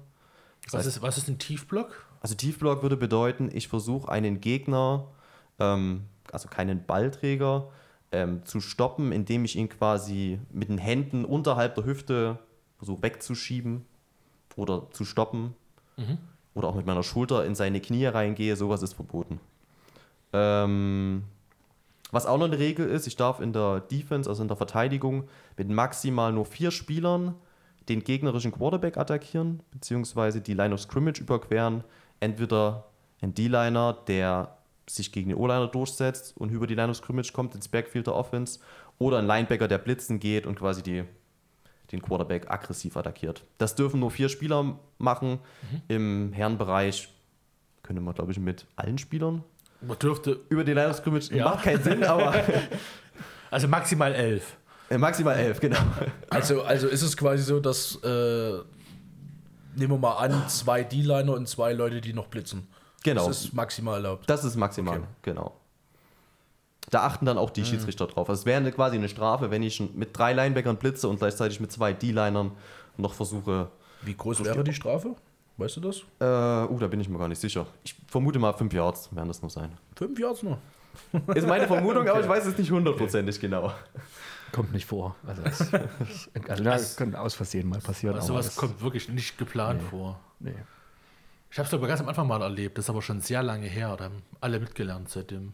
Was 0.70 0.86
ist, 0.86 1.00
was 1.02 1.16
ist 1.16 1.28
ein 1.28 1.38
Tiefblock? 1.38 2.06
Also 2.20 2.34
Tiefblock 2.34 2.82
würde 2.82 2.96
bedeuten, 2.96 3.48
ich 3.52 3.68
versuche 3.68 4.10
einen 4.10 4.40
Gegner, 4.40 5.08
ähm, 5.58 6.04
also 6.30 6.48
keinen 6.48 6.84
Ballträger, 6.84 7.70
ähm, 8.12 8.44
zu 8.44 8.60
stoppen, 8.60 9.12
indem 9.12 9.44
ich 9.44 9.56
ihn 9.56 9.68
quasi 9.68 10.40
mit 10.50 10.68
den 10.68 10.78
Händen 10.78 11.24
unterhalb 11.24 11.74
der 11.74 11.84
Hüfte 11.84 12.38
versuche 12.78 13.02
wegzuschieben 13.02 13.84
oder 14.56 14.90
zu 14.90 15.04
stoppen. 15.04 15.54
Oder 16.54 16.68
auch 16.68 16.74
mit 16.74 16.86
meiner 16.86 17.02
Schulter 17.02 17.44
in 17.44 17.54
seine 17.54 17.80
Knie 17.80 18.06
reingehe, 18.06 18.56
sowas 18.56 18.82
ist 18.82 18.94
verboten. 18.94 19.38
Ähm, 20.32 21.24
was 22.10 22.26
auch 22.26 22.38
noch 22.38 22.46
eine 22.46 22.58
Regel 22.58 22.88
ist, 22.88 23.06
ich 23.06 23.16
darf 23.16 23.40
in 23.40 23.52
der 23.52 23.80
Defense, 23.80 24.28
also 24.28 24.42
in 24.42 24.48
der 24.48 24.56
Verteidigung, 24.56 25.28
mit 25.56 25.68
maximal 25.68 26.32
nur 26.32 26.46
vier 26.46 26.70
Spielern 26.70 27.34
den 27.88 28.02
gegnerischen 28.02 28.52
Quarterback 28.52 28.96
attackieren, 28.96 29.60
beziehungsweise 29.70 30.40
die 30.40 30.54
Line 30.54 30.74
of 30.74 30.80
Scrimmage 30.80 31.20
überqueren. 31.20 31.84
Entweder 32.20 32.86
ein 33.20 33.34
D-Liner, 33.34 33.92
der 34.06 34.56
sich 34.88 35.12
gegen 35.12 35.28
den 35.28 35.38
O-Liner 35.38 35.68
durchsetzt 35.68 36.36
und 36.36 36.50
über 36.50 36.66
die 36.66 36.74
Line 36.74 36.90
of 36.90 36.96
Scrimmage 36.96 37.32
kommt 37.32 37.54
ins 37.54 37.68
Backfield 37.68 38.06
der 38.06 38.14
Offense, 38.14 38.60
oder 38.98 39.18
ein 39.18 39.26
Linebacker, 39.26 39.68
der 39.68 39.78
blitzen 39.78 40.18
geht 40.18 40.44
und 40.46 40.58
quasi 40.58 40.82
die, 40.82 41.04
den 41.92 42.02
Quarterback 42.02 42.50
aggressiv 42.50 42.96
attackiert. 42.96 43.44
Das 43.58 43.74
dürfen 43.74 44.00
nur 44.00 44.10
vier 44.10 44.28
Spieler 44.28 44.78
machen. 44.98 45.38
Im 45.88 46.32
Herrenbereich 46.32 47.08
könnte 47.82 48.02
man, 48.02 48.14
glaube 48.14 48.32
ich, 48.32 48.38
mit 48.38 48.66
allen 48.76 48.98
Spielern 48.98 49.42
Man 49.80 49.98
dürfte, 49.98 50.40
über 50.50 50.64
die 50.64 50.72
Line 50.72 50.90
of 50.90 50.96
Scrimmage. 50.96 51.30
Ja. 51.34 51.44
Macht 51.46 51.64
keinen 51.64 51.82
Sinn, 51.82 52.04
aber 52.04 52.34
also 53.50 53.68
maximal 53.68 54.12
elf. 54.14 54.56
äh, 54.90 54.98
maximal 54.98 55.36
elf, 55.36 55.60
genau. 55.60 55.78
Also, 56.30 56.62
also 56.62 56.88
ist 56.88 57.02
es 57.02 57.16
quasi 57.16 57.42
so, 57.42 57.60
dass, 57.60 57.96
äh, 58.04 58.58
nehmen 59.76 59.92
wir 59.92 59.98
mal 59.98 60.16
an, 60.16 60.48
zwei 60.48 60.82
D-Liner 60.84 61.32
und 61.32 61.48
zwei 61.48 61.72
Leute, 61.72 62.00
die 62.02 62.12
noch 62.12 62.26
blitzen. 62.26 62.66
Genau. 63.04 63.26
Das 63.28 63.44
ist 63.44 63.54
maximal 63.54 63.94
erlaubt. 63.94 64.28
Das 64.28 64.44
ist 64.44 64.56
maximal, 64.56 64.98
Okay. 64.98 65.06
genau. 65.22 65.56
Da 66.90 67.02
achten 67.02 67.26
dann 67.26 67.38
auch 67.38 67.50
die 67.50 67.64
Schiedsrichter 67.64 68.06
drauf. 68.06 68.28
Also 68.28 68.40
es 68.40 68.46
wäre 68.46 68.72
quasi 68.72 68.96
eine 68.96 69.08
Strafe, 69.08 69.50
wenn 69.50 69.62
ich 69.62 69.76
schon 69.76 69.90
mit 69.94 70.16
drei 70.16 70.32
Linebackern 70.32 70.76
blitze 70.76 71.08
und 71.08 71.18
gleichzeitig 71.18 71.60
mit 71.60 71.70
zwei 71.70 71.92
D-Linern 71.92 72.52
noch 72.96 73.14
versuche. 73.14 73.68
Wie 74.02 74.14
groß 74.14 74.44
wäre 74.44 74.64
die 74.64 74.72
Strafe? 74.72 75.14
Weißt 75.58 75.76
du 75.76 75.80
das? 75.80 75.98
Äh, 76.20 76.72
uh, 76.72 76.78
da 76.78 76.86
bin 76.86 77.00
ich 77.00 77.08
mir 77.08 77.18
gar 77.18 77.28
nicht 77.28 77.40
sicher. 77.40 77.66
Ich 77.82 77.94
vermute 78.06 78.38
mal 78.38 78.52
fünf 78.52 78.72
Yards 78.72 79.14
werden 79.14 79.26
das 79.26 79.42
nur 79.42 79.50
sein. 79.50 79.76
Fünf 79.96 80.18
Yards 80.18 80.44
nur. 80.44 80.58
Ist 81.34 81.46
meine 81.46 81.66
Vermutung, 81.66 82.08
aber 82.08 82.20
ich 82.20 82.28
weiß 82.28 82.46
es 82.46 82.56
nicht 82.56 82.70
hundertprozentig 82.70 83.40
genau. 83.40 83.72
Kommt 84.52 84.72
nicht 84.72 84.86
vor. 84.86 85.16
Also 85.26 85.42
das, 85.42 85.72
also 86.48 86.64
das 86.64 86.96
könnte 86.96 87.20
aus 87.20 87.34
Versehen 87.34 87.68
mal 87.68 87.80
passieren. 87.80 88.14
Also 88.16 88.28
sowas 88.28 88.56
kommt 88.56 88.80
wirklich 88.80 89.08
nicht 89.08 89.36
geplant 89.36 89.82
vor. 89.82 90.18
Nee. 90.38 90.54
Ich 91.50 91.58
habe 91.58 91.66
es 91.66 91.74
aber 91.74 91.86
ganz 91.86 92.00
am 92.00 92.08
Anfang 92.08 92.26
mal 92.26 92.40
erlebt, 92.42 92.78
das 92.78 92.86
ist 92.86 92.90
aber 92.90 93.02
schon 93.02 93.20
sehr 93.20 93.42
lange 93.42 93.66
her. 93.66 93.96
Da 93.96 94.04
haben 94.04 94.22
alle 94.40 94.60
mitgelernt 94.60 95.08
seitdem. 95.08 95.52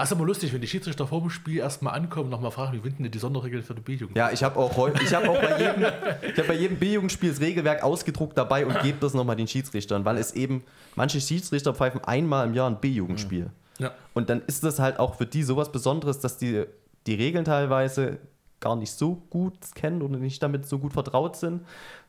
Ach, 0.00 0.04
ist 0.04 0.12
aber 0.12 0.24
lustig, 0.24 0.50
wenn 0.54 0.62
die 0.62 0.66
Schiedsrichter 0.66 1.06
vor 1.06 1.20
dem 1.20 1.28
Spiel 1.28 1.58
erstmal 1.58 1.92
ankommen 1.92 2.24
und 2.24 2.30
nochmal 2.30 2.50
fragen, 2.50 2.72
wie 2.72 2.80
finden 2.80 3.02
denn 3.02 3.12
die 3.12 3.18
Sonderregeln 3.18 3.62
für 3.62 3.74
die 3.74 3.82
B-Jugend? 3.82 4.16
Ja, 4.16 4.30
ich 4.30 4.42
habe 4.42 4.58
auch, 4.58 4.88
ich 4.94 5.12
hab 5.12 5.28
auch 5.28 5.38
bei 5.38 5.58
jedem, 5.58 5.84
ich 6.22 6.38
hab 6.38 6.46
bei 6.46 6.54
jedem 6.54 6.78
B-Jugendspiel 6.78 7.28
das 7.28 7.40
Regelwerk 7.40 7.82
ausgedruckt 7.82 8.38
dabei 8.38 8.64
und 8.64 8.80
gebe 8.80 8.96
das 8.98 9.12
nochmal 9.12 9.36
den 9.36 9.46
Schiedsrichtern, 9.46 10.06
weil 10.06 10.16
es 10.16 10.32
eben, 10.32 10.64
manche 10.96 11.20
Schiedsrichter 11.20 11.74
pfeifen 11.74 12.02
einmal 12.02 12.46
im 12.46 12.54
Jahr 12.54 12.70
ein 12.70 12.80
B-Jugendspiel. 12.80 13.50
Ja. 13.78 13.90
Und 14.14 14.30
dann 14.30 14.40
ist 14.46 14.64
das 14.64 14.78
halt 14.78 14.98
auch 14.98 15.16
für 15.16 15.26
die 15.26 15.42
sowas 15.42 15.70
Besonderes, 15.70 16.18
dass 16.18 16.38
die 16.38 16.64
die 17.06 17.14
Regeln 17.14 17.44
teilweise 17.44 18.20
gar 18.58 18.76
nicht 18.76 18.92
so 18.92 19.16
gut 19.28 19.58
kennen 19.74 20.00
oder 20.00 20.16
nicht 20.16 20.42
damit 20.42 20.66
so 20.66 20.78
gut 20.78 20.94
vertraut 20.94 21.36
sind, 21.36 21.60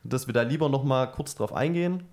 dass 0.02 0.26
wir 0.26 0.32
da 0.32 0.40
lieber 0.40 0.70
nochmal 0.70 1.10
kurz 1.12 1.34
drauf 1.34 1.52
eingehen. 1.52 2.04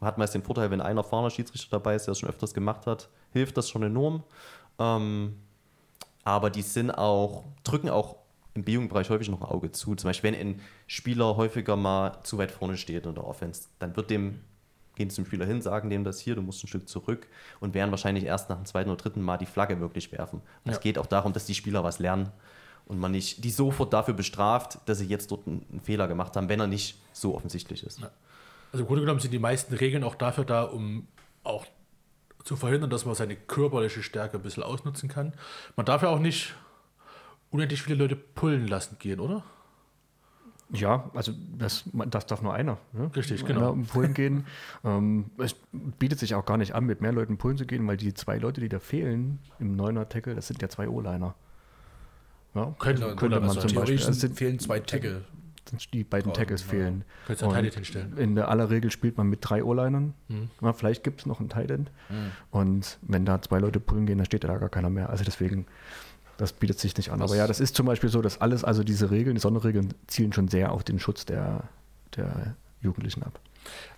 Man 0.00 0.08
hat 0.08 0.18
meist 0.18 0.34
den 0.34 0.42
Vorteil, 0.42 0.70
wenn 0.70 0.82
ein 0.82 0.98
erfahrener 0.98 1.30
Schiedsrichter 1.30 1.78
dabei 1.78 1.94
ist, 1.94 2.06
der 2.06 2.12
es 2.12 2.18
schon 2.18 2.28
öfters 2.28 2.52
gemacht 2.52 2.86
hat, 2.86 3.08
hilft 3.32 3.56
das 3.56 3.70
schon 3.70 3.82
enorm. 3.82 4.22
Ähm, 4.78 5.36
aber 6.24 6.50
die 6.50 6.62
sind 6.62 6.90
auch, 6.90 7.44
drücken 7.64 7.88
auch 7.88 8.16
im 8.54 8.64
B-Jugendbereich 8.64 9.08
häufig 9.10 9.28
noch 9.28 9.40
ein 9.40 9.46
Auge 9.48 9.70
zu. 9.72 9.94
Zum 9.94 10.08
Beispiel, 10.08 10.32
wenn 10.32 10.40
ein 10.40 10.60
Spieler 10.86 11.36
häufiger 11.36 11.76
mal 11.76 12.22
zu 12.24 12.38
weit 12.38 12.50
vorne 12.50 12.76
steht 12.76 13.06
in 13.06 13.14
der 13.14 13.24
Offense, 13.26 13.68
dann 13.78 13.96
wird 13.96 14.10
dem, 14.10 14.40
gehen 14.96 15.10
zum 15.10 15.24
Spieler 15.24 15.46
hin, 15.46 15.62
sagen 15.62 15.90
dem 15.90 16.04
das 16.04 16.18
hier, 16.20 16.34
du 16.34 16.42
musst 16.42 16.64
ein 16.64 16.68
Stück 16.68 16.88
zurück 16.88 17.28
und 17.60 17.72
werden 17.74 17.90
wahrscheinlich 17.90 18.24
erst 18.24 18.50
nach 18.50 18.56
dem 18.56 18.66
zweiten 18.66 18.90
oder 18.90 19.00
dritten 19.00 19.22
Mal 19.22 19.36
die 19.36 19.46
Flagge 19.46 19.80
wirklich 19.80 20.10
werfen. 20.12 20.40
Und 20.64 20.70
Es 20.70 20.76
Ja. 20.76 20.82
geht 20.82 20.98
auch 20.98 21.06
darum, 21.06 21.32
dass 21.32 21.46
die 21.46 21.54
Spieler 21.54 21.84
was 21.84 21.98
lernen 21.98 22.30
und 22.86 22.98
man 22.98 23.12
nicht 23.12 23.44
die 23.44 23.50
sofort 23.50 23.92
dafür 23.92 24.14
bestraft, 24.14 24.78
dass 24.86 24.98
sie 24.98 25.06
jetzt 25.06 25.30
dort 25.30 25.46
einen 25.46 25.80
Fehler 25.82 26.08
gemacht 26.08 26.36
haben, 26.36 26.48
wenn 26.48 26.58
er 26.60 26.66
nicht 26.66 27.00
so 27.12 27.34
offensichtlich 27.36 27.84
ist. 27.84 28.00
Also 28.72 28.82
im 28.82 28.86
Grunde 28.86 29.02
genommen 29.02 29.20
sind 29.20 29.30
die 29.30 29.38
meisten 29.38 29.74
Regeln 29.74 30.02
auch 30.04 30.14
dafür 30.16 30.44
da, 30.44 30.64
um 30.64 31.06
auch 31.44 31.64
zu 32.44 32.56
verhindern, 32.56 32.90
dass 32.90 33.04
man 33.04 33.14
seine 33.14 33.36
körperliche 33.36 34.02
Stärke 34.02 34.36
ein 34.38 34.42
bisschen 34.42 34.62
ausnutzen 34.62 35.08
kann. 35.08 35.32
Man 35.76 35.86
darf 35.86 36.02
ja 36.02 36.08
auch 36.08 36.18
nicht 36.20 36.54
unendlich 37.50 37.82
viele 37.82 37.96
Leute 37.96 38.16
pullen 38.16 38.66
lassen 38.66 38.96
gehen, 38.98 39.20
oder? 39.20 39.44
Ja, 40.70 41.10
also 41.14 41.32
das, 41.56 41.84
das 42.10 42.26
darf 42.26 42.42
nur 42.42 42.52
einer. 42.52 42.76
Ne? 42.92 43.10
Richtig, 43.16 43.42
Einer 43.44 43.54
genau. 43.54 43.72
um 43.72 43.86
Pullen 43.86 44.12
gehen. 44.12 44.46
ähm, 44.84 45.30
es 45.38 45.56
bietet 45.98 46.18
sich 46.18 46.34
auch 46.34 46.44
gar 46.44 46.58
nicht 46.58 46.74
an, 46.74 46.84
mit 46.84 47.00
mehr 47.00 47.12
Leuten 47.12 47.38
Pullen 47.38 47.56
zu 47.56 47.64
gehen, 47.64 47.86
weil 47.86 47.96
die 47.96 48.12
zwei 48.12 48.36
Leute, 48.36 48.60
die 48.60 48.68
da 48.68 48.78
fehlen 48.78 49.38
im 49.58 49.76
Neuner 49.76 50.08
Tackle, 50.10 50.34
das 50.34 50.46
sind 50.46 50.60
ja 50.60 50.68
zwei 50.68 50.88
O-Liner. 50.88 51.34
Ja, 52.54 52.74
Könnte, 52.78 53.02
Genau, 53.02 53.16
könnte 53.16 53.40
man 53.40 53.50
zum 53.50 53.62
sagen. 53.62 53.74
Beispiel. 53.76 53.96
Also 53.98 54.12
sind- 54.12 54.36
fehlen 54.36 54.58
zwei 54.58 54.80
Tackle. 54.80 55.24
Die 55.92 56.04
beiden 56.04 56.30
Draußen, 56.30 56.42
Tackles 56.42 56.62
ja. 56.62 56.68
fehlen. 56.68 57.04
Könntest 57.26 57.42
du 57.42 57.50
einen 57.50 57.64
Tight 57.64 57.74
hinstellen. 57.74 58.16
In 58.16 58.34
der 58.34 58.48
aller 58.48 58.70
Regel 58.70 58.90
spielt 58.90 59.16
man 59.16 59.28
mit 59.28 59.40
drei 59.42 59.62
O-Linern. 59.62 60.14
Mhm. 60.28 60.50
Ja, 60.60 60.72
vielleicht 60.72 61.04
gibt 61.04 61.20
es 61.20 61.26
noch 61.26 61.40
einen 61.40 61.48
Tight 61.48 61.70
End. 61.70 61.90
Und 62.50 62.98
wenn 63.02 63.24
da 63.24 63.40
zwei 63.42 63.58
Leute 63.58 63.80
pullen 63.80 64.06
gehen, 64.06 64.18
dann 64.18 64.26
steht 64.26 64.44
da 64.44 64.56
gar 64.58 64.68
keiner 64.68 64.90
mehr. 64.90 65.10
Also 65.10 65.24
deswegen, 65.24 65.66
das 66.36 66.52
bietet 66.52 66.78
sich 66.78 66.96
nicht 66.96 67.10
an. 67.10 67.22
Aber 67.22 67.36
ja, 67.36 67.46
das 67.46 67.60
ist 67.60 67.74
zum 67.74 67.86
Beispiel 67.86 68.10
so, 68.10 68.22
dass 68.22 68.40
alles, 68.40 68.64
also 68.64 68.84
diese 68.84 69.10
Regeln, 69.10 69.34
die 69.34 69.40
Sonderregeln 69.40 69.94
zielen 70.06 70.32
schon 70.32 70.48
sehr 70.48 70.72
auf 70.72 70.84
den 70.84 70.98
Schutz 70.98 71.24
der, 71.24 71.64
der 72.16 72.56
Jugendlichen 72.80 73.22
ab. 73.22 73.38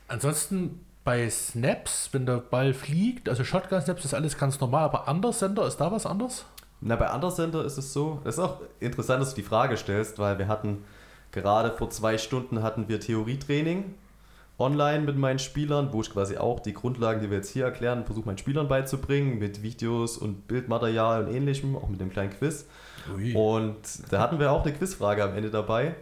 Ansonsten 0.09 0.81
bei 1.05 1.31
Snaps, 1.31 2.11
wenn 2.13 2.27
der 2.27 2.39
Ball 2.39 2.75
fliegt, 2.75 3.29
also 3.29 3.45
Shotgun-Snaps 3.45 4.05
ist 4.05 4.15
alles 4.15 4.37
ganz 4.37 4.61
normal, 4.61 4.85
aber 4.85 5.09
Andersender, 5.09 5.67
ist 5.67 5.79
da 5.79 5.91
was 5.91 6.07
anders? 6.07 6.45
Na, 6.81 6.97
bei 6.97 7.13
Undercenter 7.13 7.65
ist 7.65 7.77
es 7.77 7.93
so, 7.93 8.21
das 8.25 8.37
ist 8.37 8.41
auch 8.41 8.61
interessant, 8.81 9.21
dass 9.21 9.31
du 9.31 9.37
die 9.37 9.47
Frage 9.47 9.77
stellst, 9.77 10.19
weil 10.19 10.39
wir 10.39 10.49
hatten 10.49 10.85
gerade 11.33 11.73
vor 11.73 11.91
zwei 11.91 12.19
Stunden 12.19 12.63
hatten 12.63 12.89
wir 12.89 13.01
Theorietraining 13.01 13.95
online 14.61 15.01
mit 15.01 15.17
meinen 15.17 15.39
Spielern, 15.39 15.93
wo 15.93 16.03
ich 16.03 16.11
quasi 16.11 16.37
auch 16.37 16.61
die 16.61 16.75
Grundlagen, 16.75 17.21
die 17.21 17.31
wir 17.31 17.39
jetzt 17.39 17.51
hier 17.51 17.65
erklären, 17.65 18.05
versuche 18.05 18.27
meinen 18.27 18.39
Spielern 18.39 18.69
beizubringen, 18.69 19.39
mit 19.39 19.63
Videos 19.63 20.19
und 20.19 20.47
Bildmaterial 20.47 21.25
und 21.25 21.35
ähnlichem, 21.35 21.77
auch 21.77 21.89
mit 21.89 22.01
dem 22.01 22.11
kleinen 22.11 22.31
Quiz. 22.31 22.67
Ui. 23.17 23.35
Und 23.35 23.77
da 24.11 24.21
hatten 24.21 24.39
wir 24.39 24.53
auch 24.53 24.63
eine 24.63 24.75
Quizfrage 24.75 25.25
am 25.25 25.35
Ende 25.35 25.51
dabei, 25.51 25.95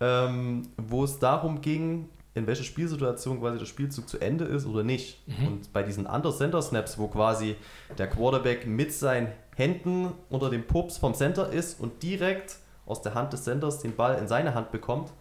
ähm, 0.00 0.62
wo 0.76 1.04
es 1.04 1.18
darum 1.18 1.60
ging, 1.60 2.08
in 2.34 2.46
welcher 2.46 2.64
Spielsituation 2.64 3.40
quasi 3.40 3.58
der 3.58 3.66
Spielzug 3.66 4.08
zu 4.08 4.18
Ende 4.20 4.44
ist 4.44 4.66
oder 4.66 4.82
nicht. 4.82 5.22
Und 5.46 5.72
bei 5.72 5.82
diesen 5.82 6.06
Under-Center-Snaps, 6.06 6.98
wo 6.98 7.08
quasi 7.08 7.56
der 7.96 8.08
Quarterback 8.08 8.66
mit 8.66 8.92
seinen 8.92 9.28
Händen 9.56 10.12
unter 10.28 10.50
dem 10.50 10.66
Pups 10.66 10.98
vom 10.98 11.14
Center 11.14 11.50
ist 11.50 11.80
und 11.80 12.02
direkt 12.02 12.58
aus 12.86 13.02
der 13.02 13.14
Hand 13.14 13.32
des 13.32 13.44
Centers 13.44 13.80
den 13.80 13.94
Ball 13.94 14.16
in 14.18 14.28
seine 14.28 14.54
Hand 14.54 14.72
bekommt. 14.72 15.12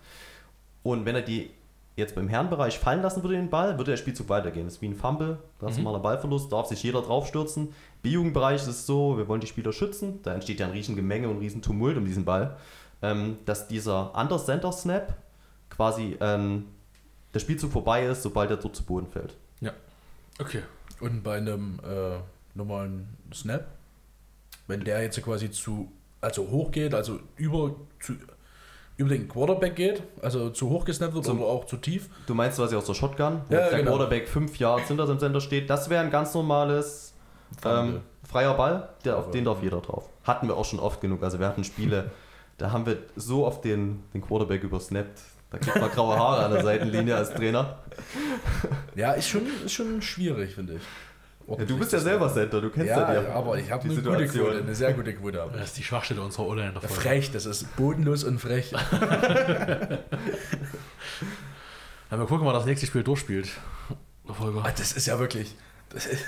Und 0.84 1.06
wenn 1.06 1.16
er 1.16 1.22
die 1.22 1.52
jetzt 1.96 2.16
beim 2.16 2.28
Herrenbereich 2.28 2.78
fallen 2.78 3.02
lassen 3.02 3.24
würde, 3.24 3.36
den 3.36 3.50
Ball, 3.50 3.78
würde 3.78 3.92
der 3.92 3.98
Spielzug 3.98 4.28
weitergehen. 4.30 4.66
Das 4.66 4.76
ist 4.76 4.82
wie 4.82 4.90
ein 4.90 4.96
Fumble, 4.96 5.38
ganz 5.60 5.78
normaler 5.78 6.00
Ballverlust, 6.00 6.52
darf 6.52 6.68
sich 6.68 6.84
jeder 6.84 7.02
draufstürzen. 7.02 7.74
B-Jugendbereich 8.02 8.62
ist 8.62 8.68
es 8.68 8.86
so, 8.86 9.18
wir 9.18 9.28
wollen 9.28 9.42
die 9.42 9.48
Spieler 9.48 9.72
schützen, 9.72 10.20
da 10.24 10.34
entsteht 10.34 10.60
ja 10.60 10.66
ein 10.66 10.74
riesen 10.74 10.96
Gemenge 10.96 11.30
und 11.30 11.38
ein 11.38 11.40
riesen 11.40 11.62
Tumult 11.62 11.98
um 11.98 12.06
diesen 12.06 12.26
Ball, 12.26 12.58
ähm, 13.02 13.38
dass 13.46 13.68
dieser 13.68 14.14
Under-Center-Snap 14.14 15.16
quasi 15.70 16.18
ähm, 16.20 16.66
der 17.34 17.40
Spielzug 17.40 17.72
vorbei 17.72 18.06
ist, 18.06 18.24
sobald 18.24 18.52
er 18.52 18.58
dort 18.58 18.76
zu 18.76 18.84
Boden 18.84 19.08
fällt. 19.08 19.36
Ja. 19.62 19.72
Okay. 20.40 20.64
Und 21.00 21.24
bei 21.24 21.38
einem 21.38 21.80
äh, 21.80 22.18
normalen 22.56 23.18
Snap, 23.34 23.68
wenn 24.68 24.84
der 24.84 25.02
jetzt 25.02 25.22
quasi 25.24 25.50
zu, 25.52 25.92
also 26.22 26.50
hoch 26.50 26.72
geht, 26.72 26.94
also 26.94 27.20
über, 27.36 27.76
zu, 28.00 28.14
über 28.98 29.10
den 29.10 29.28
Quarterback 29.28 29.76
geht, 29.76 30.04
also 30.22 30.50
zu 30.50 30.70
hoch 30.70 30.86
gesnappt 30.86 31.14
wird 31.14 31.26
Zum- 31.26 31.42
oder 31.42 31.50
auch 31.50 31.66
zu 31.66 31.78
tief. 31.78 32.10
Du 32.28 32.34
meinst 32.34 32.58
quasi 32.58 32.76
aus 32.76 32.86
der 32.86 32.94
Shotgun, 32.94 33.42
wo 33.48 33.54
Ja, 33.54 33.70
der 33.70 33.80
genau. 33.80 33.92
Quarterback 33.92 34.28
fünf 34.28 34.58
Yards 34.58 34.88
hinter 34.88 35.06
dem 35.06 35.20
Center 35.20 35.42
steht, 35.42 35.70
das 35.70 35.90
wäre 35.90 36.04
ein 36.04 36.12
ganz 36.12 36.34
normales 36.34 37.14
ähm, 37.64 38.02
freier 38.28 38.54
Ball, 38.56 38.90
der, 39.04 39.18
auf 39.18 39.32
den 39.32 39.46
darf 39.46 39.62
jeder 39.62 39.82
drauf. 39.82 40.10
Hatten 40.24 40.48
wir 40.48 40.58
auch 40.58 40.66
schon 40.66 40.80
oft 40.80 41.02
genug. 41.02 41.24
Also 41.24 41.40
wir 41.40 41.48
hatten 41.48 41.64
Spiele, 41.64 42.12
da 42.58 42.72
haben 42.72 42.86
wir 42.86 42.98
so 43.16 43.46
oft 43.46 43.64
den, 43.64 44.04
den 44.14 44.22
Quarterback 44.22 44.64
übersnappt. 44.64 45.22
Da 45.52 45.60
kriegt 45.60 45.80
man 45.80 45.92
graue 45.92 46.18
Haare 46.18 46.46
an 46.46 46.52
der 46.52 46.64
Seitenlinie 46.64 47.16
als 47.16 47.34
Trainer. 47.34 47.78
Ja, 48.96 49.12
ist 49.12 49.30
schon, 49.30 49.44
ist 49.64 49.74
schon 49.74 50.02
schwierig, 50.02 50.56
finde 50.56 50.76
ich. 50.76 50.82
Ja, 51.48 51.64
du 51.64 51.78
bist 51.78 51.94
ja 51.94 52.00
selber 52.00 52.34
Center, 52.34 52.60
du 52.60 52.70
kennst 52.72 52.90
ja, 52.90 53.14
Ja, 53.14 53.22
die, 53.22 53.28
aber 53.28 53.58
ich 53.60 53.72
habe 53.72 53.84
eine 53.84 53.94
gute 53.94 54.04
Situation. 54.04 54.46
Quote, 54.46 54.60
eine 54.64 54.76
sehr 54.76 54.94
gute 54.94 55.14
Quote. 55.14 55.42
Aber. 55.44 55.52
Das 55.58 55.66
ist 55.70 55.78
die 55.78 55.84
Schwachstelle 55.84 56.22
unserer 56.22 56.48
O-Line 56.48 56.68
in 56.70 56.74
der 56.74 56.82
Folge. 56.82 56.96
Frech, 56.96 57.32
das 57.32 57.46
ist 57.46 57.76
bodenlos 57.76 58.24
und 58.24 58.40
frech. 58.40 58.74
Ja, 62.12 62.18
mal 62.18 62.28
gucken, 62.28 62.46
wann 62.46 62.54
das 62.54 62.66
nächste 62.66 62.86
Spiel 62.86 63.04
durchspielt. 63.04 63.50
Folge. 64.26 64.62
Ah, 64.64 64.72
Das 64.76 64.92
ist 64.92 65.06
ja 65.08 65.20
wirklich. 65.20 65.56
Das 65.90 66.06
ist, 66.06 66.24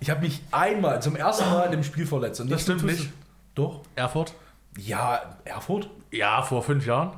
ich 0.00 0.10
habe 0.10 0.20
mich 0.20 0.40
einmal, 0.50 1.00
zum 1.02 1.16
ersten 1.16 1.44
Mal 1.50 1.64
in 1.66 1.72
dem 1.72 1.82
Spiel 1.84 2.06
verletzt. 2.06 2.40
Und 2.40 2.50
Das 2.50 2.62
stimmt 2.62 2.84
nicht. 2.84 3.10
Doch. 3.54 3.82
Erfurt? 3.94 4.34
Ja, 4.78 5.36
Erfurt? 5.44 5.90
Ja, 6.10 6.42
vor 6.42 6.62
fünf 6.62 6.86
Jahren. 6.86 7.12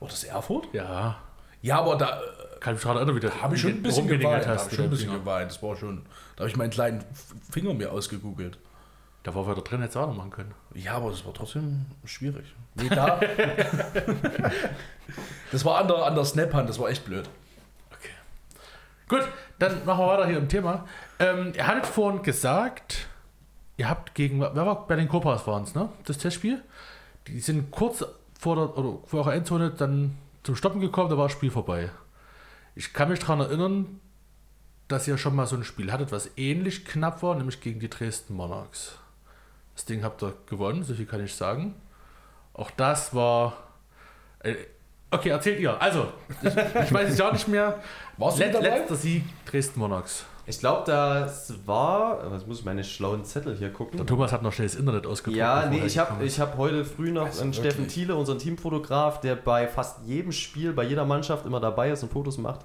War 0.00 0.08
das 0.08 0.24
Erfurt? 0.24 0.68
Ja. 0.72 1.18
Ja, 1.62 1.78
aber 1.78 1.96
da 1.96 2.20
Kann 2.60 2.74
ich 2.74 2.78
mich 2.78 2.82
gerade 2.84 2.98
erinnern, 3.00 3.16
wie 3.16 3.20
du 3.20 3.30
habe 3.42 3.54
ich 3.54 3.60
schon 3.60 3.70
ein 3.72 3.82
bisschen 3.82 4.06
geweint. 4.08 4.44
Da 4.44 4.56
habe 4.56 4.68
ich 4.70 4.76
schon 4.76 4.84
ein 4.84 4.90
bisschen 4.90 5.12
geweint. 5.12 5.50
Das 5.50 5.62
war 5.62 5.76
schon. 5.76 6.02
Da 6.36 6.42
habe 6.42 6.50
ich 6.50 6.56
meinen 6.56 6.70
kleinen 6.70 7.04
Finger 7.50 7.74
mir 7.74 7.92
ausgegoogelt. 7.92 8.58
Da 9.22 9.34
war 9.34 9.46
wieder 9.48 9.62
drin, 9.62 9.80
hätte 9.80 9.90
es 9.90 9.96
auch 9.96 10.06
noch 10.06 10.16
machen 10.16 10.30
können. 10.30 10.54
Ja, 10.74 10.94
aber 10.94 11.10
das 11.10 11.24
war 11.24 11.32
trotzdem 11.32 11.86
schwierig. 12.04 12.44
Nee, 12.74 12.88
da. 12.90 13.18
das 15.52 15.64
war 15.64 15.78
an 15.78 15.88
der, 15.88 16.04
an 16.04 16.14
der 16.14 16.24
Snap-Hand, 16.24 16.68
das 16.68 16.78
war 16.78 16.90
echt 16.90 17.06
blöd. 17.06 17.28
Okay. 17.90 18.10
Gut, 19.08 19.26
dann 19.58 19.84
machen 19.86 20.00
wir 20.00 20.08
weiter 20.08 20.26
hier 20.26 20.36
im 20.38 20.48
Thema. 20.48 20.86
Ähm, 21.18 21.52
ihr 21.56 21.66
hattet 21.66 21.86
vorhin 21.86 22.22
gesagt, 22.22 23.06
ihr 23.78 23.88
habt 23.88 24.14
gegen, 24.14 24.40
wer 24.40 24.54
war 24.54 24.86
bei 24.86 24.96
den 24.96 25.08
Copas 25.08 25.46
waren 25.46 25.62
es, 25.62 25.74
ne? 25.74 25.88
Das 26.04 26.18
Testspiel. 26.18 26.62
Die 27.26 27.40
sind 27.40 27.70
kurz 27.70 28.04
vor 28.38 28.56
der 28.56 28.76
oder 28.76 28.98
vor 29.06 29.20
eurer 29.20 29.34
Endzone 29.34 29.70
dann 29.70 30.18
zum 30.42 30.54
Stoppen 30.54 30.80
gekommen, 30.80 31.08
da 31.08 31.16
war 31.16 31.26
das 31.26 31.32
Spiel 31.32 31.50
vorbei. 31.50 31.88
Ich 32.74 32.92
kann 32.92 33.08
mich 33.08 33.20
daran 33.20 33.40
erinnern, 33.40 34.00
dass 34.88 35.08
ihr 35.08 35.18
schon 35.18 35.34
mal 35.34 35.46
so 35.46 35.56
ein 35.56 35.64
Spiel 35.64 35.92
hattet, 35.92 36.12
was 36.12 36.30
ähnlich 36.36 36.84
knapp 36.84 37.22
war, 37.22 37.34
nämlich 37.34 37.60
gegen 37.60 37.80
die 37.80 37.88
Dresden 37.88 38.34
Monarchs. 38.34 38.98
Das 39.74 39.84
Ding 39.84 40.04
habt 40.04 40.22
ihr 40.22 40.34
gewonnen, 40.46 40.82
so 40.84 40.94
viel 40.94 41.06
kann 41.06 41.24
ich 41.24 41.34
sagen. 41.34 41.74
Auch 42.52 42.70
das 42.70 43.14
war. 43.14 43.56
Äh, 44.40 44.54
okay, 45.10 45.30
erzählt 45.30 45.58
ihr. 45.58 45.80
Also, 45.80 46.12
ich, 46.42 46.48
ich 46.48 46.92
weiß 46.92 47.10
es 47.10 47.18
ja 47.18 47.32
nicht 47.32 47.48
mehr. 47.48 47.80
Warst 48.16 48.38
Let, 48.38 48.60
letzter 48.60 48.94
Sieg 48.94 49.24
Dresden 49.46 49.80
Monarchs. 49.80 50.24
Ich 50.46 50.58
glaube, 50.58 50.82
das 50.86 51.54
war. 51.66 52.30
Was 52.30 52.46
muss 52.46 52.60
ich 52.60 52.64
meine 52.64 52.84
schlauen 52.84 53.24
Zettel 53.24 53.56
hier 53.56 53.72
gucken? 53.72 53.96
Der 53.96 54.06
Thomas 54.06 54.30
hat 54.30 54.42
noch 54.42 54.52
schnell 54.52 54.68
das 54.68 54.76
Internet 54.76 55.06
ausgedruckt. 55.06 55.38
Ja, 55.38 55.66
nee, 55.66 55.82
ich 55.84 55.98
habe 55.98 56.22
ich 56.24 56.38
hab 56.38 56.58
heute 56.58 56.84
früh 56.84 57.10
noch 57.10 57.26
Also 57.26 57.42
einen? 57.42 57.54
Steffen 57.54 57.88
Thiele, 57.88 58.14
unseren 58.14 58.38
Teamfotograf, 58.38 59.20
der 59.20 59.36
bei 59.36 59.66
fast 59.66 60.04
jedem 60.04 60.32
Spiel, 60.32 60.72
bei 60.74 60.84
jeder 60.84 61.06
Mannschaft 61.06 61.46
immer 61.46 61.60
dabei 61.60 61.90
ist 61.90 62.02
und 62.02 62.12
Fotos 62.12 62.36
macht, 62.36 62.60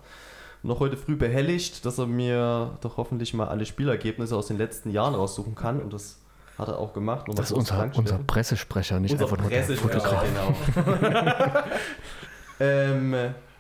noch 0.64 0.80
heute 0.80 0.98
früh 0.98 1.16
behelligt, 1.16 1.86
dass 1.86 1.98
er 1.98 2.06
mir 2.06 2.78
doch 2.82 2.98
hoffentlich 2.98 3.34
mal 3.34 3.48
alle 3.48 3.66
Spielergebnisse 3.66 4.36
aus 4.36 4.48
den 4.48 4.58
letzten 4.58 4.92
Jahren 4.92 5.16
raussuchen 5.16 5.56
kann 5.56 5.80
und 5.82 5.94
das 5.94 6.20
hat 6.58 6.68
er 6.68 6.78
auch 6.78 6.94
gemacht. 6.94 7.26
Das 7.34 7.52
ist 7.52 7.52
unser, 7.54 7.90
unser. 7.96 8.18
Pressesprecher, 8.20 9.00
nicht 9.00 9.14
Unser 9.14 9.26
einfach 9.26 9.38
nur 9.38 9.50
der 9.50 9.58
Pressesprecher, 9.58 10.00
Fotograf. 10.02 10.96
genau. 11.02 11.64
ähm, 12.60 13.16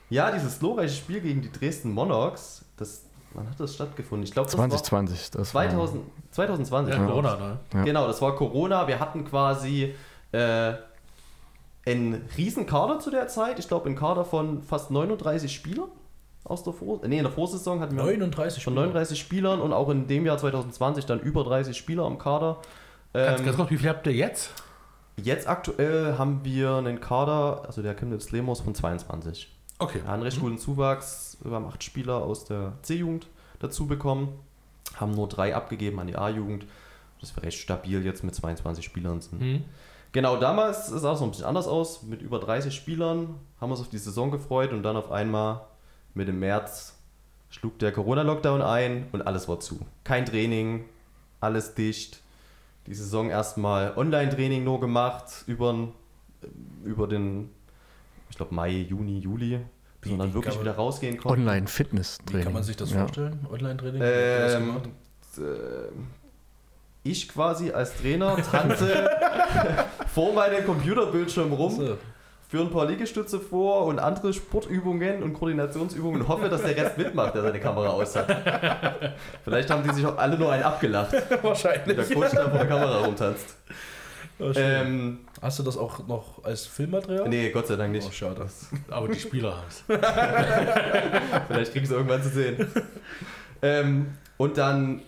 ja, 0.09 0.31
dieses 0.31 0.59
glorreiche 0.59 0.95
Spiel 0.95 1.21
gegen 1.21 1.41
die 1.41 1.51
Dresden 1.51 1.93
Monarchs, 1.93 2.65
das, 2.75 3.05
wann 3.33 3.49
hat 3.49 3.57
das 3.57 3.75
stattgefunden? 3.75 4.25
Ich 4.25 4.33
glaube, 4.33 4.47
das 4.47 4.55
2020, 4.55 5.31
das 5.31 5.55
war 5.55 5.63
war 5.63 5.69
2000, 5.69 6.03
2020. 6.31 6.93
Ja, 6.93 6.99
genau. 6.99 7.09
Corona, 7.11 7.35
ne? 7.37 7.59
Ja. 7.73 7.83
Genau, 7.83 8.07
das 8.07 8.21
war 8.21 8.35
Corona. 8.35 8.87
Wir 8.87 8.99
hatten 8.99 9.23
quasi 9.23 9.95
äh, 10.33 10.73
einen 11.85 12.27
riesen 12.37 12.65
Kader 12.65 12.99
zu 12.99 13.11
der 13.11 13.29
Zeit. 13.29 13.59
Ich 13.59 13.69
glaube, 13.69 13.85
einen 13.85 13.95
Kader 13.95 14.25
von 14.25 14.61
fast 14.61 14.91
39 14.91 15.53
Spielern 15.53 15.89
aus 16.43 16.63
der 16.63 16.73
Vor 16.73 17.01
nee, 17.05 17.17
in 17.17 17.23
der 17.23 17.31
Vorsaison 17.31 17.79
hatten 17.79 17.95
wir 17.95 18.03
39 18.03 18.63
von 18.63 18.73
Spieler. 18.73 18.85
39 18.85 19.19
Spielern 19.19 19.61
und 19.61 19.73
auch 19.73 19.89
in 19.89 20.07
dem 20.07 20.25
Jahr 20.25 20.37
2020 20.37 21.05
dann 21.05 21.19
über 21.19 21.43
30 21.43 21.77
Spieler 21.77 22.03
am 22.03 22.17
Kader. 22.17 22.57
Ähm, 23.13 23.43
ganz 23.43 23.57
kurz, 23.57 23.69
wie 23.69 23.77
viel 23.77 23.89
habt 23.89 24.07
ihr 24.07 24.13
jetzt? 24.13 24.51
jetzt 25.23 25.47
aktuell 25.47 26.17
haben 26.17 26.43
wir 26.43 26.75
einen 26.75 26.99
Kader, 26.99 27.63
also 27.65 27.81
der 27.81 27.95
Chemnitz 27.95 28.31
Lemos 28.31 28.61
von 28.61 28.75
22. 28.75 29.49
Okay. 29.79 29.99
Wir 30.01 30.05
haben 30.05 30.15
einen 30.15 30.23
recht 30.23 30.39
guten 30.39 30.57
Zuwachs. 30.57 31.37
Wir 31.41 31.51
haben 31.51 31.65
acht 31.65 31.83
Spieler 31.83 32.15
aus 32.15 32.45
der 32.45 32.73
C-Jugend 32.81 33.27
dazu 33.59 33.87
bekommen, 33.87 34.39
haben 34.95 35.13
nur 35.13 35.27
drei 35.27 35.55
abgegeben 35.55 35.99
an 35.99 36.07
die 36.07 36.15
A-Jugend. 36.15 36.65
Das 37.21 37.35
wäre 37.35 37.47
recht 37.47 37.59
stabil 37.59 38.03
jetzt 38.05 38.23
mit 38.23 38.35
22 38.35 38.83
Spielern 38.83 39.21
sind. 39.21 39.39
Hm. 39.39 39.63
Genau, 40.11 40.37
damals 40.37 40.87
sah 40.87 41.13
es 41.13 41.19
noch 41.19 41.27
ein 41.27 41.31
bisschen 41.31 41.45
anders 41.45 41.67
aus. 41.67 42.03
Mit 42.03 42.21
über 42.21 42.39
30 42.39 42.73
Spielern 42.73 43.35
haben 43.59 43.69
wir 43.69 43.73
uns 43.73 43.81
auf 43.81 43.89
die 43.89 43.97
Saison 43.97 44.31
gefreut 44.31 44.71
und 44.71 44.83
dann 44.83 44.97
auf 44.97 45.11
einmal 45.11 45.61
mit 46.13 46.27
dem 46.27 46.39
März 46.39 46.95
schlug 47.49 47.79
der 47.79 47.91
Corona-Lockdown 47.91 48.61
ein 48.61 49.07
und 49.11 49.21
alles 49.25 49.47
war 49.47 49.59
zu. 49.59 49.79
Kein 50.03 50.25
Training, 50.25 50.85
alles 51.39 51.73
dicht. 51.75 52.21
Die 52.87 52.93
Saison 52.93 53.29
erstmal 53.29 53.95
Online-Training 53.97 54.63
nur 54.63 54.79
gemacht 54.79 55.43
über, 55.47 55.89
über 56.83 57.07
den, 57.07 57.49
ich 58.29 58.37
glaube, 58.37 58.53
Mai, 58.55 58.69
Juni, 58.71 59.19
Juli, 59.19 59.59
bis 60.01 60.09
Wie- 60.11 60.15
man 60.15 60.19
dann 60.19 60.29
wie 60.29 60.33
wirklich 60.35 60.55
man- 60.55 60.63
wieder 60.63 60.75
rausgehen 60.75 61.17
konnte. 61.17 61.37
Wie 61.37 61.41
Online-Fitness-Training. 61.41 62.43
kann 62.43 62.53
man 62.53 62.63
sich 62.63 62.77
das 62.77 62.91
ja. 62.91 62.99
vorstellen? 63.01 63.45
Online-Training? 63.51 64.01
Wie 64.01 64.05
Ähm, 64.05 64.75
äh, 65.37 65.91
ich 67.03 67.29
quasi 67.29 67.71
als 67.71 67.95
Trainer 67.95 68.35
tanze 68.37 69.09
vor 70.07 70.33
meinem 70.33 70.65
Computerbildschirm 70.65 71.53
rum, 71.53 71.75
So. 71.75 71.97
Für 72.49 72.59
ein 72.61 72.71
paar 72.71 72.87
Liegestütze 72.87 73.39
vor 73.39 73.85
und 73.85 73.99
andere 73.99 74.33
Sportübungen 74.33 75.21
und 75.23 75.33
Koordinationsübungen 75.33 76.21
und 76.21 76.27
hoffe, 76.27 76.49
dass 76.49 76.63
der 76.63 76.75
Rest 76.75 76.97
mitmacht, 76.97 77.35
der 77.35 77.43
seine 77.43 77.59
Kamera 77.59 77.89
aus 77.89 78.15
hat. 78.15 78.27
Vielleicht 79.43 79.69
haben 79.69 79.83
die 79.83 79.93
sich 79.93 80.03
auch 80.05 80.17
alle 80.17 80.35
nur 80.37 80.51
einen 80.51 80.63
abgelacht, 80.63 81.13
wie 81.13 81.17
der 81.29 81.43
Wahrscheinlich. 81.43 81.97
Coach 82.11 82.31
da 82.33 82.49
vor 82.49 82.57
der 82.57 82.67
Kamera 82.67 82.97
rumtanzt. 83.05 83.55
Oh, 84.39 84.51
schön. 84.53 84.63
Ähm, 84.63 85.19
Hast 85.41 85.59
du 85.59 85.63
das 85.63 85.77
auch 85.77 86.07
noch 86.07 86.43
als 86.43 86.65
Filmmaterial? 86.65 87.29
nee, 87.29 87.51
Gott 87.51 87.67
sei 87.67 87.75
Dank 87.75 87.91
Oh, 87.91 87.95
nicht. 87.97 88.13
schade. 88.15 88.47
Aber 88.89 89.07
die 89.09 89.19
Spieler 89.19 89.51
haben 89.55 89.67
es. 89.69 89.83
Vielleicht 91.47 91.73
kriegst 91.73 91.91
du 91.91 91.95
irgendwann 91.95 92.23
zu 92.23 92.29
sehen. 92.29 92.67
ähm, 93.61 94.07
und 94.37 94.57
dann 94.57 95.01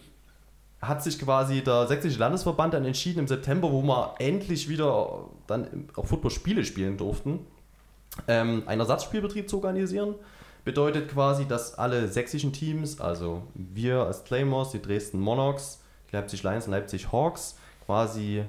hat 0.82 1.04
sich 1.04 1.20
quasi 1.20 1.64
der 1.64 1.88
Sächsische 1.88 2.20
Landesverband 2.20 2.74
dann 2.74 2.86
entschieden 2.86 3.20
im 3.20 3.28
September, 3.28 3.72
wo 3.72 3.84
wir 3.84 4.16
endlich 4.18 4.68
wieder 4.68 5.26
dann 5.46 5.90
auch 5.96 6.08
Football-Spiele 6.08 6.66
spielen 6.66 6.98
durften, 6.98 7.46
ähm, 8.28 8.64
einen 8.66 8.82
Ersatzspielbetrieb 8.82 9.48
zu 9.48 9.58
organisieren. 9.58 10.16
Bedeutet 10.66 11.10
quasi, 11.10 11.46
dass 11.46 11.78
alle 11.78 12.08
sächsischen 12.08 12.54
Teams, 12.54 13.00
also 13.00 13.44
wir 13.54 14.06
als 14.06 14.24
Claymores, 14.24 14.72
die 14.72 14.82
Dresden 14.82 15.20
Monarchs, 15.20 15.82
die 16.12 16.16
Leipzig 16.16 16.44
Lions 16.44 16.66
und 16.66 16.72
Leipzig 16.72 17.12
Hawks, 17.12 17.58
quasi 17.86 18.44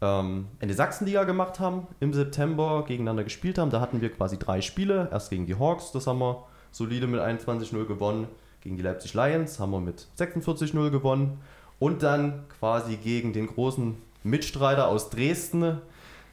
ähm, 0.00 0.48
eine 0.60 0.74
Sachsenliga 0.74 1.24
gemacht 1.24 1.60
haben, 1.60 1.86
im 2.00 2.12
September 2.12 2.84
gegeneinander 2.86 3.24
gespielt 3.24 3.58
haben. 3.58 3.70
Da 3.70 3.80
hatten 3.80 4.00
wir 4.00 4.10
quasi 4.10 4.38
drei 4.38 4.60
Spiele. 4.60 5.08
Erst 5.10 5.30
gegen 5.30 5.46
die 5.46 5.58
Hawks, 5.58 5.92
das 5.92 6.06
haben 6.06 6.18
wir 6.18 6.44
solide 6.70 7.06
mit 7.06 7.20
21-0 7.20 7.86
gewonnen. 7.86 8.28
Gegen 8.62 8.76
die 8.76 8.82
Leipzig 8.82 9.14
Lions 9.14 9.58
haben 9.58 9.70
wir 9.70 9.80
mit 9.80 10.06
46-0 10.18 10.90
gewonnen. 10.90 11.40
Und 11.80 12.04
dann 12.04 12.44
quasi 12.60 12.96
gegen 12.96 13.32
den 13.32 13.48
großen 13.48 13.96
Mitstreiter 14.22 14.86
aus 14.86 15.10
Dresden, 15.10 15.80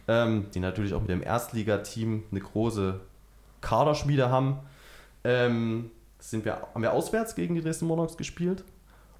ähm, 0.08 0.46
die 0.54 0.60
natürlich 0.60 0.94
auch 0.94 1.02
mit 1.02 1.10
dem 1.10 1.24
Erstligateam 1.24 2.24
eine 2.30 2.40
große 2.42 3.00
Kaderschmiede 3.62 4.30
haben, 4.30 4.60
ähm, 5.24 5.90
sind 6.20 6.46
wir, 6.46 6.62
haben 6.74 6.82
wir 6.82 6.94
auswärts 6.94 7.34
gegen 7.34 7.56
die 7.56 7.62
Dresden 7.62 7.88
Monarchs 7.88 8.18
gespielt. 8.18 8.64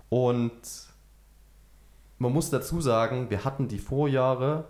Und 0.10 0.52
man 2.18 2.34
muss 2.34 2.50
dazu 2.50 2.82
sagen, 2.82 3.30
wir 3.30 3.44
hatten 3.44 3.68
die 3.68 3.80
Vorjahre, 3.80 4.66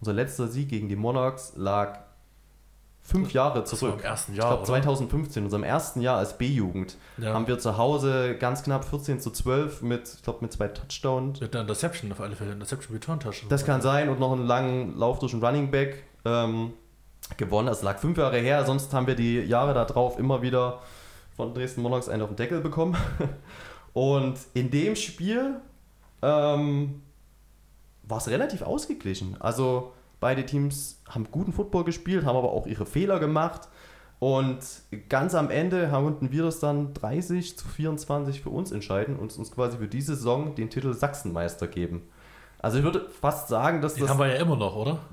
unser 0.00 0.12
letzter 0.12 0.48
Sieg 0.48 0.68
gegen 0.68 0.88
die 0.88 0.96
Monarchs 0.96 1.54
lag 1.56 2.00
fünf 3.04 3.32
Jahre 3.32 3.64
zurück. 3.64 3.94
im 3.98 4.04
ersten 4.04 4.32
Ich 4.32 4.38
Jahr. 4.38 4.48
glaube 4.48 4.62
oder? 4.62 4.66
2015, 4.68 5.40
in 5.40 5.44
unserem 5.46 5.64
ersten 5.64 6.00
Jahr 6.00 6.18
als 6.18 6.38
B-Jugend, 6.38 6.96
Ja. 7.18 7.34
haben 7.34 7.46
wir 7.48 7.58
zu 7.58 7.76
Hause 7.76 8.36
ganz 8.38 8.62
knapp 8.62 8.84
14 8.84 9.20
zu 9.20 9.30
12 9.30 9.82
mit, 9.82 10.14
ich 10.16 10.22
glaube, 10.22 10.38
mit 10.42 10.52
zwei 10.52 10.68
Touchdowns. 10.68 11.40
Mit 11.40 11.52
einer 11.54 11.62
Interception 11.62 12.10
auf 12.12 12.20
alle 12.20 12.36
Fälle. 12.36 12.52
Interception 12.52 12.94
Return 12.94 13.18
Touchdown. 13.20 13.48
Das 13.48 13.64
kann 13.64 13.82
sein 13.82 14.08
und 14.08 14.20
noch 14.20 14.32
einen 14.32 14.46
langen 14.46 14.96
Lauf 14.96 15.18
durch 15.18 15.32
den 15.32 15.42
Running 15.44 15.70
Back 15.70 16.04
ähm, 16.24 16.72
gewonnen. 17.36 17.66
Das 17.68 17.82
lag 17.82 17.98
fünf 17.98 18.16
Jahre 18.18 18.38
her, 18.38 18.64
sonst 18.64 18.92
haben 18.94 19.06
wir 19.06 19.16
die 19.16 19.40
Jahre 19.40 19.74
darauf 19.74 20.18
immer 20.18 20.40
wieder 20.42 20.78
von 21.36 21.54
Dresden 21.54 21.82
Monarchs 21.82 22.08
einen 22.08 22.22
auf 22.22 22.28
den 22.30 22.36
Deckel 22.36 22.60
bekommen. 22.60 22.96
Und 23.94 24.38
in 24.54 24.70
dem 24.70 24.96
Spiel 24.96 25.56
ähm, 26.22 27.02
war 28.04 28.18
es 28.18 28.28
relativ 28.28 28.62
ausgeglichen. 28.62 29.36
Also 29.40 29.92
beide 30.22 30.46
Teams 30.46 31.02
haben 31.10 31.26
guten 31.30 31.52
Football 31.52 31.84
gespielt, 31.84 32.24
haben 32.24 32.36
aber 32.36 32.52
auch 32.52 32.66
ihre 32.66 32.86
Fehler 32.86 33.18
gemacht. 33.18 33.68
Und 34.20 34.60
ganz 35.08 35.34
am 35.34 35.50
Ende 35.50 35.88
konnten 35.90 36.30
wir 36.30 36.44
das 36.44 36.60
dann 36.60 36.94
30 36.94 37.58
zu 37.58 37.66
24 37.66 38.40
für 38.40 38.50
uns 38.50 38.70
entscheiden 38.70 39.16
und 39.16 39.36
uns 39.36 39.50
quasi 39.50 39.78
für 39.78 39.88
diese 39.88 40.14
Saison 40.14 40.54
den 40.54 40.70
Titel 40.70 40.94
Sachsenmeister 40.94 41.66
geben. 41.66 42.02
Also 42.64 42.78
ich 42.78 42.84
würde 42.84 43.04
fast 43.20 43.48
sagen, 43.48 43.80
dass 43.82 43.94
Den 43.94 44.02
das... 44.02 44.10
haben 44.10 44.20
wir 44.20 44.28
ja 44.28 44.36
immer 44.40 44.54
noch, 44.56 44.74
oder? 44.76 44.98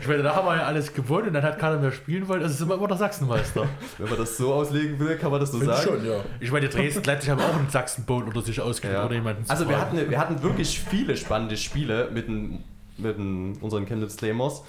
Ich 0.00 0.06
meine, 0.08 0.22
da 0.22 0.34
haben 0.34 0.46
wir 0.46 0.56
ja 0.56 0.62
alles 0.64 0.92
gewonnen 0.92 1.28
und 1.28 1.32
dann 1.34 1.42
hat 1.42 1.58
keiner 1.58 1.78
mehr 1.78 1.92
spielen 1.92 2.28
wollen. 2.28 2.42
Also 2.42 2.54
sind 2.54 2.68
wir 2.68 2.74
immer 2.76 2.88
noch 2.88 2.98
Sachsenmeister. 2.98 3.66
Wenn 3.98 4.08
man 4.08 4.18
das 4.18 4.36
so 4.36 4.52
auslegen 4.52 4.98
will, 4.98 5.16
kann 5.16 5.30
man 5.30 5.40
das 5.40 5.52
so 5.52 5.58
Finde 5.58 5.74
ich 5.74 5.80
sagen. 5.80 6.00
schon, 6.00 6.06
ja. 6.06 6.20
Ich 6.40 6.52
meine, 6.52 6.68
Dresden 6.68 7.02
Leipzig 7.04 7.30
haben 7.30 7.40
auch 7.40 7.56
einen 7.56 7.70
Sachsenboot 7.70 8.26
oder 8.26 8.42
sich 8.42 8.60
ausgegeben 8.60 8.94
Ja. 9.00 9.06
oder 9.06 9.14
jemanden 9.14 9.44
zu 9.44 9.50
Also 9.50 9.68
wir 9.68 9.80
hatten, 9.80 10.10
wir 10.10 10.18
hatten 10.18 10.42
wirklich 10.42 10.78
viele 10.80 11.16
spannende 11.16 11.56
Spiele 11.56 12.10
mit, 12.12 12.28
den, 12.28 12.62
mit 12.98 13.16
den, 13.18 13.56
unseren 13.60 13.86
Chemnitz 13.86 14.16
Claymores, 14.16 14.62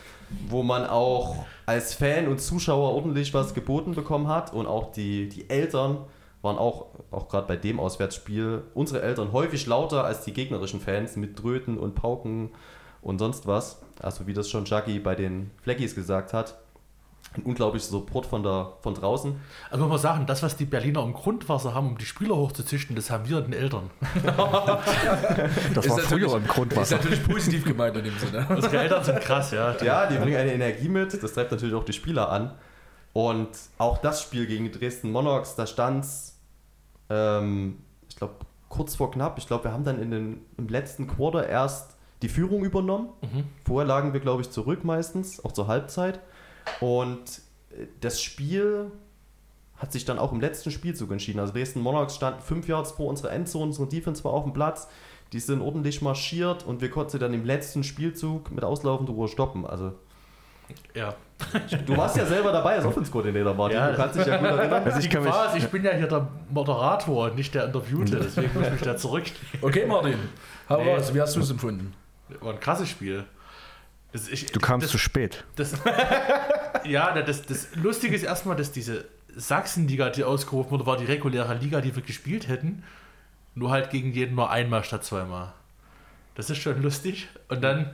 wo 0.47 0.63
man 0.63 0.85
auch 0.85 1.45
als 1.65 1.93
Fan 1.93 2.27
und 2.27 2.39
Zuschauer 2.41 2.93
ordentlich 2.93 3.33
was 3.33 3.53
geboten 3.53 3.93
bekommen 3.93 4.27
hat 4.29 4.53
und 4.53 4.67
auch 4.67 4.91
die, 4.93 5.27
die 5.29 5.49
Eltern 5.49 5.97
waren 6.41 6.57
auch, 6.57 6.87
auch 7.11 7.27
gerade 7.29 7.47
bei 7.47 7.55
dem 7.55 7.79
Auswärtsspiel, 7.79 8.63
unsere 8.73 9.01
Eltern 9.01 9.31
häufig 9.31 9.65
lauter 9.67 10.03
als 10.05 10.21
die 10.23 10.33
gegnerischen 10.33 10.79
Fans 10.81 11.15
mit 11.15 11.41
Dröten 11.41 11.77
und 11.77 11.93
Pauken 11.95 12.49
und 13.01 13.19
sonst 13.19 13.45
was. 13.47 13.81
Also 13.99 14.25
wie 14.27 14.33
das 14.33 14.49
schon 14.49 14.65
Jackie 14.65 14.99
bei 14.99 15.13
den 15.15 15.51
Fleckies 15.61 15.93
gesagt 15.95 16.33
hat. 16.33 16.57
Ein 17.37 17.43
unglaublicher 17.43 17.85
Support 17.85 18.25
von, 18.25 18.43
der, 18.43 18.73
von 18.81 18.93
draußen. 18.93 19.35
Also 19.69 19.85
muss 19.85 19.89
man 19.91 19.99
sagen, 19.99 20.25
das, 20.25 20.43
was 20.43 20.57
die 20.57 20.65
Berliner 20.65 21.01
im 21.03 21.13
Grundwasser 21.13 21.73
haben, 21.73 21.87
um 21.89 21.97
die 21.97 22.03
Spieler 22.05 22.35
hochzuzüchten, 22.35 22.93
das 22.95 23.09
haben 23.09 23.29
wir 23.29 23.39
den 23.39 23.53
Eltern. 23.53 23.89
Das 25.73 25.89
war 25.89 25.97
früher 25.99 26.35
im 26.35 26.43
Ist 26.43 26.49
Grundwasser. 26.49 26.95
natürlich 26.97 27.23
positiv 27.23 27.63
gemeint 27.65 27.95
in 27.97 28.03
dem 28.05 28.17
Sinne. 28.17 28.45
Unsere 28.49 28.77
Eltern 28.79 29.03
sind 29.03 29.21
krass, 29.21 29.51
ja. 29.51 29.73
Die- 29.73 29.85
Ja, 29.85 30.07
die 30.07 30.17
bringen 30.17 30.35
eine 30.37 30.53
Energie 30.53 30.89
mit, 30.89 31.21
das 31.21 31.33
treibt 31.33 31.51
natürlich 31.51 31.75
auch 31.75 31.85
die 31.85 31.93
Spieler 31.93 32.29
an. 32.29 32.51
Und 33.13 33.49
auch 33.77 33.97
das 33.97 34.21
Spiel 34.21 34.47
gegen 34.47 34.65
die 34.65 34.71
Dresden 34.71 35.11
Monarchs, 35.11 35.55
da 35.55 35.67
stand 35.67 36.05
es, 36.05 36.37
ähm, 37.09 37.79
ich 38.07 38.15
glaube, 38.15 38.35
kurz 38.69 38.95
vor 38.95 39.11
knapp. 39.11 39.37
Ich 39.37 39.47
glaube, 39.47 39.65
wir 39.65 39.73
haben 39.73 39.83
dann 39.83 40.01
in 40.01 40.11
den, 40.11 40.45
im 40.57 40.67
letzten 40.69 41.07
Quarter 41.07 41.47
erst 41.47 41.97
die 42.21 42.29
Führung 42.29 42.63
übernommen. 42.63 43.09
Vorher 43.65 43.87
lagen 43.87 44.13
wir, 44.13 44.19
glaube 44.19 44.41
ich, 44.41 44.49
zurück 44.49 44.83
meistens, 44.83 45.43
auch 45.43 45.51
zur 45.51 45.67
Halbzeit. 45.67 46.21
Und 46.79 47.41
äh, 47.71 47.87
das 47.99 48.21
Spiel 48.21 48.91
hat 49.75 49.91
sich 49.91 50.05
dann 50.05 50.19
auch 50.19 50.31
im 50.31 50.39
letzten 50.39 50.69
Spielzug 50.71 51.11
entschieden. 51.11 51.39
Also 51.39 51.53
Dresden 51.53 51.81
Monarchs 51.81 52.15
stand 52.15 52.41
fünf 52.41 52.67
Yards 52.67 52.91
vor 52.91 53.07
unserer 53.07 53.31
Endzone, 53.31 53.65
unsere 53.65 53.87
Defense 53.87 54.23
war 54.23 54.31
auf 54.31 54.43
dem 54.43 54.53
Platz. 54.53 54.87
Die 55.33 55.39
sind 55.39 55.61
ordentlich 55.61 56.01
marschiert 56.01 56.65
und 56.65 56.81
wir 56.81 56.91
konnten 56.91 57.11
sie 57.11 57.19
dann 57.19 57.33
im 57.33 57.45
letzten 57.45 57.83
Spielzug 57.83 58.51
mit 58.51 58.63
auslaufender 58.63 59.13
Uhr 59.13 59.27
stoppen. 59.27 59.65
Also 59.65 59.93
ja. 60.93 61.15
Du 61.85 61.97
warst 61.97 62.17
ja 62.17 62.25
selber 62.25 62.51
dabei 62.51 62.75
als 62.75 62.85
Offense-Koordinator, 62.85 63.53
Martin. 63.53 63.77
Ja. 63.77 63.91
du 63.91 63.97
kannst 63.97 64.19
dich 64.19 64.25
ja 64.25 64.37
gut 64.37 64.47
erinnern. 64.47 64.83
Also 64.83 64.99
ich 64.99 65.09
kann 65.09 65.23
mich, 65.23 65.33
ich 65.55 65.67
bin 65.67 65.83
ja 65.83 65.91
hier 65.91 66.07
der 66.07 66.27
Moderator 66.49 67.25
und 67.25 67.35
nicht 67.35 67.53
der 67.53 67.65
Interviewte, 67.65 68.17
deswegen 68.17 68.53
muss 68.53 68.67
ich 68.67 68.73
mich 68.73 68.81
da 68.81 68.97
zurücknehmen. 68.97 69.47
Okay, 69.61 69.85
Martin. 69.85 70.15
Hau 70.69 70.81
Nee. 70.83 70.93
raus, 70.93 71.13
wie 71.13 71.21
hast 71.21 71.35
du 71.35 71.41
es 71.41 71.49
empfunden? 71.49 71.93
War 72.39 72.53
ein 72.53 72.59
krasses 72.59 72.89
Spiel. 72.89 73.25
Das, 74.13 74.27
ich, 74.27 74.51
du 74.51 74.59
kamst 74.59 74.85
das, 74.85 74.91
zu 74.91 74.97
spät. 74.97 75.43
Das, 75.55 75.73
ja, 76.85 77.13
das, 77.21 77.43
das 77.43 77.75
Lustige 77.75 78.15
ist 78.15 78.23
erstmal, 78.23 78.55
dass 78.55 78.71
diese 78.71 79.05
Sachsenliga, 79.35 80.09
die 80.09 80.23
ausgerufen 80.23 80.71
wurde, 80.71 80.85
war 80.85 80.97
die 80.97 81.05
reguläre 81.05 81.53
Liga, 81.55 81.81
die 81.81 81.95
wir 81.95 82.03
gespielt 82.03 82.47
hätten. 82.47 82.83
Nur 83.55 83.71
halt 83.71 83.89
gegen 83.89 84.11
jeden 84.11 84.35
nur 84.35 84.49
einmal 84.49 84.83
statt 84.83 85.03
zweimal. 85.03 85.53
Das 86.35 86.49
ist 86.49 86.59
schon 86.59 86.81
lustig. 86.81 87.27
Und 87.49 87.61
dann, 87.63 87.93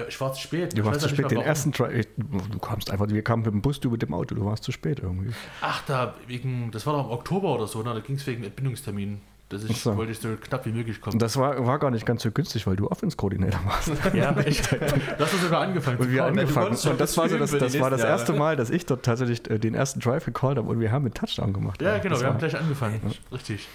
ja, 0.00 0.06
ich 0.08 0.20
war 0.20 0.32
zu 0.32 0.40
spät. 0.40 0.72
Du 0.76 0.80
Ich 0.80 0.84
warst 0.84 1.00
zu 1.00 1.08
spät. 1.08 1.30
Den 1.30 1.38
warum. 1.38 1.48
ersten 1.48 1.72
Try. 1.72 2.06
Du 2.16 2.58
kamst 2.58 2.90
einfach, 2.90 3.08
wir 3.08 3.22
kamen 3.22 3.42
mit 3.42 3.52
dem 3.52 3.62
Bus, 3.62 3.80
du 3.80 3.90
mit 3.90 4.02
dem 4.02 4.14
Auto, 4.14 4.34
du 4.34 4.44
warst 4.44 4.64
zu 4.64 4.72
spät 4.72 5.00
irgendwie. 5.00 5.32
Ach, 5.60 5.82
da 5.86 6.14
wegen, 6.26 6.70
das 6.70 6.86
war 6.86 6.94
doch 6.94 7.06
im 7.06 7.10
Oktober 7.10 7.54
oder 7.54 7.66
so, 7.66 7.82
ne? 7.82 7.94
da 7.94 8.00
ging 8.00 8.16
es 8.16 8.26
wegen 8.26 8.44
Entbindungstermin. 8.44 9.20
Das 9.50 9.64
ist, 9.64 9.70
Ach 9.72 9.76
so. 9.76 9.96
wollte 9.96 10.12
ich 10.12 10.20
so 10.20 10.28
knapp 10.40 10.64
wie 10.64 10.70
möglich 10.70 11.00
kommen. 11.00 11.18
Das 11.18 11.36
war, 11.36 11.66
war 11.66 11.80
gar 11.80 11.90
nicht 11.90 12.06
ganz 12.06 12.22
so 12.22 12.30
günstig, 12.30 12.68
weil 12.68 12.76
du 12.76 12.88
Offense-Koordinator 12.88 13.60
warst. 13.64 13.90
Ja, 14.14 14.30
echt. 14.38 14.70
Du 14.70 14.78
hast 15.18 15.42
sogar 15.42 15.62
angefangen 15.62 15.98
Und 15.98 16.08
wir 16.08 16.22
du 16.22 16.28
angefangen. 16.28 16.68
Und 16.68 17.00
das 17.00 17.16
war, 17.16 17.28
so 17.28 17.36
das, 17.36 17.50
das, 17.50 17.80
war 17.80 17.90
das 17.90 18.04
erste. 18.04 18.32
Mal, 18.32 18.54
dass 18.54 18.70
ich 18.70 18.86
dort 18.86 19.04
tatsächlich 19.04 19.50
äh, 19.50 19.58
den 19.58 19.74
ersten 19.74 19.98
Drive 19.98 20.24
gecallt 20.24 20.56
habe 20.56 20.68
und 20.68 20.78
wir 20.78 20.92
haben 20.92 21.02
mit 21.02 21.16
Touchdown 21.16 21.52
gemacht. 21.52 21.82
Ja, 21.82 21.98
genau, 21.98 22.14
Das 22.14 22.22
wir 22.22 22.28
haben 22.28 22.38
gleich 22.38 22.56
angefangen. 22.56 23.00
Richtig. 23.32 23.68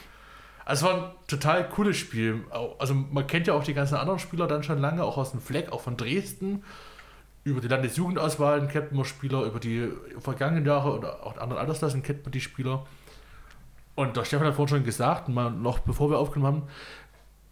Also 0.65 0.87
es 0.87 0.91
war 0.91 1.03
ein 1.03 1.11
total 1.27 1.69
cooles 1.69 1.95
Spiel. 1.95 2.43
Also 2.79 2.95
man 2.95 3.27
kennt 3.27 3.47
ja 3.47 3.53
auch 3.53 3.63
die 3.63 3.75
ganzen 3.75 3.95
anderen 3.95 4.19
Spieler 4.19 4.47
dann 4.47 4.63
schon 4.63 4.79
lange, 4.79 5.03
auch 5.03 5.17
aus 5.17 5.31
dem 5.31 5.39
Fleck, 5.39 5.71
auch 5.71 5.81
von 5.81 5.95
Dresden. 5.95 6.63
Über 7.43 7.61
die 7.61 7.67
Landesjugendauswahlen 7.67 8.67
kennt 8.67 8.91
man 8.91 9.05
Spieler, 9.05 9.43
über 9.43 9.59
die 9.59 9.89
vergangenen 10.19 10.65
Jahre 10.65 10.97
oder 10.97 11.23
auch 11.23 11.37
anderen 11.37 11.61
Altersklassen 11.61 12.01
kennt 12.01 12.23
man 12.23 12.31
die 12.31 12.41
Spieler. 12.41 12.85
Und 13.93 14.17
der 14.17 14.25
Stefan 14.25 14.47
hat 14.47 14.55
vorhin 14.55 14.77
schon 14.77 14.83
gesagt, 14.83 15.29
mal 15.29 15.51
noch 15.51 15.79
bevor 15.79 16.09
wir 16.09 16.17
aufgenommen 16.17 16.63
haben, 16.63 16.67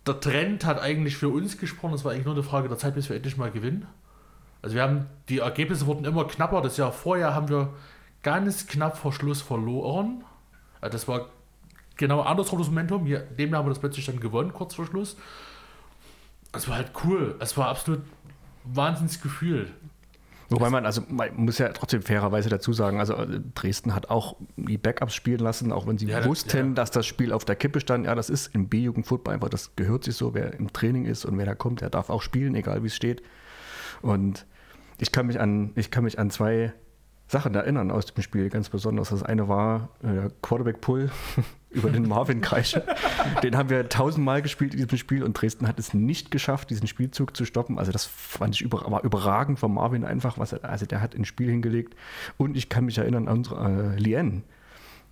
der 0.08 0.20
Trend 0.20 0.66
hat 0.66 0.82
eigentlich 0.82 1.16
für 1.16 1.30
uns 1.30 1.58
gesprochen, 1.58 1.94
es 1.94 2.04
war 2.04 2.12
eigentlich 2.12 2.26
nur 2.26 2.34
eine 2.34 2.44
Frage 2.44 2.68
der 2.68 2.78
Zeit, 2.78 2.96
bis 2.96 3.08
wir 3.08 3.16
endlich 3.16 3.38
mal 3.38 3.52
gewinnen. 3.52 3.88
Also 4.64 4.76
wir 4.76 4.82
haben, 4.82 5.06
die 5.30 5.40
Ergebnisse 5.40 5.86
wurden 5.86 6.06
immer 6.06 6.26
knapper. 6.26 6.62
Das 6.62 6.78
Jahr 6.78 6.92
vorher 6.92 7.36
haben 7.36 7.50
wir 7.50 7.74
ganz 8.24 8.68
knapp 8.68 8.98
vor 8.98 9.14
Schluss 9.14 9.42
verloren. 9.42 10.24
Also 10.82 10.94
das 10.94 11.08
war 11.08 11.30
genau 11.98 12.22
andersrum 12.22 12.60
das 12.60 12.68
Momentum. 12.68 13.06
Hier, 13.06 13.20
dem 13.20 13.56
haben 13.56 13.66
wir 13.66 13.70
das 13.70 13.80
plötzlich 13.80 14.06
dann 14.06 14.20
gewonnen, 14.20 14.54
kurz 14.54 14.76
vor 14.76 14.86
Schluss. 14.86 15.18
Es 16.54 16.68
war 16.68 16.76
halt 16.78 16.92
cool. 17.04 17.36
Es 17.40 17.58
war 17.58 17.68
absolut 17.70 18.02
Wahnsinnsgefühl. 18.64 19.72
Wobei 20.50 20.70
man, 20.70 20.86
also 20.86 21.02
man 21.10 21.30
muss 21.36 21.58
ja 21.58 21.70
trotzdem 21.70 22.04
fairerweise 22.04 22.50
dazu 22.50 22.74
sagen, 22.74 23.00
also 23.00 23.16
Dresden 23.56 23.96
hat 23.96 24.10
auch 24.10 24.36
die 24.56 24.78
Backups 24.78 25.16
spielen 25.16 25.40
lassen, 25.40 25.72
auch 25.72 25.88
wenn 25.88 25.98
sie 25.98 26.06
Ja, 26.06 26.24
wussten, 26.26 26.68
ja. 26.68 26.74
dass 26.74 26.92
das 26.92 27.08
Spiel 27.08 27.32
auf 27.34 27.44
der 27.44 27.56
Kippe 27.56 27.80
stand. 27.80 28.06
Ja, 28.06 28.14
das 28.14 28.30
ist 28.30 28.54
im 28.54 28.68
B-Jugend-Football 28.68 29.34
einfach, 29.34 29.50
das 29.50 29.76
gehört 29.76 30.04
sich 30.04 30.16
so, 30.16 30.36
wer 30.36 30.54
im 30.54 30.72
Training 30.72 31.06
ist 31.06 31.26
und 31.26 31.38
wer 31.38 31.46
da 31.46 31.56
kommt, 31.56 31.82
der 31.82 31.90
darf 31.90 32.10
auch 32.10 32.22
spielen, 32.22 32.54
egal 32.56 32.84
wie 32.84 32.88
es 32.88 32.96
steht. 32.96 33.24
Und 34.04 34.46
ich 35.00 35.12
kann 35.12 35.26
mich 35.26 35.40
an, 35.40 35.72
ich 35.76 35.90
kann 35.90 36.04
mich 36.04 36.20
an 36.20 36.30
zwei 36.30 36.74
Sachen 37.28 37.56
erinnern 37.56 37.90
aus 37.90 38.06
dem 38.06 38.22
Spiel, 38.22 38.50
ganz 38.50 38.70
besonders. 38.70 39.10
Das 39.10 39.24
eine 39.24 39.48
war 39.48 39.90
äh, 40.04 40.30
Quarterback-Pull 40.44 41.10
über 41.74 41.90
den 41.90 42.08
Marvin 42.08 42.42
Kreische. 42.42 42.84
den 43.44 43.58
haben 43.58 43.70
wir 43.70 43.90
tausendmal 43.90 44.42
gespielt 44.42 44.74
in 44.74 44.82
diesem 44.82 44.98
Spiel 44.98 45.24
und 45.24 45.34
Dresden 45.34 45.68
hat 45.68 45.80
es 45.80 45.94
nicht 45.94 46.32
geschafft, 46.32 46.70
diesen 46.70 46.88
Spielzug 46.88 47.36
zu 47.36 47.46
stoppen. 47.46 47.80
Also 47.80 47.92
das 47.92 48.06
fand 48.06 48.56
ich 48.56 48.62
über, 48.62 48.90
war 48.90 49.04
überragend 49.04 49.60
von 49.60 49.74
Marvin 49.74 50.06
einfach, 50.06 50.38
was 50.38 50.54
er, 50.54 50.64
also 50.66 50.86
der 50.86 51.02
hat 51.02 51.16
ins 51.16 51.28
Spiel 51.28 51.50
hingelegt. 51.50 51.96
Und 52.38 52.56
ich 52.56 52.70
kann 52.70 52.86
mich 52.86 52.98
erinnern 52.98 53.28
an 53.28 53.38
unsere 53.38 53.96
äh, 53.96 54.00
Lien. 54.00 54.44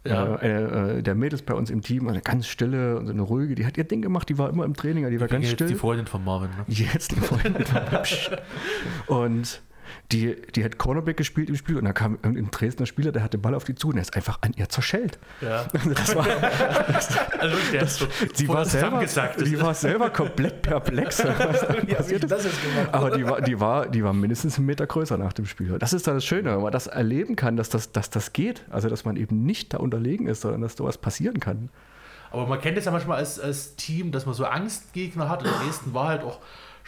Ja. 0.05 0.35
Äh, 0.37 0.97
äh, 0.97 1.03
der 1.03 1.13
Mädels 1.13 1.43
bei 1.43 1.53
uns 1.53 1.69
im 1.69 1.81
Team, 1.81 2.07
eine 2.07 2.21
ganz 2.21 2.47
stille 2.47 2.97
und 2.97 3.05
so 3.05 3.13
eine 3.13 3.21
ruhige, 3.21 3.53
die 3.53 3.67
hat 3.67 3.77
ihr 3.77 3.83
Ding 3.83 4.01
gemacht, 4.01 4.27
die 4.29 4.37
war 4.39 4.49
immer 4.49 4.65
im 4.65 4.73
Training, 4.73 5.07
die 5.11 5.19
war 5.19 5.27
ganz 5.27 5.45
Jetzt 5.45 5.53
still. 5.53 5.67
die 5.67 5.75
Freundin 5.75 6.07
von 6.07 6.23
Marvin. 6.23 6.49
Ne? 6.49 6.65
Jetzt 6.67 7.11
die 7.11 7.19
Freundin 7.19 7.63
von 7.65 7.81
Psch. 8.01 8.31
Und 9.07 9.61
die, 10.11 10.35
die 10.55 10.63
hat 10.63 10.77
Cornerback 10.77 11.17
gespielt 11.17 11.49
im 11.49 11.55
Spiel 11.55 11.77
und 11.77 11.85
da 11.85 11.93
kam 11.93 12.17
irgendein 12.23 12.51
Dresdner 12.51 12.85
Spieler, 12.85 13.11
der 13.11 13.23
hat 13.23 13.33
den 13.33 13.41
Ball 13.41 13.55
auf 13.55 13.63
die 13.63 13.75
zu 13.75 13.89
und 13.89 13.95
er 13.97 14.01
ist 14.01 14.15
einfach 14.15 14.39
an 14.41 14.53
ihr 14.55 14.69
zerschellt. 14.69 15.19
Ja. 15.41 15.65
Das 15.93 16.15
war, 16.15 16.25
Also 17.39 17.57
der 17.71 17.83
ist 17.83 17.97
so 17.97 18.07
sie, 18.33 18.47
war 18.47 18.65
selber, 18.65 19.03
die 19.43 19.59
war 19.59 19.73
selber 19.73 20.09
komplett 20.09 20.61
perplex. 20.61 21.19
was 21.25 21.61
Ja, 21.87 21.95
passiert 21.95 22.23
ist. 22.23 22.31
das? 22.31 22.47
Aber 22.91 23.11
die 23.11 23.25
war, 23.25 23.41
die, 23.41 23.59
war, 23.59 23.87
die 23.87 24.03
war 24.03 24.13
mindestens 24.13 24.57
einen 24.57 24.65
Meter 24.67 24.85
größer 24.87 25.17
nach 25.17 25.33
dem 25.33 25.45
Spiel. 25.45 25.77
Das 25.79 25.93
ist 25.93 26.07
da 26.07 26.13
das 26.13 26.25
Schöne, 26.25 26.53
wenn 26.55 26.61
man 26.61 26.71
das 26.71 26.87
erleben 26.87 27.35
kann, 27.35 27.57
dass 27.57 27.69
das, 27.69 27.91
dass 27.91 28.09
das 28.09 28.33
geht. 28.33 28.63
Also, 28.69 28.89
dass 28.89 29.05
man 29.05 29.15
eben 29.15 29.43
nicht 29.45 29.73
da 29.73 29.77
unterlegen 29.77 30.27
ist, 30.27 30.41
sondern 30.41 30.61
dass 30.61 30.75
sowas 30.75 30.97
passieren 30.97 31.39
kann. 31.39 31.69
Aber 32.31 32.47
man 32.47 32.61
kennt 32.61 32.77
es 32.77 32.85
ja 32.85 32.91
manchmal 32.91 33.17
als, 33.17 33.39
als 33.39 33.75
Team, 33.75 34.11
dass 34.11 34.25
man 34.25 34.33
so 34.35 34.45
Angstgegner 34.45 35.27
hat. 35.29 35.43
Und 35.43 35.51
Dresden 35.63 35.93
war 35.93 36.07
halt 36.07 36.23
auch 36.23 36.39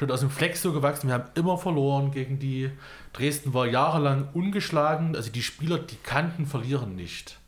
schon 0.03 0.11
aus 0.11 0.19
dem 0.19 0.29
Flex 0.29 0.61
so 0.61 0.73
gewachsen. 0.73 1.07
Wir 1.07 1.15
haben 1.15 1.29
immer 1.35 1.57
verloren 1.57 2.11
gegen 2.11 2.39
die. 2.39 2.71
Dresden 3.13 3.53
war 3.53 3.65
jahrelang 3.67 4.29
ungeschlagen. 4.33 5.15
Also 5.15 5.31
die 5.31 5.43
Spieler, 5.43 5.79
die 5.79 5.97
kannten, 6.03 6.45
verlieren 6.45 6.95
nicht. 6.95 7.39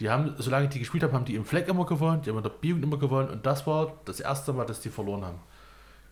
Die 0.00 0.10
haben, 0.10 0.34
solange 0.38 0.68
die 0.68 0.78
gespielt 0.78 1.02
haben, 1.02 1.12
haben 1.12 1.24
die 1.24 1.34
im 1.34 1.44
Fleck 1.44 1.68
immer 1.68 1.86
gewonnen, 1.86 2.22
die 2.22 2.30
haben 2.30 2.36
in 2.38 2.42
der 2.42 2.50
B-Jugend 2.50 2.84
immer 2.84 2.98
gewonnen. 2.98 3.28
Und 3.30 3.46
das 3.46 3.66
war 3.66 3.92
das 4.04 4.20
erste 4.20 4.52
Mal, 4.52 4.64
dass 4.66 4.80
die 4.80 4.88
verloren 4.88 5.24
haben 5.24 5.38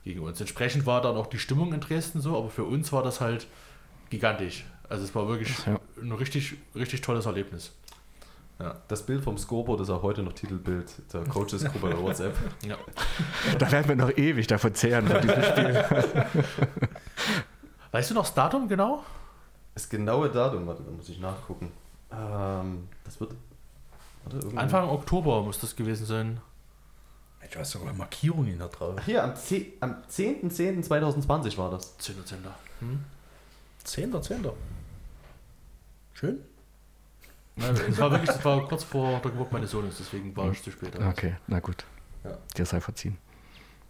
gegen 0.05 0.21
uns. 0.21 0.41
Entsprechend 0.41 0.87
war 0.87 1.01
dann 1.01 1.17
auch 1.17 1.27
die 1.27 1.39
Stimmung 1.39 1.73
in 1.73 1.81
Dresden 1.81 2.21
so, 2.21 2.37
aber 2.37 2.51
für 2.51 2.65
uns 2.65 2.93
war 2.93 3.03
das 3.03 3.21
halt 3.21 3.47
gigantisch. 4.11 4.65
Also 4.89 5.05
es 5.05 5.15
war 5.15 5.29
wirklich 5.29 5.67
Ja. 5.67 5.81
ein 6.01 6.13
richtig, 6.13 6.55
richtig 6.75 7.01
tolles 7.01 7.27
Erlebnis. 7.27 7.73
Das 8.89 9.05
Bild 9.07 9.23
vom 9.25 9.39
Scoreboard 9.39 9.81
ist 9.81 9.91
auch 9.91 10.03
heute 10.03 10.23
noch 10.23 10.33
Titelbild 10.35 10.91
der 11.13 11.25
Coaches-Gruppe 11.25 11.79
bei 11.91 11.99
WhatsApp. 11.99 12.37
Ja. 12.67 12.77
Da 13.59 13.71
werden 13.73 13.89
wir 13.89 13.97
noch 13.97 14.11
ewig 14.17 14.47
davon 14.47 14.75
zehren 14.75 15.07
von 15.09 15.21
diesem 15.23 15.43
Spiel. 15.43 15.85
Weißt 17.93 18.11
du 18.11 18.15
noch 18.15 18.23
das 18.25 18.35
Datum 18.35 18.69
genau? 18.69 19.03
Das 19.75 19.89
genaue 19.89 20.29
Datum, 20.31 20.67
warte, 20.67 20.83
da 20.83 20.91
muss 20.91 21.09
ich 21.09 21.19
nachgucken. 21.21 21.73
Ähm, 22.13 22.89
das 23.05 23.19
wird. 23.21 23.33
Warte, 24.25 24.37
irgendwie- 24.39 24.59
Anfang 24.59 24.89
Oktober 24.91 25.43
muss 25.43 25.59
das 25.59 25.75
gewesen 25.75 26.05
sein. 26.07 26.41
Ich 27.49 27.57
weiß 27.57 27.71
sogar 27.71 27.95
Markierungen 27.95 28.59
da 28.59 28.69
drauf. 28.69 29.01
Hier, 29.07 29.25
am, 29.25 29.35
10 29.35 29.73
am 29.81 29.97
10.10.2020 30.11 31.57
war 31.57 31.71
das. 31.71 31.97
10. 31.99 32.17
Hm? 32.81 33.05
10.10. 33.87 34.53
Schön. 36.13 36.41
Nein, 37.61 37.75
es 37.89 37.99
war 37.99 38.11
wirklich, 38.11 38.31
das 38.31 38.45
war 38.45 38.67
kurz 38.67 38.85
vor 38.85 39.21
der 39.21 39.31
Geburt 39.31 39.53
meines 39.53 39.71
Sohnes, 39.71 39.97
deswegen 39.99 40.35
war 40.37 40.51
ich 40.51 40.63
zu 40.63 40.71
spät. 40.71 40.99
Okay, 40.99 41.37
na 41.47 41.61
gut. 41.61 41.85
Ja. 42.25 42.37
Dir 42.57 42.67
sei 42.67 42.81
verziehen. 42.81 43.19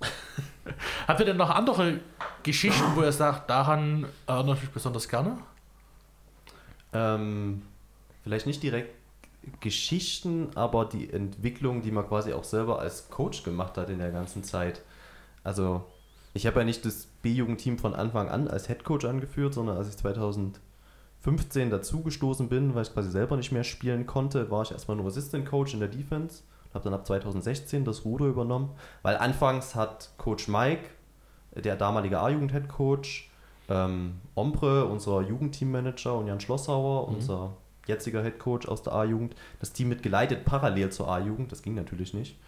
Habt 1.08 1.20
ihr 1.20 1.26
denn 1.26 1.36
noch 1.36 1.50
andere 1.50 2.00
Geschichten, 2.42 2.84
wo 2.94 3.02
ihr 3.02 3.12
sagt, 3.12 3.50
daran 3.50 4.06
erinnere 4.26 4.56
ich 4.56 4.62
mich 4.62 4.70
besonders 4.70 5.08
gerne? 5.08 5.38
Ähm, 6.92 7.62
vielleicht 8.22 8.46
nicht 8.46 8.62
direkt 8.62 8.94
Geschichten, 9.60 10.50
aber 10.54 10.84
die 10.84 11.12
Entwicklung, 11.12 11.82
die 11.82 11.90
man 11.90 12.06
quasi 12.06 12.32
auch 12.32 12.44
selber 12.44 12.80
als 12.80 13.08
Coach 13.08 13.42
gemacht 13.42 13.76
hat 13.78 13.88
in 13.88 13.98
der 13.98 14.10
ganzen 14.10 14.44
Zeit. 14.44 14.82
Also, 15.42 15.84
ich 16.34 16.46
habe 16.46 16.60
ja 16.60 16.64
nicht 16.64 16.84
das 16.84 17.06
B-Jugendteam 17.22 17.78
von 17.78 17.94
Anfang 17.94 18.28
an 18.28 18.48
als 18.48 18.66
Head 18.66 18.84
Coach 18.84 19.04
angeführt, 19.04 19.54
sondern 19.54 19.76
als 19.76 19.88
ich 19.88 19.96
2015 21.22 21.70
dazugestoßen 21.70 22.48
bin, 22.48 22.74
weil 22.74 22.82
ich 22.82 22.92
quasi 22.92 23.10
selber 23.10 23.36
nicht 23.36 23.52
mehr 23.52 23.64
spielen 23.64 24.06
konnte, 24.06 24.50
war 24.50 24.62
ich 24.62 24.72
erstmal 24.72 24.96
nur 24.96 25.06
Assistant 25.06 25.46
Coach 25.46 25.74
in 25.74 25.80
der 25.80 25.88
Defense. 25.88 26.42
Habe 26.72 26.84
dann 26.84 26.94
ab 26.94 27.06
2016 27.06 27.84
das 27.84 28.04
Ruder 28.04 28.26
übernommen, 28.26 28.70
weil 29.02 29.16
anfangs 29.16 29.74
hat 29.74 30.10
Coach 30.18 30.48
Mike, 30.48 30.88
der 31.54 31.76
damalige 31.76 32.20
A-Jugend-Head 32.20 32.68
Coach, 32.68 33.28
ähm, 33.68 34.20
Ombre, 34.34 34.86
unser 34.86 35.20
Jugendteammanager 35.20 36.16
und 36.16 36.28
Jan 36.28 36.40
Schlossauer, 36.40 37.08
unser 37.08 37.56
jetziger 37.86 38.22
Head 38.22 38.38
Coach 38.38 38.68
aus 38.68 38.82
der 38.82 38.94
A-Jugend, 38.94 39.34
das 39.58 39.72
Team 39.72 39.88
mitgeleitet 39.88 40.44
parallel 40.44 40.90
zur 40.90 41.08
A-Jugend. 41.08 41.52
Das 41.52 41.62
ging 41.62 41.74
natürlich 41.74 42.14
nicht. 42.14 42.38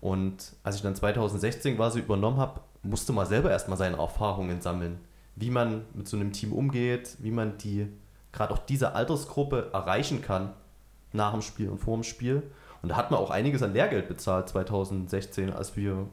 Und 0.00 0.54
als 0.62 0.76
ich 0.76 0.82
dann 0.82 0.94
2016 0.94 1.76
quasi 1.76 1.98
übernommen 1.98 2.38
habe, 2.38 2.60
musste 2.82 3.12
man 3.12 3.26
selber 3.26 3.50
erstmal 3.50 3.78
seine 3.78 3.98
Erfahrungen 3.98 4.60
sammeln, 4.60 4.98
wie 5.36 5.50
man 5.50 5.82
mit 5.94 6.06
so 6.08 6.16
einem 6.16 6.32
Team 6.32 6.52
umgeht, 6.52 7.16
wie 7.20 7.30
man 7.30 7.58
die 7.58 7.88
gerade 8.34 8.52
auch 8.52 8.58
diese 8.58 8.94
Altersgruppe 8.94 9.70
erreichen 9.72 10.20
kann 10.20 10.50
nach 11.12 11.32
dem 11.32 11.40
Spiel 11.40 11.68
und 11.68 11.78
vor 11.78 11.96
dem 11.96 12.02
Spiel. 12.02 12.42
Und 12.82 12.90
da 12.90 12.96
hat 12.96 13.10
man 13.10 13.20
auch 13.20 13.30
einiges 13.30 13.62
an 13.62 13.72
Lehrgeld 13.72 14.08
bezahlt 14.08 14.48
2016, 14.48 15.52
als 15.52 15.76
wir 15.76 16.06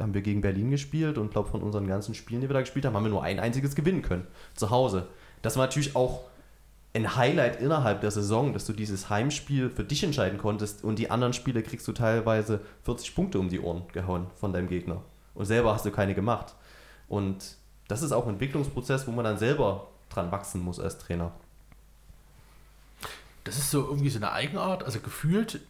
haben 0.00 0.14
wir 0.14 0.22
gegen 0.22 0.40
Berlin 0.40 0.70
gespielt 0.70 1.18
und 1.18 1.30
glaube 1.30 1.50
von 1.50 1.62
unseren 1.62 1.86
ganzen 1.86 2.14
Spielen, 2.14 2.40
die 2.40 2.48
wir 2.48 2.54
da 2.54 2.60
gespielt 2.60 2.84
haben, 2.84 2.96
haben 2.96 3.04
wir 3.04 3.10
nur 3.10 3.22
ein 3.22 3.38
einziges 3.38 3.76
gewinnen 3.76 4.02
können 4.02 4.26
zu 4.54 4.70
Hause. 4.70 5.06
Das 5.42 5.56
war 5.56 5.66
natürlich 5.66 5.94
auch 5.94 6.22
ein 6.94 7.16
Highlight 7.16 7.60
innerhalb 7.60 8.00
der 8.00 8.10
Saison, 8.10 8.52
dass 8.52 8.66
du 8.66 8.72
dieses 8.72 9.10
Heimspiel 9.10 9.68
für 9.68 9.84
dich 9.84 10.02
entscheiden 10.02 10.38
konntest 10.38 10.82
und 10.84 10.98
die 10.98 11.10
anderen 11.10 11.32
Spiele 11.32 11.62
kriegst 11.62 11.86
du 11.86 11.92
teilweise 11.92 12.60
40 12.82 13.14
Punkte 13.14 13.38
um 13.38 13.48
die 13.48 13.60
Ohren 13.60 13.82
gehauen 13.92 14.28
von 14.36 14.52
deinem 14.52 14.68
Gegner. 14.68 15.02
Und 15.34 15.44
selber 15.46 15.74
hast 15.74 15.84
du 15.84 15.90
keine 15.90 16.14
gemacht. 16.14 16.54
Und 17.08 17.56
das 17.88 18.02
ist 18.02 18.12
auch 18.12 18.24
ein 18.24 18.34
Entwicklungsprozess, 18.34 19.06
wo 19.06 19.12
man 19.12 19.24
dann 19.24 19.38
selber 19.38 19.88
dran 20.08 20.32
wachsen 20.32 20.62
muss 20.62 20.80
als 20.80 20.98
Trainer. 20.98 21.32
Das 23.44 23.58
ist 23.58 23.70
so 23.70 23.84
irgendwie 23.86 24.10
so 24.10 24.18
eine 24.18 24.32
Eigenart. 24.32 24.82
Also 24.84 25.00
gefühlt 25.00 25.60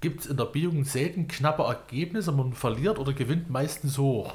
gibt 0.00 0.22
es 0.22 0.26
in 0.26 0.36
der 0.36 0.44
B-Jugend 0.46 0.88
selten 0.88 1.28
knappe 1.28 1.62
Ergebnisse. 1.62 2.32
Man 2.32 2.52
verliert 2.52 2.98
oder 2.98 3.12
gewinnt 3.12 3.48
meistens 3.50 3.98
hoch. 3.98 4.34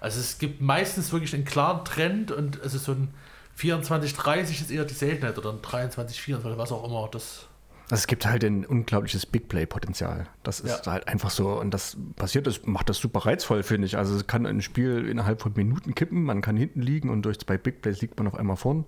Also 0.00 0.20
es 0.20 0.38
gibt 0.38 0.60
meistens 0.60 1.12
wirklich 1.12 1.34
einen 1.34 1.44
klaren 1.44 1.84
Trend 1.84 2.30
und 2.32 2.58
es 2.64 2.74
ist 2.74 2.84
so 2.84 2.92
ein 2.92 3.12
24-30 3.58 4.42
ist 4.62 4.70
eher 4.70 4.84
die 4.84 4.94
Seltenheit 4.94 5.36
oder 5.36 5.50
ein 5.52 5.58
23-24, 5.58 6.56
was 6.56 6.72
auch 6.72 6.84
immer. 6.84 7.08
Das 7.10 7.46
Also 7.90 7.96
es 8.02 8.06
gibt 8.06 8.24
halt 8.24 8.42
ein 8.44 8.64
unglaubliches 8.64 9.26
Big 9.26 9.48
Play-Potenzial. 9.48 10.26
Das 10.42 10.60
ist 10.60 10.86
Ja. 10.86 10.92
halt 10.92 11.08
einfach 11.08 11.28
so. 11.30 11.48
Und 11.60 11.72
das 11.74 11.96
passiert, 12.16 12.46
das 12.46 12.64
macht 12.64 12.88
das 12.88 12.98
super 12.98 13.26
reizvoll, 13.26 13.62
finde 13.62 13.86
ich. 13.86 13.98
Also 13.98 14.14
es 14.16 14.26
kann 14.26 14.46
ein 14.46 14.62
Spiel 14.62 15.06
innerhalb 15.06 15.42
von 15.42 15.52
Minuten 15.54 15.94
kippen, 15.94 16.22
man 16.22 16.40
kann 16.40 16.56
hinten 16.56 16.80
liegen 16.80 17.10
und 17.10 17.22
durch 17.22 17.38
zwei 17.40 17.58
Big 17.58 17.82
Plays 17.82 18.00
liegt 18.00 18.16
man 18.18 18.28
auf 18.28 18.36
einmal 18.36 18.56
vorn. 18.56 18.84